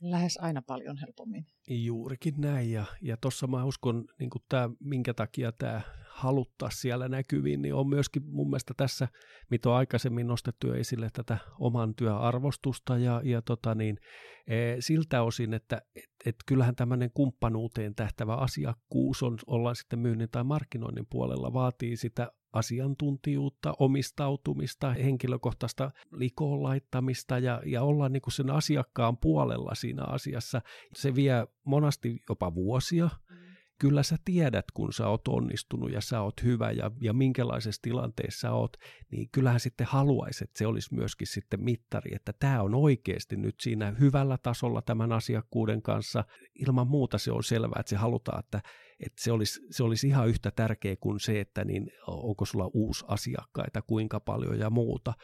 Lähes 0.00 0.38
aina 0.42 0.62
paljon 0.62 0.96
helpommin. 0.96 1.46
Juurikin 1.68 2.34
näin, 2.38 2.72
ja, 2.72 2.84
ja 3.02 3.16
tuossa 3.16 3.46
mä 3.46 3.64
uskon, 3.64 4.04
niin 4.18 4.30
tämä, 4.48 4.70
minkä 4.80 5.14
takia 5.14 5.52
tämä 5.52 5.80
haluttaa 6.08 6.70
siellä 6.70 7.08
näkyviin, 7.08 7.62
niin 7.62 7.74
on 7.74 7.88
myöskin 7.88 8.22
mun 8.26 8.50
mielestä 8.50 8.74
tässä, 8.76 9.08
mitä 9.50 9.70
on 9.70 9.76
aikaisemmin 9.76 10.26
nostettu 10.26 10.66
jo 10.66 10.74
esille, 10.74 11.08
tätä 11.12 11.38
oman 11.58 11.94
työarvostusta, 11.94 12.98
ja, 12.98 13.20
ja 13.24 13.42
tota 13.42 13.74
niin, 13.74 13.98
e, 14.46 14.76
siltä 14.80 15.22
osin, 15.22 15.54
että 15.54 15.82
et, 15.96 16.10
et 16.26 16.36
kyllähän 16.46 16.76
tämmöinen 16.76 17.10
kumppanuuteen 17.14 17.94
tähtävä 17.94 18.34
asiakkuus 18.34 19.22
on, 19.22 19.38
ollaan 19.46 19.76
sitten 19.76 19.98
myynnin 19.98 20.30
tai 20.30 20.44
markkinoinnin 20.44 21.06
puolella, 21.10 21.52
vaatii 21.52 21.96
sitä 21.96 22.32
asiantuntijuutta, 22.52 23.74
omistautumista, 23.78 24.92
henkilökohtaista 24.92 25.90
likoon 26.12 26.62
laittamista 26.62 27.38
ja, 27.38 27.62
ja 27.66 27.82
olla 27.82 28.08
niin 28.08 28.22
kuin 28.22 28.32
sen 28.32 28.50
asiakkaan 28.50 29.16
puolella 29.16 29.74
siinä 29.74 30.04
asiassa. 30.04 30.62
Se 30.94 31.14
vie 31.14 31.46
monasti 31.64 32.22
jopa 32.28 32.54
vuosia. 32.54 33.10
Kyllä 33.82 34.02
sä 34.02 34.16
tiedät, 34.24 34.64
kun 34.74 34.92
sä 34.92 35.08
oot 35.08 35.28
onnistunut 35.28 35.92
ja 35.92 36.00
sä 36.00 36.20
oot 36.20 36.42
hyvä 36.42 36.70
ja, 36.70 36.90
ja 37.00 37.12
minkälaisessa 37.12 37.82
tilanteessa 37.82 38.40
sä 38.40 38.52
oot, 38.52 38.76
niin 39.10 39.28
kyllähän 39.32 39.60
sitten 39.60 39.86
haluaisit, 39.86 40.42
että 40.42 40.58
se 40.58 40.66
olisi 40.66 40.94
myöskin 40.94 41.26
sitten 41.26 41.64
mittari, 41.64 42.14
että 42.14 42.32
tämä 42.38 42.62
on 42.62 42.74
oikeasti 42.74 43.36
nyt 43.36 43.54
siinä 43.60 43.94
hyvällä 44.00 44.38
tasolla 44.42 44.82
tämän 44.82 45.12
asiakkuuden 45.12 45.82
kanssa. 45.82 46.24
Ilman 46.54 46.86
muuta 46.86 47.18
se 47.18 47.32
on 47.32 47.44
selvää, 47.44 47.80
että 47.80 47.90
se 47.90 47.96
halutaan, 47.96 48.40
että 48.40 48.60
että 49.00 49.22
se 49.22 49.32
olisi, 49.32 49.60
se 49.70 49.82
olisi 49.82 50.08
ihan 50.08 50.28
yhtä 50.28 50.50
tärkeä 50.50 50.96
kuin 51.00 51.20
se, 51.20 51.40
että 51.40 51.64
niin 51.64 51.90
onko 52.06 52.44
sulla 52.44 52.70
uusi 52.74 53.04
asiakkaita, 53.08 53.82
kuinka 53.82 54.20
paljon 54.20 54.58
ja 54.58 54.70
muuta. 54.70 55.14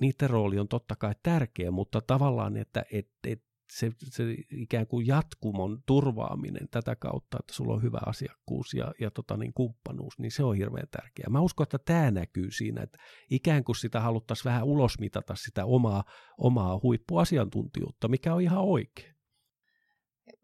Niiden 0.00 0.30
rooli 0.30 0.58
on 0.58 0.68
totta 0.68 0.96
kai 0.96 1.14
tärkeä, 1.22 1.70
mutta 1.70 2.00
tavallaan, 2.00 2.56
että 2.56 2.84
et, 2.92 3.08
et 3.26 3.42
se, 3.72 3.90
se 4.10 4.24
ikään 4.50 4.86
kuin 4.86 5.06
jatkumon 5.06 5.82
turvaaminen 5.86 6.68
tätä 6.70 6.96
kautta, 6.96 7.38
että 7.40 7.54
sulla 7.54 7.74
on 7.74 7.82
hyvä 7.82 8.00
asiakkuus 8.06 8.74
ja, 8.74 8.94
ja 9.00 9.10
tota 9.10 9.36
niin, 9.36 9.52
kumppanuus, 9.52 10.18
niin 10.18 10.30
se 10.30 10.42
on 10.44 10.56
hirveän 10.56 10.88
tärkeää. 10.90 11.30
Mä 11.30 11.40
uskon, 11.40 11.64
että 11.64 11.78
tämä 11.78 12.10
näkyy 12.10 12.50
siinä, 12.50 12.82
että 12.82 12.98
ikään 13.30 13.64
kuin 13.64 13.76
sitä 13.76 14.00
haluttaisiin 14.00 14.44
vähän 14.44 14.64
ulosmitata 14.64 15.34
sitä 15.34 15.64
omaa, 15.64 16.04
omaa 16.38 16.80
huippuasiantuntijuutta, 16.82 18.08
mikä 18.08 18.34
on 18.34 18.42
ihan 18.42 18.64
oikein 18.64 19.18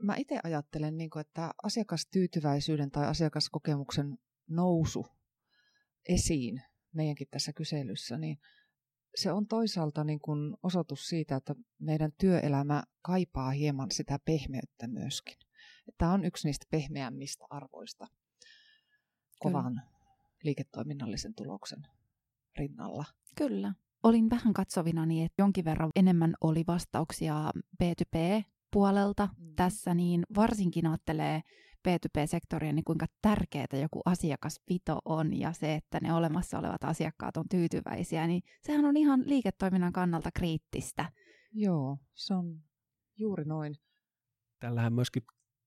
mä 0.03 0.17
itse 0.17 0.41
ajattelen, 0.45 0.97
niin 0.97 1.11
kuin, 1.11 1.21
että 1.21 1.51
asiakastyytyväisyyden 1.63 2.91
tai 2.91 3.07
asiakaskokemuksen 3.07 4.19
nousu 4.49 5.07
esiin 6.09 6.63
meidänkin 6.93 7.29
tässä 7.31 7.53
kyselyssä, 7.53 8.19
niin 8.19 8.39
se 9.15 9.33
on 9.33 9.47
toisaalta 9.47 10.05
niin 10.05 10.21
kuin 10.21 10.57
osoitus 10.63 11.09
siitä, 11.09 11.37
että 11.37 11.55
meidän 11.79 12.13
työelämä 12.19 12.83
kaipaa 13.03 13.51
hieman 13.51 13.91
sitä 13.91 14.19
pehmeyttä 14.25 14.87
myöskin. 14.87 15.37
Tämä 15.99 16.13
on 16.13 16.25
yksi 16.25 16.49
niistä 16.49 16.67
pehmeämmistä 16.71 17.45
arvoista 17.51 18.07
kovan 19.39 19.75
Kyllä. 19.75 19.83
liiketoiminnallisen 20.43 21.35
tuloksen 21.35 21.83
rinnalla. 22.59 23.05
Kyllä. 23.37 23.75
Olin 24.03 24.31
vähän 24.31 24.55
katsovinani, 24.55 25.25
että 25.25 25.43
jonkin 25.43 25.65
verran 25.65 25.91
enemmän 25.97 26.35
oli 26.41 26.65
vastauksia 26.67 27.51
B2B 27.83 28.45
puolelta 28.73 29.29
mm. 29.39 29.55
tässä, 29.55 29.95
niin 29.95 30.23
varsinkin 30.35 30.87
ajattelee 30.87 31.43
B2B-sektoria, 31.89 32.73
niin 32.73 32.85
kuinka 32.85 33.07
tärkeää 33.23 33.67
joku 33.83 34.01
asiakaspito 34.05 34.99
on 35.05 35.39
ja 35.39 35.53
se, 35.53 35.75
että 35.75 35.99
ne 36.03 36.15
olemassa 36.15 36.59
olevat 36.59 36.85
asiakkaat 36.85 37.37
on 37.37 37.49
tyytyväisiä, 37.51 38.27
niin 38.27 38.43
sehän 38.63 38.85
on 38.85 38.97
ihan 38.97 39.23
liiketoiminnan 39.27 39.93
kannalta 39.93 40.31
kriittistä. 40.35 41.13
Joo, 41.53 41.99
se 42.15 42.35
on 42.35 42.61
juuri 43.17 43.45
noin. 43.45 43.77
Tällähän 44.61 44.93
myöskin 44.93 45.23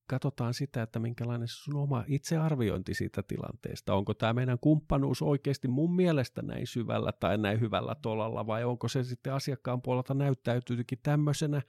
katsotaan 0.08 0.53
sitä, 0.53 0.82
että 0.82 0.99
minkälainen 0.99 1.47
sun 1.47 1.75
oma 1.75 2.03
itsearviointi 2.08 2.93
siitä 2.93 3.23
tilanteesta. 3.23 3.93
Onko 3.93 4.13
tämä 4.13 4.34
meidän 4.34 4.60
kumppanuus 4.60 5.21
oikeasti 5.21 5.67
mun 5.67 5.95
mielestä 5.95 6.41
näin 6.41 6.67
syvällä 6.67 7.12
tai 7.12 7.38
näin 7.38 7.60
hyvällä 7.60 7.95
tolalla, 8.01 8.47
vai 8.47 8.63
onko 8.63 8.88
se 8.88 9.03
sitten 9.03 9.34
asiakkaan 9.34 9.82
puolelta 9.82 10.13
näyttäytyykin 10.13 10.99
tämmöisenä, 11.03 11.62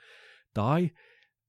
tai 0.55 0.91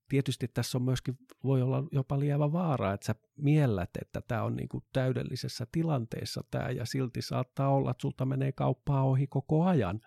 tietysti 0.10 0.48
tässä 0.48 0.78
on 0.78 0.82
myöskin, 0.82 1.18
voi 1.44 1.62
olla 1.62 1.84
jopa 1.92 2.20
lievä 2.20 2.52
vaara, 2.52 2.94
että 2.94 3.06
sä 3.06 3.16
miellät, 3.38 3.90
että 4.02 4.22
tämä 4.22 4.44
on 4.44 4.56
niin 4.56 4.70
kuin 4.70 4.84
täydellisessä 4.94 5.68
tilanteessa 5.72 6.44
tämä, 6.52 6.70
ja 6.70 6.86
silti 6.86 7.22
saattaa 7.22 7.70
olla, 7.70 7.92
että 7.92 8.02
sulta 8.02 8.26
menee 8.26 8.52
kauppaa 8.52 9.04
ohi 9.04 9.28
koko 9.28 9.66
ajan, 9.66 10.02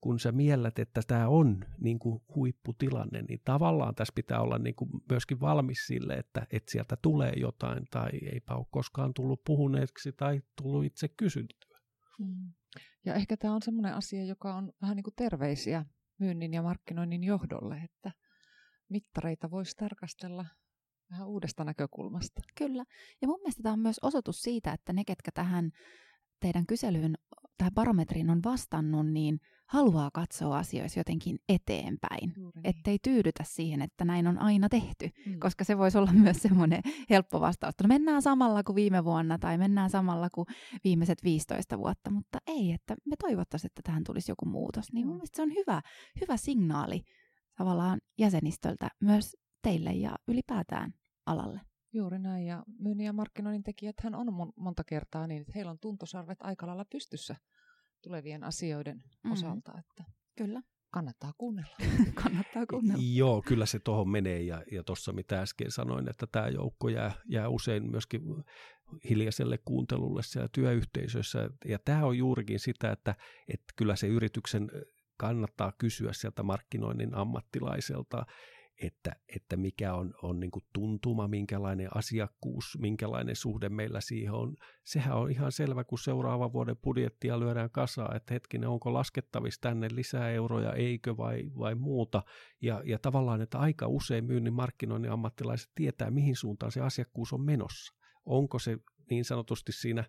kun 0.00 0.20
sä 0.20 0.32
miellät, 0.32 0.78
että 0.78 1.00
tämä 1.06 1.28
on 1.28 1.64
niin 1.80 1.98
kuin 1.98 2.22
huipputilanne, 2.34 3.22
niin 3.22 3.40
tavallaan 3.44 3.94
tässä 3.94 4.12
pitää 4.14 4.40
olla 4.40 4.58
niin 4.58 4.74
kuin 4.74 4.90
myöskin 5.10 5.40
valmis 5.40 5.86
sille, 5.86 6.14
että, 6.14 6.46
että 6.50 6.72
sieltä 6.72 6.96
tulee 7.02 7.32
jotain, 7.36 7.84
tai 7.90 8.10
eipä 8.32 8.54
ole 8.54 8.66
koskaan 8.70 9.14
tullut 9.14 9.44
puhuneeksi 9.44 10.12
tai 10.12 10.42
tullut 10.62 10.84
itse 10.84 11.08
kysyttyä. 11.08 11.78
Mm. 12.18 12.52
Ja 13.04 13.14
ehkä 13.14 13.36
tämä 13.36 13.54
on 13.54 13.62
sellainen 13.62 13.94
asia, 13.94 14.24
joka 14.24 14.54
on 14.54 14.72
vähän 14.82 14.96
niin 14.96 15.04
kuin 15.04 15.14
terveisiä 15.16 15.84
myynnin 16.18 16.54
ja 16.54 16.62
markkinoinnin 16.62 17.24
johdolle, 17.24 17.76
että– 17.76 18.12
mittareita 18.94 19.50
voisi 19.50 19.76
tarkastella 19.76 20.46
vähän 21.10 21.28
uudesta 21.28 21.64
näkökulmasta. 21.64 22.40
Kyllä. 22.58 22.84
Ja 23.22 23.28
mun 23.28 23.40
mielestä 23.40 23.62
tämä 23.62 23.72
on 23.72 23.78
myös 23.78 23.98
osoitus 24.02 24.42
siitä, 24.42 24.72
että 24.72 24.92
ne, 24.92 25.04
ketkä 25.04 25.30
tähän 25.34 25.70
teidän 26.40 26.66
kyselyyn, 26.66 27.14
tähän 27.58 27.74
barometriin 27.74 28.30
on 28.30 28.40
vastannut, 28.44 29.06
niin 29.06 29.40
haluaa 29.66 30.10
katsoa 30.10 30.58
asioissa 30.58 31.00
jotenkin 31.00 31.38
eteenpäin. 31.48 32.32
Niin. 32.36 32.52
Ettei 32.64 32.98
tyydytä 33.02 33.44
siihen, 33.46 33.82
että 33.82 34.04
näin 34.04 34.26
on 34.26 34.38
aina 34.38 34.68
tehty, 34.68 35.10
mm. 35.26 35.38
koska 35.40 35.64
se 35.64 35.78
voisi 35.78 35.98
olla 35.98 36.12
myös 36.22 36.36
semmoinen 36.36 36.82
helppo 37.10 37.40
vastaus. 37.40 37.74
No 37.82 37.88
mennään 37.88 38.22
samalla 38.22 38.62
kuin 38.62 38.76
viime 38.76 39.04
vuonna 39.04 39.38
tai 39.38 39.58
mennään 39.58 39.90
samalla 39.90 40.28
kuin 40.34 40.46
viimeiset 40.84 41.24
15 41.24 41.78
vuotta, 41.78 42.10
mutta 42.10 42.38
ei, 42.46 42.72
että 42.72 42.96
me 43.06 43.16
toivottaisiin, 43.18 43.68
että 43.68 43.82
tähän 43.84 44.04
tulisi 44.04 44.30
joku 44.30 44.46
muutos. 44.46 44.92
Niin 44.92 45.06
mun 45.06 45.16
mielestä 45.16 45.36
se 45.36 45.42
on 45.42 45.54
hyvä, 45.54 45.82
hyvä 46.20 46.36
signaali 46.36 47.04
tavallaan 47.56 48.00
jäsenistöltä 48.18 48.88
myös 49.00 49.36
teille 49.62 49.90
ja 49.90 50.16
ylipäätään 50.28 50.94
alalle. 51.26 51.60
Juuri 51.92 52.18
näin, 52.18 52.46
ja 52.46 52.62
myynnin 52.78 53.06
ja 53.06 53.12
markkinoinnin 53.12 53.62
tekijät 53.62 53.96
hän 54.00 54.14
on 54.14 54.52
monta 54.56 54.84
kertaa 54.84 55.26
niin, 55.26 55.40
että 55.40 55.52
heillä 55.54 55.70
on 55.70 55.78
tuntosarvet 55.78 56.38
aika 56.42 56.66
lailla 56.66 56.84
pystyssä 56.92 57.36
tulevien 58.02 58.44
asioiden 58.44 59.02
mm. 59.24 59.32
osalta, 59.32 59.72
että 59.78 60.12
Kyllä. 60.36 60.62
kannattaa 60.90 61.32
kuunnella. 61.38 61.76
kannattaa 62.22 62.66
kuunnella. 62.66 63.02
Joo, 63.14 63.42
kyllä 63.42 63.66
se 63.66 63.78
tuohon 63.78 64.08
menee, 64.08 64.42
ja, 64.42 64.62
ja 64.72 64.84
tuossa 64.84 65.12
mitä 65.12 65.40
äsken 65.40 65.70
sanoin, 65.70 66.08
että 66.08 66.26
tämä 66.32 66.48
joukko 66.48 66.88
jää, 66.88 67.12
jää 67.28 67.48
usein 67.48 67.90
myöskin 67.90 68.22
hiljaiselle 69.10 69.58
kuuntelulle 69.64 70.22
siellä 70.22 70.48
työyhteisössä, 70.52 71.50
ja 71.64 71.78
tämä 71.84 72.04
on 72.04 72.18
juurikin 72.18 72.60
sitä, 72.60 72.92
että, 72.92 73.14
että 73.48 73.72
kyllä 73.76 73.96
se 73.96 74.06
yrityksen 74.06 74.70
kannattaa 75.16 75.72
kysyä 75.78 76.12
sieltä 76.12 76.42
markkinoinnin 76.42 77.14
ammattilaiselta, 77.14 78.26
että, 78.82 79.16
että 79.36 79.56
mikä 79.56 79.94
on, 79.94 80.14
on 80.22 80.40
niin 80.40 80.50
kuin 80.50 80.64
tuntuma, 80.72 81.28
minkälainen 81.28 81.88
asiakkuus, 81.96 82.78
minkälainen 82.80 83.36
suhde 83.36 83.68
meillä 83.68 84.00
siihen 84.00 84.32
on. 84.32 84.56
Sehän 84.84 85.16
on 85.16 85.30
ihan 85.30 85.52
selvä, 85.52 85.84
kun 85.84 85.98
seuraavan 85.98 86.52
vuoden 86.52 86.76
budjettia 86.76 87.40
lyödään 87.40 87.70
kasaan, 87.70 88.16
että 88.16 88.34
hetkinen, 88.34 88.68
onko 88.68 88.92
laskettavissa 88.92 89.60
tänne 89.60 89.88
lisää 89.92 90.30
euroja, 90.30 90.72
eikö 90.72 91.16
vai, 91.16 91.42
vai 91.58 91.74
muuta. 91.74 92.22
Ja, 92.62 92.82
ja 92.84 92.98
tavallaan, 92.98 93.40
että 93.40 93.58
aika 93.58 93.86
usein 93.86 94.24
myynnin 94.24 94.54
markkinoinnin 94.54 95.10
ammattilaiset 95.10 95.70
tietää, 95.74 96.10
mihin 96.10 96.36
suuntaan 96.36 96.72
se 96.72 96.80
asiakkuus 96.80 97.32
on 97.32 97.40
menossa. 97.40 97.94
Onko 98.26 98.58
se 98.58 98.78
niin 99.10 99.24
sanotusti 99.24 99.72
siinä 99.72 100.04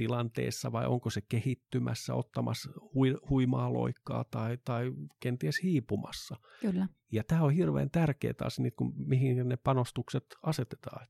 nykytilanteessa 0.00 0.72
vai 0.72 0.86
onko 0.86 1.10
se 1.10 1.20
kehittymässä, 1.20 2.14
ottamassa 2.14 2.70
hui, 2.94 3.16
huimaa 3.30 3.72
loikkaa 3.72 4.24
tai, 4.24 4.58
tai 4.64 4.92
kenties 5.20 5.62
hiipumassa. 5.62 6.36
Kyllä. 6.60 6.88
Ja 7.12 7.24
tämä 7.24 7.42
on 7.42 7.52
hirveän 7.52 7.90
tärkeää 7.90 8.34
taas, 8.34 8.58
niin 8.58 8.72
kun, 8.76 8.92
mihin 8.96 9.48
ne 9.48 9.56
panostukset 9.56 10.24
asetetaan. 10.42 11.06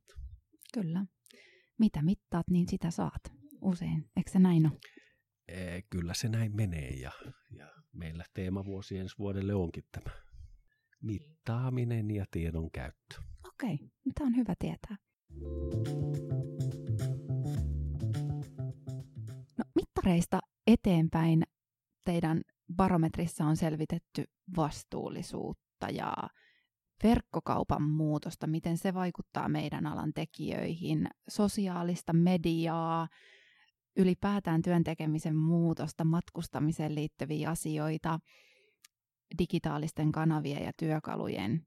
Kyllä. 0.75 1.07
Mitä 1.79 2.03
mittaat, 2.03 2.51
niin 2.51 2.69
sitä 2.69 2.91
saat 2.91 3.33
usein. 3.63 4.11
Eikö 4.17 4.31
se 4.31 4.39
näin 4.39 4.67
ole? 4.67 4.79
Ee, 5.49 5.83
kyllä 5.91 6.15
se 6.15 6.29
näin 6.29 6.57
menee 6.57 6.91
ja, 6.91 7.13
ja 7.51 7.67
meillä 7.93 8.25
teemavuosi 8.35 8.99
ensi 8.99 9.19
vuodelle 9.19 9.55
onkin 9.55 9.85
tämä 9.93 10.17
mittaaminen 11.03 12.11
ja 12.11 12.25
tiedon 12.31 12.71
käyttö. 12.71 13.15
Okei, 13.49 13.79
tämä 14.15 14.27
on 14.27 14.37
hyvä 14.37 14.55
tietää. 14.59 14.97
No, 15.31 16.10
mittareista 20.01 20.41
eteenpäin 20.67 21.43
teidän 22.05 22.43
barometrissa 22.77 23.45
on 23.45 23.57
selvitetty 23.57 24.25
vastuullisuutta 24.57 25.91
ja 25.93 26.15
verkkokaupan 27.03 27.83
muutosta, 27.83 28.47
miten 28.47 28.79
se 28.79 28.95
vaikuttaa 28.95 29.49
meidän 29.49 29.87
alan 29.87 30.13
tekijöihin, 30.15 31.09
sosiaalista 31.29 32.13
mediaa, 32.13 33.09
ylipäätään 33.97 34.63
työntekemisen 34.63 35.37
muutosta, 35.37 36.05
matkustamiseen 36.05 36.95
liittyviä 36.95 37.51
asioita, 37.51 38.21
digitaalisten 39.39 40.13
kanavien 40.13 40.65
ja 40.65 40.73
työkalujen 40.77 41.67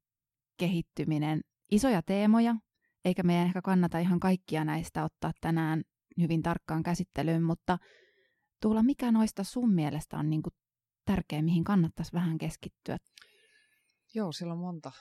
kehittyminen. 0.57 1.41
Isoja 1.71 2.01
teemoja, 2.01 2.55
eikä 3.05 3.23
meidän 3.23 3.45
ehkä 3.45 3.61
kannata 3.61 3.99
ihan 3.99 4.19
kaikkia 4.19 4.65
näistä 4.65 5.03
ottaa 5.03 5.31
tänään 5.41 5.83
hyvin 6.21 6.41
tarkkaan 6.41 6.83
käsittelyyn, 6.83 7.43
mutta 7.43 7.77
Tuula, 8.63 8.83
mikä 8.83 9.11
noista 9.11 9.43
sun 9.43 9.73
mielestä 9.73 10.17
on 10.17 10.29
niin 10.29 10.43
kuin 10.43 10.53
tärkeä, 11.05 11.41
mihin 11.41 11.63
kannattaisi 11.63 12.13
vähän 12.13 12.37
keskittyä? 12.37 12.97
Joo, 14.13 14.31
siellä 14.31 14.53
on 14.53 14.59
monta 14.59 14.91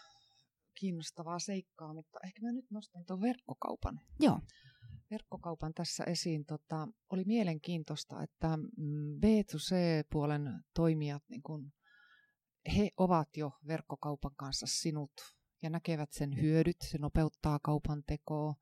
kiinnostavaa 0.74 1.38
seikkaa, 1.38 1.94
mutta 1.94 2.18
ehkä 2.24 2.42
mä 2.42 2.52
nyt 2.52 2.70
nostan 2.70 3.04
tuon 3.06 3.20
verkkokaupan. 3.20 4.00
Joo. 4.20 4.40
Verkkokaupan 5.10 5.74
tässä 5.74 6.04
esiin. 6.04 6.44
Tota, 6.44 6.88
oli 7.10 7.24
mielenkiintoista, 7.24 8.22
että 8.22 8.56
mm, 8.56 9.16
B2C-puolen 9.16 10.64
toimijat, 10.74 11.22
niin 11.28 11.42
kun, 11.42 11.72
he 12.76 12.90
ovat 12.96 13.28
jo 13.36 13.52
verkkokaupan 13.66 14.32
kanssa 14.36 14.66
sinut 14.66 15.12
ja 15.62 15.70
näkevät 15.70 16.12
sen 16.12 16.40
hyödyt. 16.40 16.80
Se 16.80 16.98
nopeuttaa 16.98 17.58
kaupan 17.62 18.02
tekoa, 18.06 18.54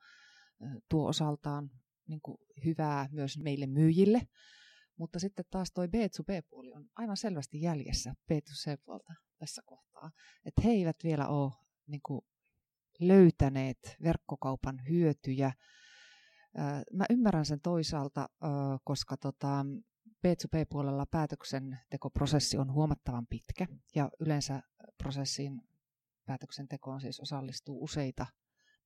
tuo 0.88 1.08
osaltaan 1.08 1.70
niin 2.08 2.20
kuin 2.22 2.38
hyvää 2.64 3.08
myös 3.12 3.38
meille 3.38 3.66
myyjille. 3.66 4.28
Mutta 5.00 5.18
sitten 5.18 5.44
taas 5.50 5.72
toi 5.72 5.86
B2B-puoli 5.86 6.72
on 6.72 6.88
aivan 6.96 7.16
selvästi 7.16 7.62
jäljessä 7.62 8.14
B2C-puolta 8.32 9.14
tässä 9.38 9.62
kohtaa. 9.66 10.10
Että 10.44 10.62
he 10.64 10.70
eivät 10.70 10.96
vielä 11.04 11.28
ole 11.28 11.52
niin 11.86 12.00
kuin, 12.02 12.20
löytäneet 12.98 13.96
verkkokaupan 14.02 14.88
hyötyjä. 14.88 15.52
Mä 16.92 17.04
ymmärrän 17.10 17.44
sen 17.44 17.60
toisaalta, 17.60 18.28
koska 18.84 19.16
tota, 19.16 19.66
B2B-puolella 20.08 21.06
päätöksentekoprosessi 21.06 22.58
on 22.58 22.72
huomattavan 22.72 23.26
pitkä 23.26 23.66
ja 23.94 24.10
yleensä 24.20 24.62
prosessiin 24.98 25.62
päätöksentekoon 26.24 27.00
siis 27.00 27.20
osallistuu 27.20 27.84
useita 27.84 28.26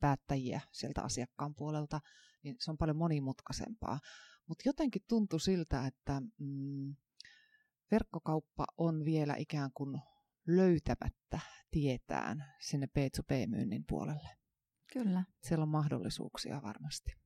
päättäjiä 0.00 0.60
sieltä 0.72 1.02
asiakkaan 1.02 1.54
puolelta, 1.54 2.00
niin 2.42 2.56
se 2.58 2.70
on 2.70 2.78
paljon 2.78 2.96
monimutkaisempaa. 2.96 3.98
Mutta 4.46 4.68
jotenkin 4.68 5.02
tuntui 5.08 5.40
siltä, 5.40 5.86
että 5.86 6.22
mm, 6.38 6.94
verkkokauppa 7.90 8.66
on 8.78 9.04
vielä 9.04 9.34
ikään 9.38 9.70
kuin 9.74 10.00
löytämättä 10.46 11.40
tietään 11.70 12.44
sinne 12.60 12.86
B2B-myynnin 12.86 13.84
puolelle. 13.88 14.28
Kyllä. 14.92 15.24
Siellä 15.42 15.62
on 15.62 15.68
mahdollisuuksia 15.68 16.62
varmasti. 16.62 17.23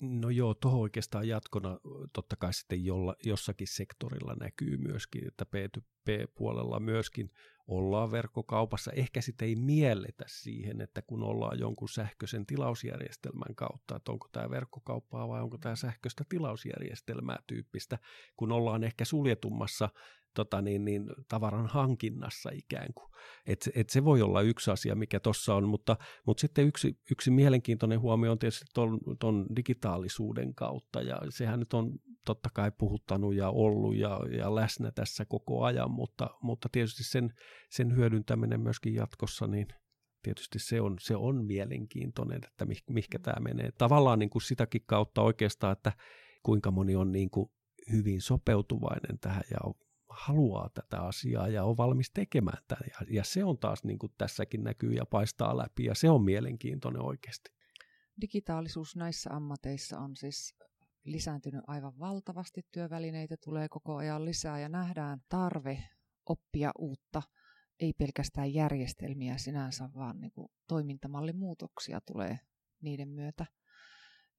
No 0.00 0.30
joo, 0.30 0.54
tuohon 0.54 0.80
oikeastaan 0.80 1.28
jatkona 1.28 1.78
totta 2.12 2.36
kai 2.36 2.54
sitten 2.54 2.84
jolla, 2.84 3.16
jossakin 3.24 3.66
sektorilla 3.66 4.34
näkyy 4.40 4.76
myöskin, 4.76 5.26
että 5.26 5.44
P2P-puolella 5.44 6.80
myöskin 6.80 7.30
ollaan 7.66 8.10
verkkokaupassa. 8.10 8.92
Ehkä 8.92 9.20
sitten 9.20 9.48
ei 9.48 9.56
mielletä 9.56 10.24
siihen, 10.28 10.80
että 10.80 11.02
kun 11.02 11.22
ollaan 11.22 11.58
jonkun 11.58 11.88
sähköisen 11.88 12.46
tilausjärjestelmän 12.46 13.54
kautta, 13.54 13.96
että 13.96 14.12
onko 14.12 14.28
tämä 14.32 14.50
verkkokauppaa 14.50 15.28
vai 15.28 15.42
onko 15.42 15.58
tämä 15.58 15.76
sähköistä 15.76 16.24
tilausjärjestelmää 16.28 17.38
tyyppistä, 17.46 17.98
kun 18.36 18.52
ollaan 18.52 18.84
ehkä 18.84 19.04
suljetummassa 19.04 19.88
tota 20.36 20.62
niin, 20.62 20.84
niin, 20.84 21.06
tavaran 21.28 21.66
hankinnassa 21.66 22.50
ikään 22.52 22.94
kuin. 22.94 23.10
Et, 23.46 23.70
et 23.74 23.90
se 23.90 24.04
voi 24.04 24.22
olla 24.22 24.40
yksi 24.42 24.70
asia, 24.70 24.94
mikä 24.94 25.20
tuossa 25.20 25.54
on, 25.54 25.68
mutta, 25.68 25.96
mutta 26.26 26.40
sitten 26.40 26.66
yksi, 26.66 26.98
yksi 27.10 27.30
mielenkiintoinen 27.30 28.00
huomio 28.00 28.32
on 28.32 28.38
tietysti 28.38 28.66
tuon 29.20 29.46
digitaalisuuden 29.56 30.54
kautta, 30.54 31.02
ja 31.02 31.16
sehän 31.28 31.58
nyt 31.58 31.74
on 31.74 31.92
totta 32.24 32.50
kai 32.54 32.72
puhuttanut 32.78 33.34
ja 33.34 33.50
ollut 33.50 33.96
ja, 33.96 34.20
ja 34.38 34.54
läsnä 34.54 34.90
tässä 34.90 35.24
koko 35.24 35.64
ajan, 35.64 35.90
mutta, 35.90 36.30
mutta 36.42 36.68
tietysti 36.72 37.04
sen, 37.04 37.30
sen 37.70 37.96
hyödyntäminen 37.96 38.60
myöskin 38.60 38.94
jatkossa 38.94 39.46
niin 39.46 39.66
tietysti 40.22 40.58
se 40.58 40.80
on, 40.80 40.96
se 41.00 41.16
on 41.16 41.44
mielenkiintoinen, 41.44 42.40
että 42.44 42.64
mih, 42.64 42.82
mihinkä 42.90 43.18
tämä 43.18 43.40
menee. 43.40 43.70
Tavallaan 43.78 44.18
niin 44.18 44.30
kuin 44.30 44.42
sitäkin 44.42 44.82
kautta 44.86 45.22
oikeastaan, 45.22 45.72
että 45.72 45.92
kuinka 46.42 46.70
moni 46.70 46.96
on 46.96 47.12
niin 47.12 47.30
kuin 47.30 47.50
hyvin 47.92 48.20
sopeutuvainen 48.20 49.18
tähän 49.20 49.42
ja 49.50 49.58
haluaa 50.16 50.68
tätä 50.68 51.00
asiaa 51.00 51.48
ja 51.48 51.64
on 51.64 51.76
valmis 51.76 52.10
tekemään 52.10 52.62
tämän. 52.68 52.90
Ja, 52.90 53.06
ja 53.10 53.24
se 53.24 53.44
on 53.44 53.58
taas 53.58 53.84
niin 53.84 53.98
kuin 53.98 54.12
tässäkin 54.18 54.64
näkyy 54.64 54.92
ja 54.92 55.06
paistaa 55.06 55.56
läpi 55.56 55.84
ja 55.84 55.94
se 55.94 56.10
on 56.10 56.24
mielenkiintoinen 56.24 57.02
oikeasti. 57.02 57.50
Digitaalisuus 58.20 58.96
näissä 58.96 59.30
ammateissa 59.32 59.98
on 59.98 60.16
siis 60.16 60.54
lisääntynyt 61.04 61.64
aivan 61.66 61.98
valtavasti. 61.98 62.66
Työvälineitä 62.72 63.36
tulee 63.44 63.68
koko 63.68 63.96
ajan 63.96 64.24
lisää 64.24 64.60
ja 64.60 64.68
nähdään 64.68 65.20
tarve 65.28 65.84
oppia 66.26 66.72
uutta, 66.78 67.22
ei 67.80 67.92
pelkästään 67.92 68.54
järjestelmiä 68.54 69.38
sinänsä, 69.38 69.88
vaan 69.94 70.20
niin 70.20 70.32
kuin 70.32 70.48
toimintamallimuutoksia 70.68 72.00
tulee 72.00 72.38
niiden 72.80 73.08
myötä. 73.08 73.46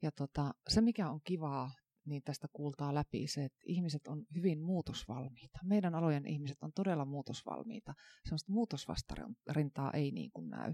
Ja 0.02 0.12
tota, 0.12 0.54
se, 0.68 0.82
mikä 0.82 1.10
on 1.10 1.22
kivaa, 1.24 1.72
niin 2.08 2.24
tästä 2.24 2.48
kuultaa 2.54 2.94
läpi 2.94 3.28
se, 3.28 3.46
että 3.46 3.60
ihmiset 3.66 4.08
on 4.08 4.26
hyvin 4.36 4.62
muutosvalmiita. 4.62 5.60
Meidän 5.64 5.96
alojen 5.96 6.26
ihmiset 6.26 6.58
on 6.64 6.72
todella 6.76 7.06
muutosvalmiita. 7.06 7.94
Sellaista 8.24 8.52
muutosvastarintaa 8.52 9.92
ei 9.92 10.12
niin 10.12 10.32
kuin 10.32 10.50
näy. 10.50 10.74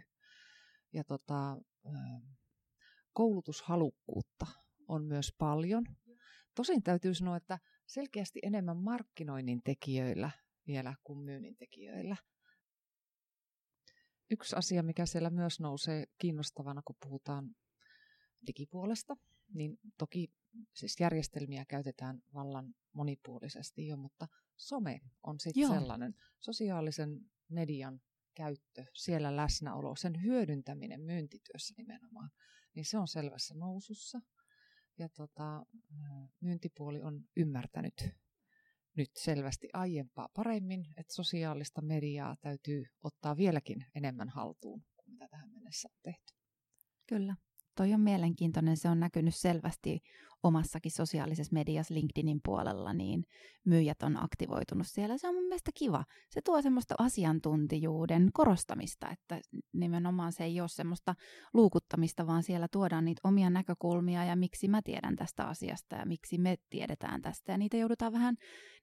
Ja 0.93 1.03
tota, 1.03 1.57
koulutushalukkuutta 3.13 4.45
on 4.87 5.05
myös 5.05 5.33
paljon. 5.37 5.85
Tosin 6.55 6.83
täytyy 6.83 7.13
sanoa, 7.13 7.37
että 7.37 7.59
selkeästi 7.85 8.39
enemmän 8.43 8.77
markkinoinnin 8.77 9.61
tekijöillä 9.63 10.31
vielä 10.67 10.95
kuin 11.03 11.19
myynnin 11.19 11.55
tekijöillä. 11.57 12.15
Yksi 14.31 14.55
asia, 14.55 14.83
mikä 14.83 15.05
siellä 15.05 15.29
myös 15.29 15.59
nousee 15.59 16.05
kiinnostavana, 16.17 16.81
kun 16.85 16.95
puhutaan 16.99 17.55
digipuolesta, 18.47 19.15
niin 19.53 19.77
toki 19.97 20.27
siis 20.73 20.95
järjestelmiä 20.99 21.65
käytetään 21.65 22.21
vallan 22.33 22.75
monipuolisesti 22.93 23.87
jo, 23.87 23.97
mutta 23.97 24.27
some 24.57 25.01
on 25.23 25.39
sitten 25.39 25.67
sellainen 25.67 26.15
sosiaalisen 26.39 27.19
median 27.49 28.01
käyttö, 28.35 28.85
siellä 28.93 29.35
läsnäolo, 29.35 29.95
sen 29.95 30.23
hyödyntäminen 30.23 31.01
myyntityössä 31.01 31.73
nimenomaan, 31.77 32.31
niin 32.75 32.85
se 32.85 32.97
on 32.97 33.07
selvässä 33.07 33.55
nousussa. 33.55 34.21
Ja 34.97 35.09
tota, 35.09 35.65
myyntipuoli 36.39 37.01
on 37.01 37.25
ymmärtänyt 37.37 37.93
nyt 38.95 39.09
selvästi 39.15 39.69
aiempaa 39.73 40.29
paremmin, 40.35 40.85
että 40.97 41.13
sosiaalista 41.13 41.81
mediaa 41.81 42.35
täytyy 42.41 42.85
ottaa 43.03 43.37
vieläkin 43.37 43.85
enemmän 43.95 44.29
haltuun 44.29 44.83
kuin 44.95 45.11
mitä 45.11 45.27
tähän 45.27 45.51
mennessä 45.51 45.89
on 45.91 45.99
tehty. 46.03 46.33
Kyllä. 47.07 47.35
Toi 47.75 47.93
on 47.93 48.01
mielenkiintoinen, 48.01 48.77
se 48.77 48.89
on 48.89 48.99
näkynyt 48.99 49.35
selvästi 49.35 50.01
omassakin 50.43 50.91
sosiaalisessa 50.91 51.53
mediassa 51.53 51.93
LinkedInin 51.93 52.39
puolella, 52.45 52.93
niin 52.93 53.23
myyjät 53.65 54.03
on 54.03 54.23
aktivoitunut 54.23 54.87
siellä. 54.87 55.17
Se 55.17 55.27
on 55.27 55.35
mun 55.35 55.43
mielestä 55.43 55.71
kiva. 55.75 56.03
Se 56.29 56.41
tuo 56.41 56.61
semmoista 56.61 56.95
asiantuntijuuden 56.97 58.29
korostamista, 58.33 59.09
että 59.09 59.41
nimenomaan 59.73 60.31
se 60.31 60.43
ei 60.43 60.61
ole 60.61 60.69
semmoista 60.69 61.15
luukuttamista, 61.53 62.27
vaan 62.27 62.43
siellä 62.43 62.67
tuodaan 62.71 63.05
niitä 63.05 63.21
omia 63.23 63.49
näkökulmia 63.49 64.23
ja 64.23 64.35
miksi 64.35 64.67
mä 64.67 64.81
tiedän 64.81 65.15
tästä 65.15 65.43
asiasta 65.43 65.95
ja 65.95 66.05
miksi 66.05 66.37
me 66.37 66.55
tiedetään 66.69 67.21
tästä. 67.21 67.51
Ja 67.51 67.57
niitä 67.57 67.77
joudutaan 67.77 68.13
vähän, 68.13 68.35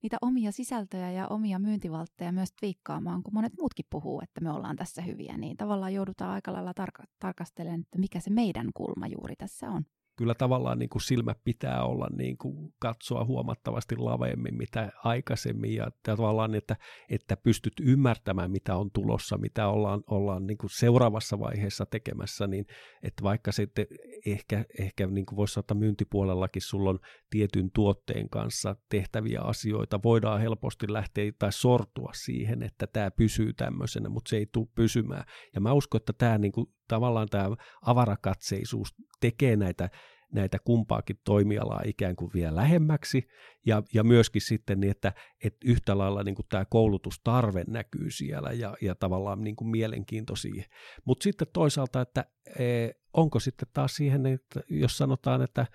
niitä 0.03 0.17
omia 0.23 0.53
sisältöjä 0.53 1.13
ja 1.13 1.29
omia 1.29 1.59
myyntivaltteja 1.59 2.33
myös 2.33 2.53
twiikkaamaan, 2.61 3.23
kun 3.23 3.35
monet 3.35 3.53
muutkin 3.59 3.87
puhuu, 3.91 4.21
että 4.21 4.41
me 4.41 4.51
ollaan 4.51 4.77
tässä 4.77 5.03
hyviä. 5.03 5.39
Niin 5.39 5.57
tavallaan 5.57 5.95
joudutaan 5.95 6.31
aika 6.31 6.53
lailla 6.53 6.73
tarka- 6.75 7.05
tarkastelemaan, 7.19 7.81
että 7.81 7.99
mikä 7.99 8.21
se 8.21 8.31
meidän 8.31 8.71
kulma 8.75 9.07
juuri 9.07 9.37
tässä 9.37 9.71
on 9.71 9.85
kyllä 10.21 10.35
tavallaan 10.35 10.79
niin 10.79 10.89
kuin 10.89 11.03
silmä 11.03 11.35
pitää 11.45 11.85
olla 11.85 12.07
niin 12.17 12.39
kuin 12.39 12.75
katsoa 12.79 13.25
huomattavasti 13.25 13.97
laveemmin 13.97 14.57
mitä 14.57 14.93
aikaisemmin 15.05 15.75
ja 15.75 15.91
tavallaan, 16.03 16.55
että, 16.55 16.77
että 17.09 17.37
pystyt 17.37 17.73
ymmärtämään 17.81 18.51
mitä 18.51 18.77
on 18.77 18.91
tulossa, 18.91 19.39
mitä 19.39 19.69
ollaan, 19.69 20.03
ollaan 20.07 20.47
niin 20.47 20.59
kuin 20.59 20.71
seuraavassa 20.71 21.39
vaiheessa 21.39 21.87
tekemässä, 21.87 22.47
niin 22.47 22.67
että 23.03 23.23
vaikka 23.23 23.53
sitten 23.53 23.87
ehkä, 24.27 24.65
ehkä 24.79 25.07
niin 25.07 25.27
kuin 25.27 25.37
voisi 25.37 25.55
sanoa, 25.55 25.81
myyntipuolellakin 25.81 26.63
sulla 26.63 26.91
on 26.91 26.99
tietyn 27.31 27.71
tuotteen 27.71 28.31
kanssa 28.31 28.77
tehtäviä 28.89 29.41
asioita, 29.41 30.03
voidaan 30.05 30.41
helposti 30.41 30.93
lähteä 30.93 31.33
tai 31.39 31.53
sortua 31.53 32.11
siihen, 32.15 32.63
että 32.63 32.87
tämä 32.87 33.11
pysyy 33.11 33.53
tämmöisenä, 33.53 34.09
mutta 34.09 34.29
se 34.29 34.37
ei 34.37 34.47
tule 34.53 34.69
pysymään. 34.75 35.25
Ja 35.55 35.61
mä 35.61 35.73
uskon, 35.73 35.99
että 35.99 36.13
tämä 36.13 36.39
niin 36.39 36.53
kuin, 36.53 36.67
tavallaan 36.91 37.29
tämä 37.29 37.51
avarakatseisuus 37.83 38.95
tekee 39.21 39.57
näitä 39.57 39.89
näitä 40.33 40.59
kumpaakin 40.65 41.21
toimialaa 41.25 41.83
ikään 41.85 42.17
kuin 42.17 42.31
vielä 42.35 42.57
lähemmäksi, 42.57 43.29
ja, 43.67 43.83
ja 43.95 44.05
myöskin 44.05 44.43
sitten 44.43 44.81
niin, 44.81 44.91
että, 44.91 45.13
että 45.45 45.59
yhtä 45.65 45.99
lailla 45.99 46.23
niin 46.23 46.35
kuin 46.35 46.47
tämä 46.49 46.65
koulutustarve 46.65 47.65
näkyy 47.67 48.11
siellä, 48.11 48.53
ja, 48.53 48.77
ja 48.81 48.95
tavallaan 48.95 49.45
niin 49.45 49.57
kuin 49.57 49.69
mielenkiinto 49.69 50.37
siihen. 50.37 50.65
Mutta 51.05 51.23
sitten 51.23 51.49
toisaalta, 51.53 52.01
että 52.01 52.25
e, 52.59 52.91
onko 53.13 53.41
sitten 53.41 53.69
taas 53.73 53.97
siihen, 53.97 54.27
että 54.27 54.61
jos 54.71 54.99
sanotaan, 54.99 55.43
että 55.43 55.67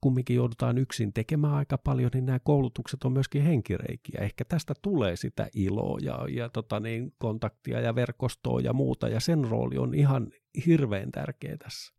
kumminkin 0.00 0.36
joudutaan 0.36 0.78
yksin 0.78 1.12
tekemään 1.12 1.54
aika 1.54 1.78
paljon, 1.78 2.10
niin 2.14 2.26
nämä 2.26 2.38
koulutukset 2.38 3.04
on 3.04 3.12
myöskin 3.12 3.42
henkireikiä. 3.42 4.20
Ehkä 4.20 4.44
tästä 4.44 4.74
tulee 4.82 5.16
sitä 5.16 5.48
iloa 5.54 5.98
ja, 6.02 6.18
ja 6.30 6.48
tota 6.48 6.80
niin, 6.80 7.12
kontaktia 7.18 7.80
ja 7.80 7.94
verkostoa 7.94 8.60
ja 8.60 8.72
muuta, 8.72 9.08
ja 9.08 9.20
sen 9.20 9.44
rooli 9.44 9.78
on 9.78 9.94
ihan 9.94 10.32
hirveän 10.66 11.10
tärkeä 11.10 11.56
tässä. 11.56 11.94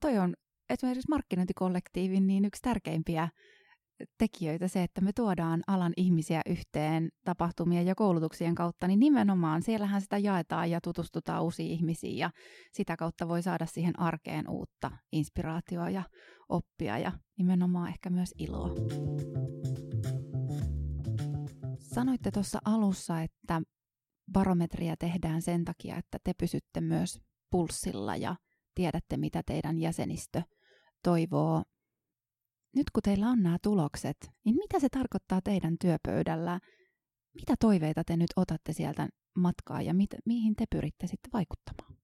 Toi 0.00 0.18
on 0.18 0.34
esimerkiksi 0.70 1.08
markkinointikollektiivin 1.08 2.26
niin 2.26 2.44
yksi 2.44 2.62
tärkeimpiä 2.62 3.28
tekijöitä 4.18 4.68
se, 4.68 4.82
että 4.82 5.00
me 5.00 5.12
tuodaan 5.12 5.62
alan 5.66 5.92
ihmisiä 5.96 6.40
yhteen 6.46 7.08
tapahtumien 7.24 7.86
ja 7.86 7.94
koulutuksien 7.94 8.54
kautta, 8.54 8.86
niin 8.88 8.98
nimenomaan 9.00 9.62
siellähän 9.62 10.00
sitä 10.00 10.18
jaetaan 10.18 10.70
ja 10.70 10.80
tutustutaan 10.80 11.42
uusiin 11.42 11.70
ihmisiin 11.70 12.16
ja 12.16 12.30
sitä 12.72 12.96
kautta 12.96 13.28
voi 13.28 13.42
saada 13.42 13.66
siihen 13.66 14.00
arkeen 14.00 14.48
uutta 14.48 14.90
inspiraatioa 15.12 15.90
ja 15.90 16.02
oppia 16.48 16.98
ja 16.98 17.12
nimenomaan 17.38 17.88
ehkä 17.88 18.10
myös 18.10 18.34
iloa. 18.38 18.74
Sanoitte 21.78 22.30
tuossa 22.30 22.58
alussa, 22.64 23.22
että 23.22 23.62
barometria 24.32 24.96
tehdään 24.96 25.42
sen 25.42 25.64
takia, 25.64 25.96
että 25.96 26.18
te 26.24 26.32
pysytte 26.38 26.80
myös 26.80 27.20
pulssilla 27.50 28.16
ja 28.16 28.36
tiedätte, 28.74 29.16
mitä 29.16 29.42
teidän 29.46 29.78
jäsenistö 29.78 30.42
toivoo. 31.02 31.62
Nyt 32.76 32.90
kun 32.90 33.02
teillä 33.02 33.28
on 33.28 33.42
nämä 33.42 33.58
tulokset, 33.62 34.16
niin 34.44 34.56
mitä 34.56 34.80
se 34.80 34.88
tarkoittaa 34.88 35.40
teidän 35.44 35.76
työpöydällä? 35.80 36.60
Mitä 37.34 37.54
toiveita 37.60 38.04
te 38.04 38.16
nyt 38.16 38.30
otatte 38.36 38.72
sieltä 38.72 39.08
matkaa 39.36 39.82
ja 39.82 39.94
mit, 39.94 40.10
mihin 40.26 40.56
te 40.56 40.64
pyritte 40.70 41.06
sitten 41.06 41.32
vaikuttamaan? 41.32 42.00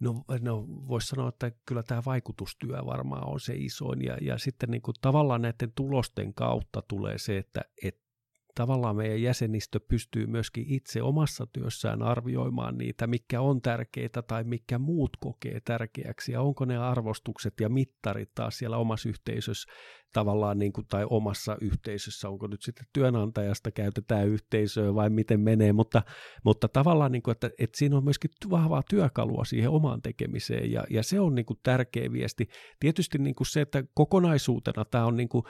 No, 0.00 0.24
no 0.40 0.66
voisi 0.68 1.06
sanoa, 1.06 1.28
että 1.28 1.52
kyllä 1.66 1.82
tämä 1.82 2.02
vaikutustyö 2.06 2.86
varmaan 2.86 3.28
on 3.28 3.40
se 3.40 3.54
isoin 3.56 4.04
ja, 4.04 4.16
ja 4.20 4.38
sitten 4.38 4.70
niin 4.70 4.82
kuin 4.82 4.94
tavallaan 5.00 5.42
näiden 5.42 5.72
tulosten 5.74 6.34
kautta 6.34 6.82
tulee 6.88 7.18
se, 7.18 7.38
että, 7.38 7.60
että 7.82 8.07
tavallaan 8.54 8.96
meidän 8.96 9.22
jäsenistö 9.22 9.80
pystyy 9.80 10.26
myöskin 10.26 10.64
itse 10.68 11.02
omassa 11.02 11.46
työssään 11.52 12.02
arvioimaan 12.02 12.78
niitä, 12.78 13.06
mikä 13.06 13.40
on 13.40 13.62
tärkeitä 13.62 14.22
tai 14.22 14.44
mikä 14.44 14.78
muut 14.78 15.16
kokee 15.20 15.60
tärkeäksi 15.64 16.32
ja 16.32 16.42
onko 16.42 16.64
ne 16.64 16.78
arvostukset 16.78 17.54
ja 17.60 17.68
mittarit 17.68 18.30
taas 18.34 18.58
siellä 18.58 18.76
omassa 18.76 19.08
yhteisössä 19.08 19.72
tavallaan 20.12 20.58
niin 20.58 20.72
kuin, 20.72 20.86
tai 20.86 21.06
omassa 21.10 21.56
yhteisössä, 21.60 22.28
onko 22.28 22.46
nyt 22.46 22.62
sitten 22.62 22.86
työnantajasta 22.92 23.70
käytetään 23.70 24.28
yhteisöä 24.28 24.94
vai 24.94 25.10
miten 25.10 25.40
menee, 25.40 25.72
mutta, 25.72 26.02
mutta 26.44 26.68
tavallaan, 26.68 27.12
niin 27.12 27.22
kuin, 27.22 27.32
että, 27.32 27.50
että 27.58 27.78
siinä 27.78 27.96
on 27.96 28.04
myöskin 28.04 28.30
vahvaa 28.50 28.82
työkalua 28.90 29.44
siihen 29.44 29.70
omaan 29.70 30.02
tekemiseen 30.02 30.72
ja, 30.72 30.84
ja 30.90 31.02
se 31.02 31.20
on 31.20 31.34
niin 31.34 31.46
kuin 31.46 31.60
tärkeä 31.62 32.12
viesti. 32.12 32.48
Tietysti 32.80 33.18
niin 33.18 33.34
kuin 33.34 33.46
se, 33.46 33.60
että 33.60 33.84
kokonaisuutena 33.94 34.84
tämä 34.84 35.06
on 35.06 35.16
niin 35.16 35.28
kuin 35.28 35.44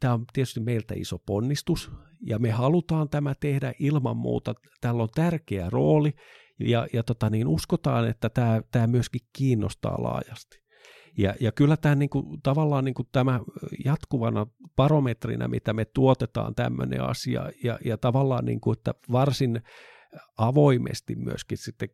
Tämä 0.00 0.14
on 0.14 0.24
tietysti 0.32 0.60
meiltä 0.60 0.94
iso 0.96 1.18
ponnistus 1.18 1.90
ja 2.26 2.38
me 2.38 2.50
halutaan 2.50 3.08
tämä 3.08 3.34
tehdä 3.40 3.72
ilman 3.78 4.16
muuta. 4.16 4.54
Tällä 4.80 5.02
on 5.02 5.08
tärkeä 5.14 5.70
rooli 5.70 6.12
ja, 6.60 6.86
ja 6.92 7.02
tota 7.02 7.30
niin, 7.30 7.46
uskotaan, 7.46 8.08
että 8.08 8.28
tämä, 8.28 8.62
tämä 8.70 8.86
myöskin 8.86 9.20
kiinnostaa 9.32 10.02
laajasti. 10.02 10.64
Ja, 11.18 11.34
ja 11.40 11.52
kyllä 11.52 11.76
tämä 11.76 11.94
niin 11.94 12.10
kuin, 12.10 12.42
tavallaan 12.42 12.84
niin 12.84 12.94
kuin 12.94 13.08
tämä 13.12 13.40
jatkuvana 13.84 14.46
barometrinä, 14.76 15.48
mitä 15.48 15.72
me 15.72 15.84
tuotetaan 15.84 16.54
tämmöinen 16.54 17.02
asia, 17.02 17.50
ja, 17.64 17.78
ja 17.84 17.98
tavallaan 17.98 18.44
niin 18.44 18.60
kuin, 18.60 18.78
että 18.78 18.94
varsin 19.12 19.62
avoimesti 20.38 21.16
myöskin 21.16 21.58
sitten 21.58 21.88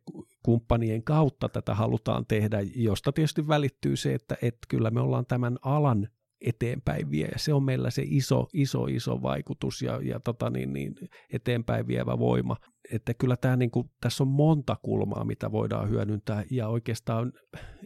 kumppanien 0.45 1.03
kautta 1.03 1.49
tätä 1.49 1.75
halutaan 1.75 2.25
tehdä, 2.25 2.57
josta 2.75 3.11
tietysti 3.11 3.47
välittyy 3.47 3.95
se, 3.95 4.13
että, 4.13 4.37
että 4.41 4.67
kyllä 4.69 4.91
me 4.91 5.01
ollaan 5.01 5.25
tämän 5.25 5.57
alan 5.61 6.07
eteenpäin 6.41 7.11
vie. 7.11 7.27
Ja 7.27 7.39
se 7.39 7.53
on 7.53 7.63
meillä 7.63 7.89
se 7.89 8.03
iso, 8.05 8.47
iso, 8.53 8.85
iso 8.85 9.21
vaikutus 9.21 9.81
ja, 9.81 9.99
ja 10.03 10.19
tota 10.19 10.49
niin, 10.49 10.73
niin, 10.73 10.95
eteenpäin 11.33 11.87
vievä 11.87 12.19
voima. 12.19 12.57
Että 12.91 13.13
kyllä 13.13 13.37
tämä, 13.37 13.55
niin 13.55 13.71
kuin, 13.71 13.89
tässä 14.01 14.23
on 14.23 14.27
monta 14.27 14.77
kulmaa, 14.81 15.25
mitä 15.25 15.51
voidaan 15.51 15.89
hyödyntää 15.89 16.43
ja 16.51 16.67
oikeastaan 16.67 17.33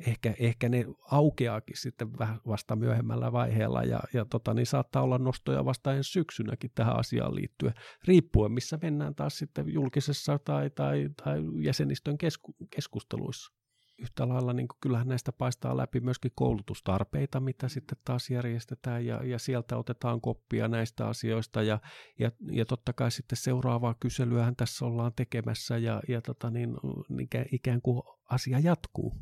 ehkä, 0.08 0.34
ehkä 0.40 0.70
ne 0.70 0.86
aukeaakin 1.12 1.78
sitten 1.78 2.20
vähän 2.20 2.40
vasta 2.48 2.76
myöhemmällä 2.76 3.32
vaiheella 3.32 3.84
ja, 3.84 4.00
ja 4.14 4.26
tota, 4.26 4.54
niin 4.54 4.66
saattaa 4.66 5.02
olla 5.04 5.18
nostoja 5.18 5.66
vasta 5.66 5.94
ensi 5.94 6.12
syksynäkin 6.12 6.72
tähän 6.76 7.00
asiaan 7.00 7.36
liittyen, 7.36 7.74
riippuen 8.08 8.52
missä 8.52 8.80
mennään 8.82 9.16
taas 9.16 9.38
sitten 9.38 9.74
julkisessa 9.74 10.40
tai, 10.40 10.70
tai, 10.70 11.10
tai 11.24 11.42
jäsenistön 11.62 12.18
kesku, 12.18 12.56
keskusteluissa 12.70 13.65
yhtä 13.98 14.30
lailla 14.30 14.54
niin 14.54 14.68
kuin, 14.68 14.78
kyllähän 14.82 15.08
näistä 15.08 15.32
paistaa 15.32 15.78
läpi 15.78 16.00
myöskin 16.00 16.32
koulutustarpeita, 16.36 17.40
mitä 17.40 17.68
sitten 17.68 17.98
taas 18.06 18.30
järjestetään 18.30 19.06
ja, 19.06 19.24
ja 19.24 19.40
sieltä 19.40 19.78
otetaan 19.78 20.22
koppia 20.22 20.68
näistä 20.68 21.08
asioista 21.08 21.64
ja, 21.64 21.80
ja, 22.20 22.32
ja 22.52 22.66
totta 22.66 22.94
kai 22.94 23.12
sitten 23.12 23.38
seuraavaa 23.38 23.96
kyselyähän 24.00 24.56
tässä 24.56 24.86
ollaan 24.86 25.14
tekemässä 25.16 25.78
ja, 25.78 26.02
ja 26.08 26.22
tota 26.22 26.50
niin, 26.50 26.70
ikään, 27.22 27.46
ikään 27.52 27.82
kuin 27.82 28.04
asia 28.30 28.60
jatkuu. 28.60 29.14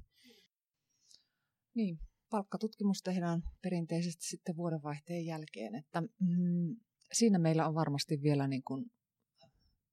Niin, 1.76 1.99
palkkatutkimus 2.30 3.01
tehdään 3.01 3.41
perinteisesti 3.61 4.26
sitten 4.26 4.55
vuodenvaihteen 4.57 5.26
jälkeen, 5.26 5.76
että 5.76 6.01
mm, 6.01 6.76
siinä 7.11 7.39
meillä 7.39 7.67
on 7.67 7.76
varmasti 7.76 8.21
vielä 8.21 8.47
niin 8.47 8.63
kuin 8.63 8.86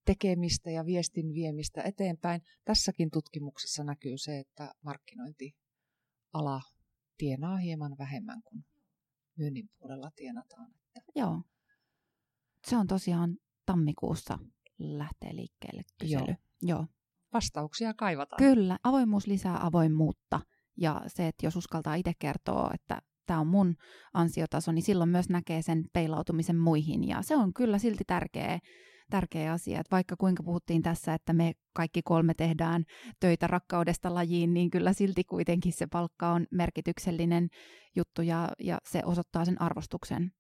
tekemistä 0.05 0.70
ja 0.70 0.86
viestin 0.86 1.34
viemistä 1.34 1.82
eteenpäin. 1.82 2.42
Tässäkin 2.64 3.11
tutkimuksessa 3.11 3.84
näkyy 3.84 4.18
se, 4.18 4.38
että 4.38 4.72
markkinointiala 4.84 6.61
tienaa 7.18 7.57
hieman 7.57 7.96
vähemmän 7.98 8.42
kuin 8.42 8.64
myynnin 9.38 9.68
puolella 9.78 10.11
tienataan. 10.16 10.74
Joo. 11.14 11.42
Se 12.66 12.76
on 12.76 12.86
tosiaan 12.86 13.36
tammikuussa 13.66 14.38
lähtee 14.78 15.36
liikkeelle 15.36 15.82
kysely. 16.01 16.26
Joo. 16.26 16.36
Joo. 16.62 16.86
Vastauksia 17.32 17.94
kaivataan. 17.94 18.38
Kyllä, 18.38 18.78
avoimuus 18.82 19.26
lisää 19.26 19.66
avoimuutta. 19.66 20.40
Ja 20.76 21.03
se, 21.07 21.28
että 21.28 21.46
jos 21.46 21.57
uskaltaa 21.57 21.94
itse 21.94 22.12
kertoa, 22.18 22.70
että 22.74 23.03
tämä 23.26 23.40
on 23.40 23.46
mun 23.46 23.76
ansiotaso, 24.12 24.72
niin 24.72 24.82
silloin 24.82 25.11
myös 25.11 25.28
näkee 25.28 25.62
sen 25.62 25.84
peilautumisen 25.92 26.57
muihin. 26.57 27.09
Ja 27.09 27.22
se 27.22 27.36
on 27.36 27.55
kyllä 27.55 27.78
silti 27.78 28.05
tärkeä 28.07 28.59
tärkeä 29.11 29.53
asia. 29.53 29.81
Että 29.81 29.97
vaikka 29.97 30.17
kuinka 30.17 30.43
puhuttiin 30.43 30.83
tässä, 30.83 31.15
että 31.15 31.33
me 31.33 31.53
kaikki 31.73 32.03
kolme 32.03 32.35
tehdään 32.35 32.85
töitä 33.21 33.47
rakkaudesta 33.47 34.15
lajiin, 34.15 34.55
niin 34.55 34.71
kyllä 34.71 34.93
silti 34.93 35.25
kuitenkin 35.25 35.73
se 35.73 35.87
palkka 35.87 36.33
on 36.33 36.47
merkityksellinen 36.51 37.49
juttu 37.97 38.23
ja, 38.23 38.49
ja 38.59 38.79
se 38.85 39.03
osoittaa 39.05 39.45
sen 39.45 39.63
arvostuksen. 39.63 40.33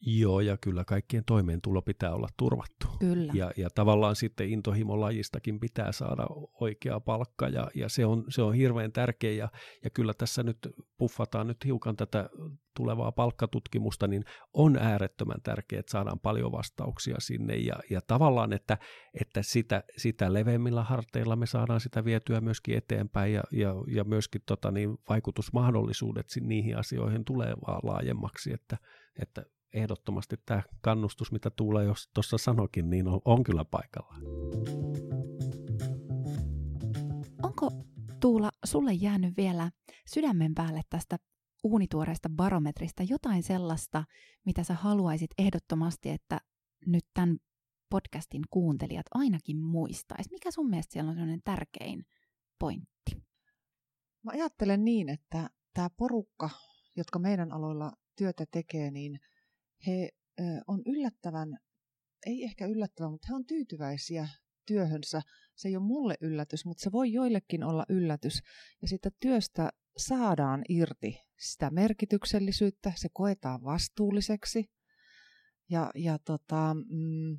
Joo, 0.00 0.40
ja 0.40 0.56
kyllä 0.56 0.84
kaikkien 0.84 1.24
toimeentulo 1.24 1.82
pitää 1.82 2.14
olla 2.14 2.28
turvattu. 2.36 2.86
Kyllä. 3.00 3.32
Ja, 3.36 3.50
ja 3.56 3.68
tavallaan 3.74 4.16
sitten 4.16 4.50
intohimolajistakin 4.50 5.60
pitää 5.60 5.92
saada 5.92 6.26
oikea 6.60 7.00
palkka, 7.00 7.48
ja, 7.48 7.70
ja 7.74 7.88
se, 7.88 8.06
on, 8.06 8.24
se 8.28 8.42
on 8.42 8.54
hirveän 8.54 8.92
tärkeä, 8.92 9.32
ja, 9.32 9.48
ja 9.84 9.90
kyllä 9.90 10.14
tässä 10.14 10.42
nyt 10.42 10.58
puffataan 10.98 11.46
nyt 11.46 11.64
hiukan 11.64 11.96
tätä 11.96 12.30
tulevaa 12.76 13.12
palkkatutkimusta, 13.12 14.06
niin 14.06 14.24
on 14.52 14.76
äärettömän 14.76 15.42
tärkeää, 15.42 15.80
että 15.80 15.92
saadaan 15.92 16.20
paljon 16.20 16.52
vastauksia 16.52 17.16
sinne, 17.18 17.56
ja, 17.56 17.74
ja 17.90 18.00
tavallaan, 18.06 18.52
että, 18.52 18.78
että 19.20 19.42
sitä, 19.42 19.82
sitä 19.96 20.32
leveämmillä 20.32 20.82
harteilla 20.82 21.36
me 21.36 21.46
saadaan 21.46 21.80
sitä 21.80 22.04
vietyä 22.04 22.40
myöskin 22.40 22.76
eteenpäin, 22.76 23.32
ja, 23.32 23.42
ja, 23.52 23.74
ja 23.88 24.04
myöskin 24.04 24.42
tota, 24.46 24.70
niin 24.70 24.98
vaikutusmahdollisuudet 25.08 26.26
niihin 26.40 26.76
asioihin 26.76 27.24
tulee 27.24 27.54
vaan 27.66 27.80
laajemmaksi, 27.82 28.52
että, 28.52 28.76
että 29.22 29.44
ehdottomasti 29.72 30.36
tämä 30.46 30.62
kannustus, 30.80 31.32
mitä 31.32 31.50
Tuula 31.50 31.82
jos 31.82 32.10
tuossa 32.14 32.38
sanokin, 32.38 32.90
niin 32.90 33.08
on, 33.08 33.20
on 33.24 33.44
kyllä 33.44 33.64
paikalla. 33.64 34.14
Onko 37.42 37.70
Tuula 38.20 38.50
sulle 38.64 38.92
jäänyt 38.92 39.36
vielä 39.36 39.70
sydämen 40.06 40.54
päälle 40.54 40.80
tästä 40.90 41.16
uunituoreesta 41.64 42.28
barometrista 42.28 43.02
jotain 43.02 43.42
sellaista, 43.42 44.04
mitä 44.46 44.64
sä 44.64 44.74
haluaisit 44.74 45.30
ehdottomasti, 45.38 46.10
että 46.10 46.40
nyt 46.86 47.04
tämän 47.14 47.38
podcastin 47.90 48.42
kuuntelijat 48.50 49.06
ainakin 49.14 49.58
muistaisi? 49.58 50.30
Mikä 50.30 50.50
sun 50.50 50.70
mielestä 50.70 50.92
siellä 50.92 51.08
on 51.08 51.14
sellainen 51.14 51.42
tärkein 51.44 52.06
pointti? 52.58 53.26
Mä 54.22 54.30
ajattelen 54.32 54.84
niin, 54.84 55.08
että 55.08 55.50
tämä 55.74 55.90
porukka, 55.96 56.50
jotka 56.96 57.18
meidän 57.18 57.52
aloilla 57.52 57.92
työtä 58.16 58.44
tekee, 58.52 58.90
niin– 58.90 59.18
he 59.86 60.08
on 60.66 60.82
yllättävän, 60.86 61.58
ei 62.26 62.44
ehkä 62.44 62.66
yllättävän, 62.66 63.12
mutta 63.12 63.26
he 63.30 63.34
on 63.34 63.46
tyytyväisiä 63.46 64.28
työhönsä. 64.66 65.22
Se 65.54 65.68
ei 65.68 65.76
ole 65.76 65.84
mulle 65.84 66.14
yllätys, 66.20 66.64
mutta 66.64 66.82
se 66.82 66.92
voi 66.92 67.12
joillekin 67.12 67.64
olla 67.64 67.84
yllätys. 67.88 68.42
Ja 68.82 68.88
sitä 68.88 69.10
työstä 69.20 69.70
saadaan 69.96 70.62
irti 70.68 71.26
sitä 71.38 71.70
merkityksellisyyttä, 71.70 72.92
se 72.96 73.08
koetaan 73.12 73.62
vastuulliseksi. 73.62 74.64
Ja, 75.70 75.90
ja 75.94 76.18
tota, 76.18 76.74
mm, 76.74 77.38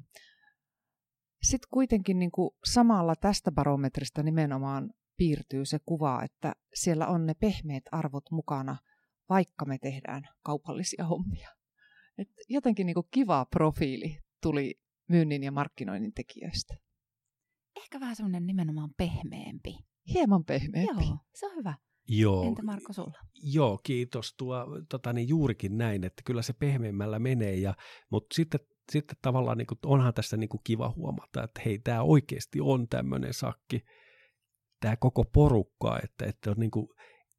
sitten 1.44 1.70
kuitenkin 1.72 2.20
niin 2.20 2.32
kuin 2.32 2.50
samalla 2.66 3.16
tästä 3.16 3.52
barometrista 3.52 4.24
nimenomaan 4.24 4.94
piirtyy 5.18 5.66
se 5.66 5.80
kuva, 5.86 6.24
että 6.24 6.54
siellä 6.74 7.08
on 7.08 7.26
ne 7.26 7.34
pehmeät 7.34 7.84
arvot 7.92 8.32
mukana, 8.32 8.78
vaikka 9.30 9.66
me 9.66 9.78
tehdään 9.78 10.24
kaupallisia 10.44 11.06
hommia. 11.06 11.57
Et 12.18 12.30
jotenkin 12.50 12.86
niin 12.86 12.94
kuin 12.94 13.08
kiva 13.12 13.46
profiili 13.46 14.20
tuli 14.42 14.80
myynnin 15.10 15.44
ja 15.44 15.52
markkinoinnin 15.52 16.14
tekijöistä. 16.14 16.78
Ehkä 17.76 18.00
vähän 18.00 18.16
semmoinen 18.16 18.48
nimenomaan 18.48 18.90
pehmeämpi. 18.98 19.78
Hieman 20.14 20.46
pehmeämpi. 20.46 21.06
Joo, 21.06 21.18
se 21.36 21.46
on 21.46 21.56
hyvä. 21.56 21.74
Joo. 22.08 22.44
Entä 22.44 22.64
Marko 22.64 22.94
sulla? 22.94 23.20
Joo, 23.44 23.80
kiitos. 23.84 24.34
Tuo, 24.38 24.66
tota, 24.90 25.14
niin 25.14 25.28
juurikin 25.28 25.78
näin, 25.78 26.04
että 26.04 26.22
kyllä 26.26 26.42
se 26.42 26.54
pehmeämmällä 26.54 27.20
menee, 27.20 27.56
ja, 27.56 27.74
mutta 28.10 28.36
sitten, 28.36 28.60
sitten 28.92 29.18
tavallaan 29.22 29.58
niin 29.58 29.68
kuin, 29.68 29.80
onhan 29.86 30.14
tässä 30.14 30.38
niin 30.38 30.50
kuin 30.50 30.62
kiva 30.64 30.94
huomata, 30.96 31.44
että 31.44 31.62
hei, 31.66 31.80
tämä 31.80 32.02
oikeasti 32.02 32.60
on 32.62 32.88
tämmöinen 32.88 33.34
sakki, 33.34 33.84
tämä 34.80 34.96
koko 34.96 35.24
porukka, 35.24 36.00
että, 36.04 36.26
että 36.26 36.52
on 36.52 36.58
niin 36.60 36.72
kuin, 36.72 36.88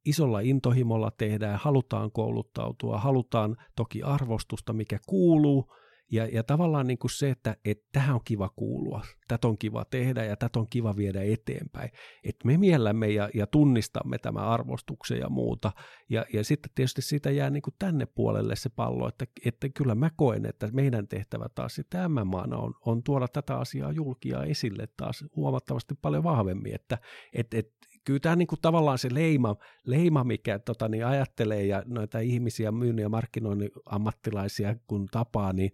isolla 0.09 0.41
intohimolla 0.41 1.11
tehdään, 1.11 1.59
halutaan 1.63 2.13
kouluttautua, 2.13 2.99
halutaan 2.99 3.57
toki 3.77 4.03
arvostusta, 4.03 4.73
mikä 4.73 4.99
kuuluu, 5.07 5.71
ja, 6.13 6.27
ja 6.27 6.43
tavallaan 6.43 6.87
niin 6.87 6.99
kuin 6.99 7.11
se, 7.11 7.31
että, 7.31 7.57
että 7.65 7.89
tähän 7.93 8.15
on 8.15 8.21
kiva 8.25 8.49
kuulua, 8.49 9.03
tätä 9.29 9.49
on 9.49 9.59
kiva 9.59 9.85
tehdä 9.85 10.25
ja 10.25 10.37
tätä 10.37 10.59
on 10.59 10.67
kiva 10.71 10.97
viedä 10.97 11.23
eteenpäin. 11.23 11.91
Että 12.25 12.47
me 12.47 12.57
miellämme 12.57 13.09
ja, 13.09 13.31
ja 13.35 13.47
tunnistamme 13.47 14.19
tämä 14.19 14.41
arvostuksen 14.41 15.19
ja 15.19 15.29
muuta. 15.29 15.73
Ja, 16.09 16.25
ja 16.33 16.45
sitten 16.45 16.71
tietysti 16.75 17.03
siitä 17.03 17.31
jää 17.31 17.51
niin 17.51 17.63
kuin 17.63 17.75
tänne 17.79 18.07
puolelle 18.07 18.57
se 18.57 18.69
pallo, 18.69 19.09
että, 19.09 19.25
että 19.45 19.69
kyllä 19.69 19.95
mä 19.95 20.11
koen, 20.17 20.47
että 20.47 20.69
meidän 20.73 21.09
tehtävä 21.09 21.47
taas 21.55 21.75
sitten 21.75 22.11
M-maana 22.11 22.57
on, 22.57 22.75
on 22.87 23.03
tuoda 23.03 23.29
tätä 23.29 23.59
asiaa 23.59 23.93
julkia 23.93 24.45
esille 24.45 24.89
taas 24.97 25.25
huomattavasti 25.37 25.95
paljon 26.03 26.25
vahvemmin. 26.25 26.75
Että 26.75 26.99
et, 27.33 27.55
et, 27.55 27.73
kyllä 28.09 28.21
tämä 28.21 28.37
niin 28.37 28.47
kuin 28.47 28.61
tavallaan 28.63 28.99
se 28.99 29.09
leima, 29.13 29.57
leima 29.87 30.25
mikä 30.25 30.59
tota, 30.59 30.89
niin 30.89 31.07
ajattelee 31.07 31.67
ja 31.67 31.83
noita 31.87 32.19
ihmisiä, 32.19 32.73
myynnin 32.73 33.03
ja 33.03 33.09
markkinoinnin 33.09 33.71
ammattilaisia 33.87 34.77
kun 34.87 35.07
tapaa, 35.11 35.53
niin 35.53 35.71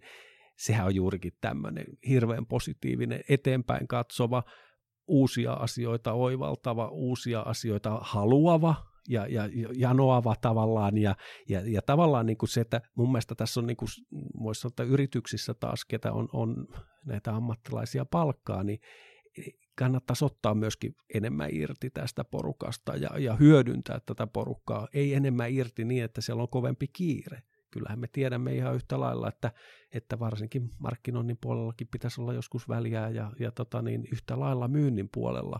sehän 0.57 0.85
on 0.85 0.95
juurikin 0.95 1.31
tämmöinen 1.41 1.85
hirveän 2.09 2.45
positiivinen, 2.45 3.21
eteenpäin 3.29 3.87
katsova, 3.87 4.43
uusia 5.07 5.53
asioita 5.53 6.13
oivaltava, 6.13 6.87
uusia 6.87 7.41
asioita 7.41 7.99
haluava 8.01 8.75
ja, 9.09 9.27
ja 9.27 9.49
janoava 9.77 10.35
tavallaan 10.41 10.97
ja, 10.97 11.15
ja, 11.49 11.61
ja 11.65 11.81
tavallaan 11.81 12.25
niin 12.25 12.37
kuin 12.37 12.49
se, 12.49 12.61
että 12.61 12.81
mun 12.95 13.11
mielestä 13.11 13.35
tässä 13.35 13.59
on 13.59 13.67
niin 13.67 13.77
kuin, 13.77 13.89
voisi 14.43 14.61
sanoa, 14.61 14.71
että 14.71 14.83
yrityksissä 14.83 15.53
taas, 15.53 15.85
ketä 15.85 16.11
on, 16.11 16.29
on 16.33 16.67
näitä 17.05 17.35
ammattilaisia 17.35 18.05
palkkaa, 18.05 18.63
niin 18.63 18.79
kannattaisi 19.75 20.25
ottaa 20.25 20.55
myöskin 20.55 20.95
enemmän 21.13 21.49
irti 21.51 21.89
tästä 21.89 22.23
porukasta 22.23 22.95
ja, 22.95 23.19
ja 23.19 23.35
hyödyntää 23.35 23.99
tätä 24.05 24.27
porukkaa. 24.27 24.87
Ei 24.93 25.13
enemmän 25.13 25.51
irti 25.51 25.85
niin, 25.85 26.03
että 26.03 26.21
siellä 26.21 26.43
on 26.43 26.49
kovempi 26.49 26.87
kiire. 26.87 27.43
Kyllähän 27.71 27.99
me 27.99 28.07
tiedämme 28.07 28.55
ihan 28.55 28.75
yhtä 28.75 28.99
lailla, 28.99 29.29
että, 29.29 29.51
että 29.91 30.19
varsinkin 30.19 30.69
markkinoinnin 30.79 31.37
puolellakin 31.41 31.87
pitäisi 31.87 32.21
olla 32.21 32.33
joskus 32.33 32.69
väliä 32.69 33.09
ja, 33.09 33.31
ja 33.39 33.51
tota 33.51 33.81
niin, 33.81 34.07
yhtä 34.11 34.39
lailla 34.39 34.67
myynnin 34.67 35.09
puolella. 35.13 35.59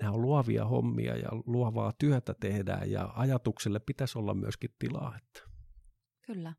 Nämä 0.00 0.12
on 0.12 0.22
luovia 0.22 0.64
hommia 0.64 1.16
ja 1.16 1.28
luovaa 1.46 1.92
työtä 1.98 2.34
tehdään 2.40 2.90
ja 2.90 3.12
ajatukselle 3.16 3.80
pitäisi 3.80 4.18
olla 4.18 4.34
myöskin 4.34 4.70
tilaa. 4.78 5.16
Että. 5.16 5.50
Kyllä. 6.26 6.54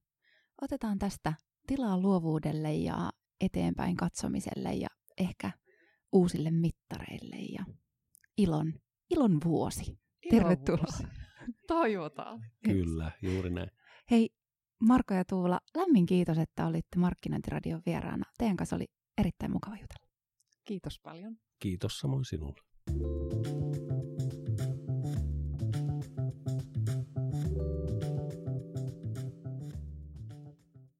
Otetaan 0.61 0.99
tästä 0.99 1.33
tilaa 1.67 1.97
luovuudelle 1.97 2.73
ja 2.73 3.11
eteenpäin 3.41 3.95
katsomiselle 3.95 4.73
ja 4.73 4.87
ehkä– 5.17 5.51
uusille 6.11 6.51
mittareille 6.51 7.35
ja 7.35 7.65
ilon, 8.37 8.73
ilon 9.09 9.39
vuosi. 9.45 9.83
Ilon 9.83 9.99
Tervetuloa. 10.29 10.85
Vuosi. 10.99 11.03
Toivotaan. 11.67 12.39
Kyllä, 12.63 13.11
juuri 13.21 13.49
näin. 13.49 13.71
Hei, 14.11 14.29
Marko 14.81 15.13
ja 15.13 15.25
Tuula, 15.25 15.59
lämmin 15.75 16.05
kiitos, 16.05 16.37
että 16.37 16.67
olitte 16.67 16.99
Markkinointiradion 16.99 17.81
vieraana. 17.85 18.25
Teidän 18.37 18.57
kanssa 18.57 18.75
oli 18.75 18.85
erittäin 19.17 19.51
mukava 19.51 19.75
jutella. 19.75 20.07
Kiitos 20.65 20.99
paljon. 21.03 21.35
Kiitos 21.59 21.99
samoin 21.99 22.25
sinulle. 22.25 22.61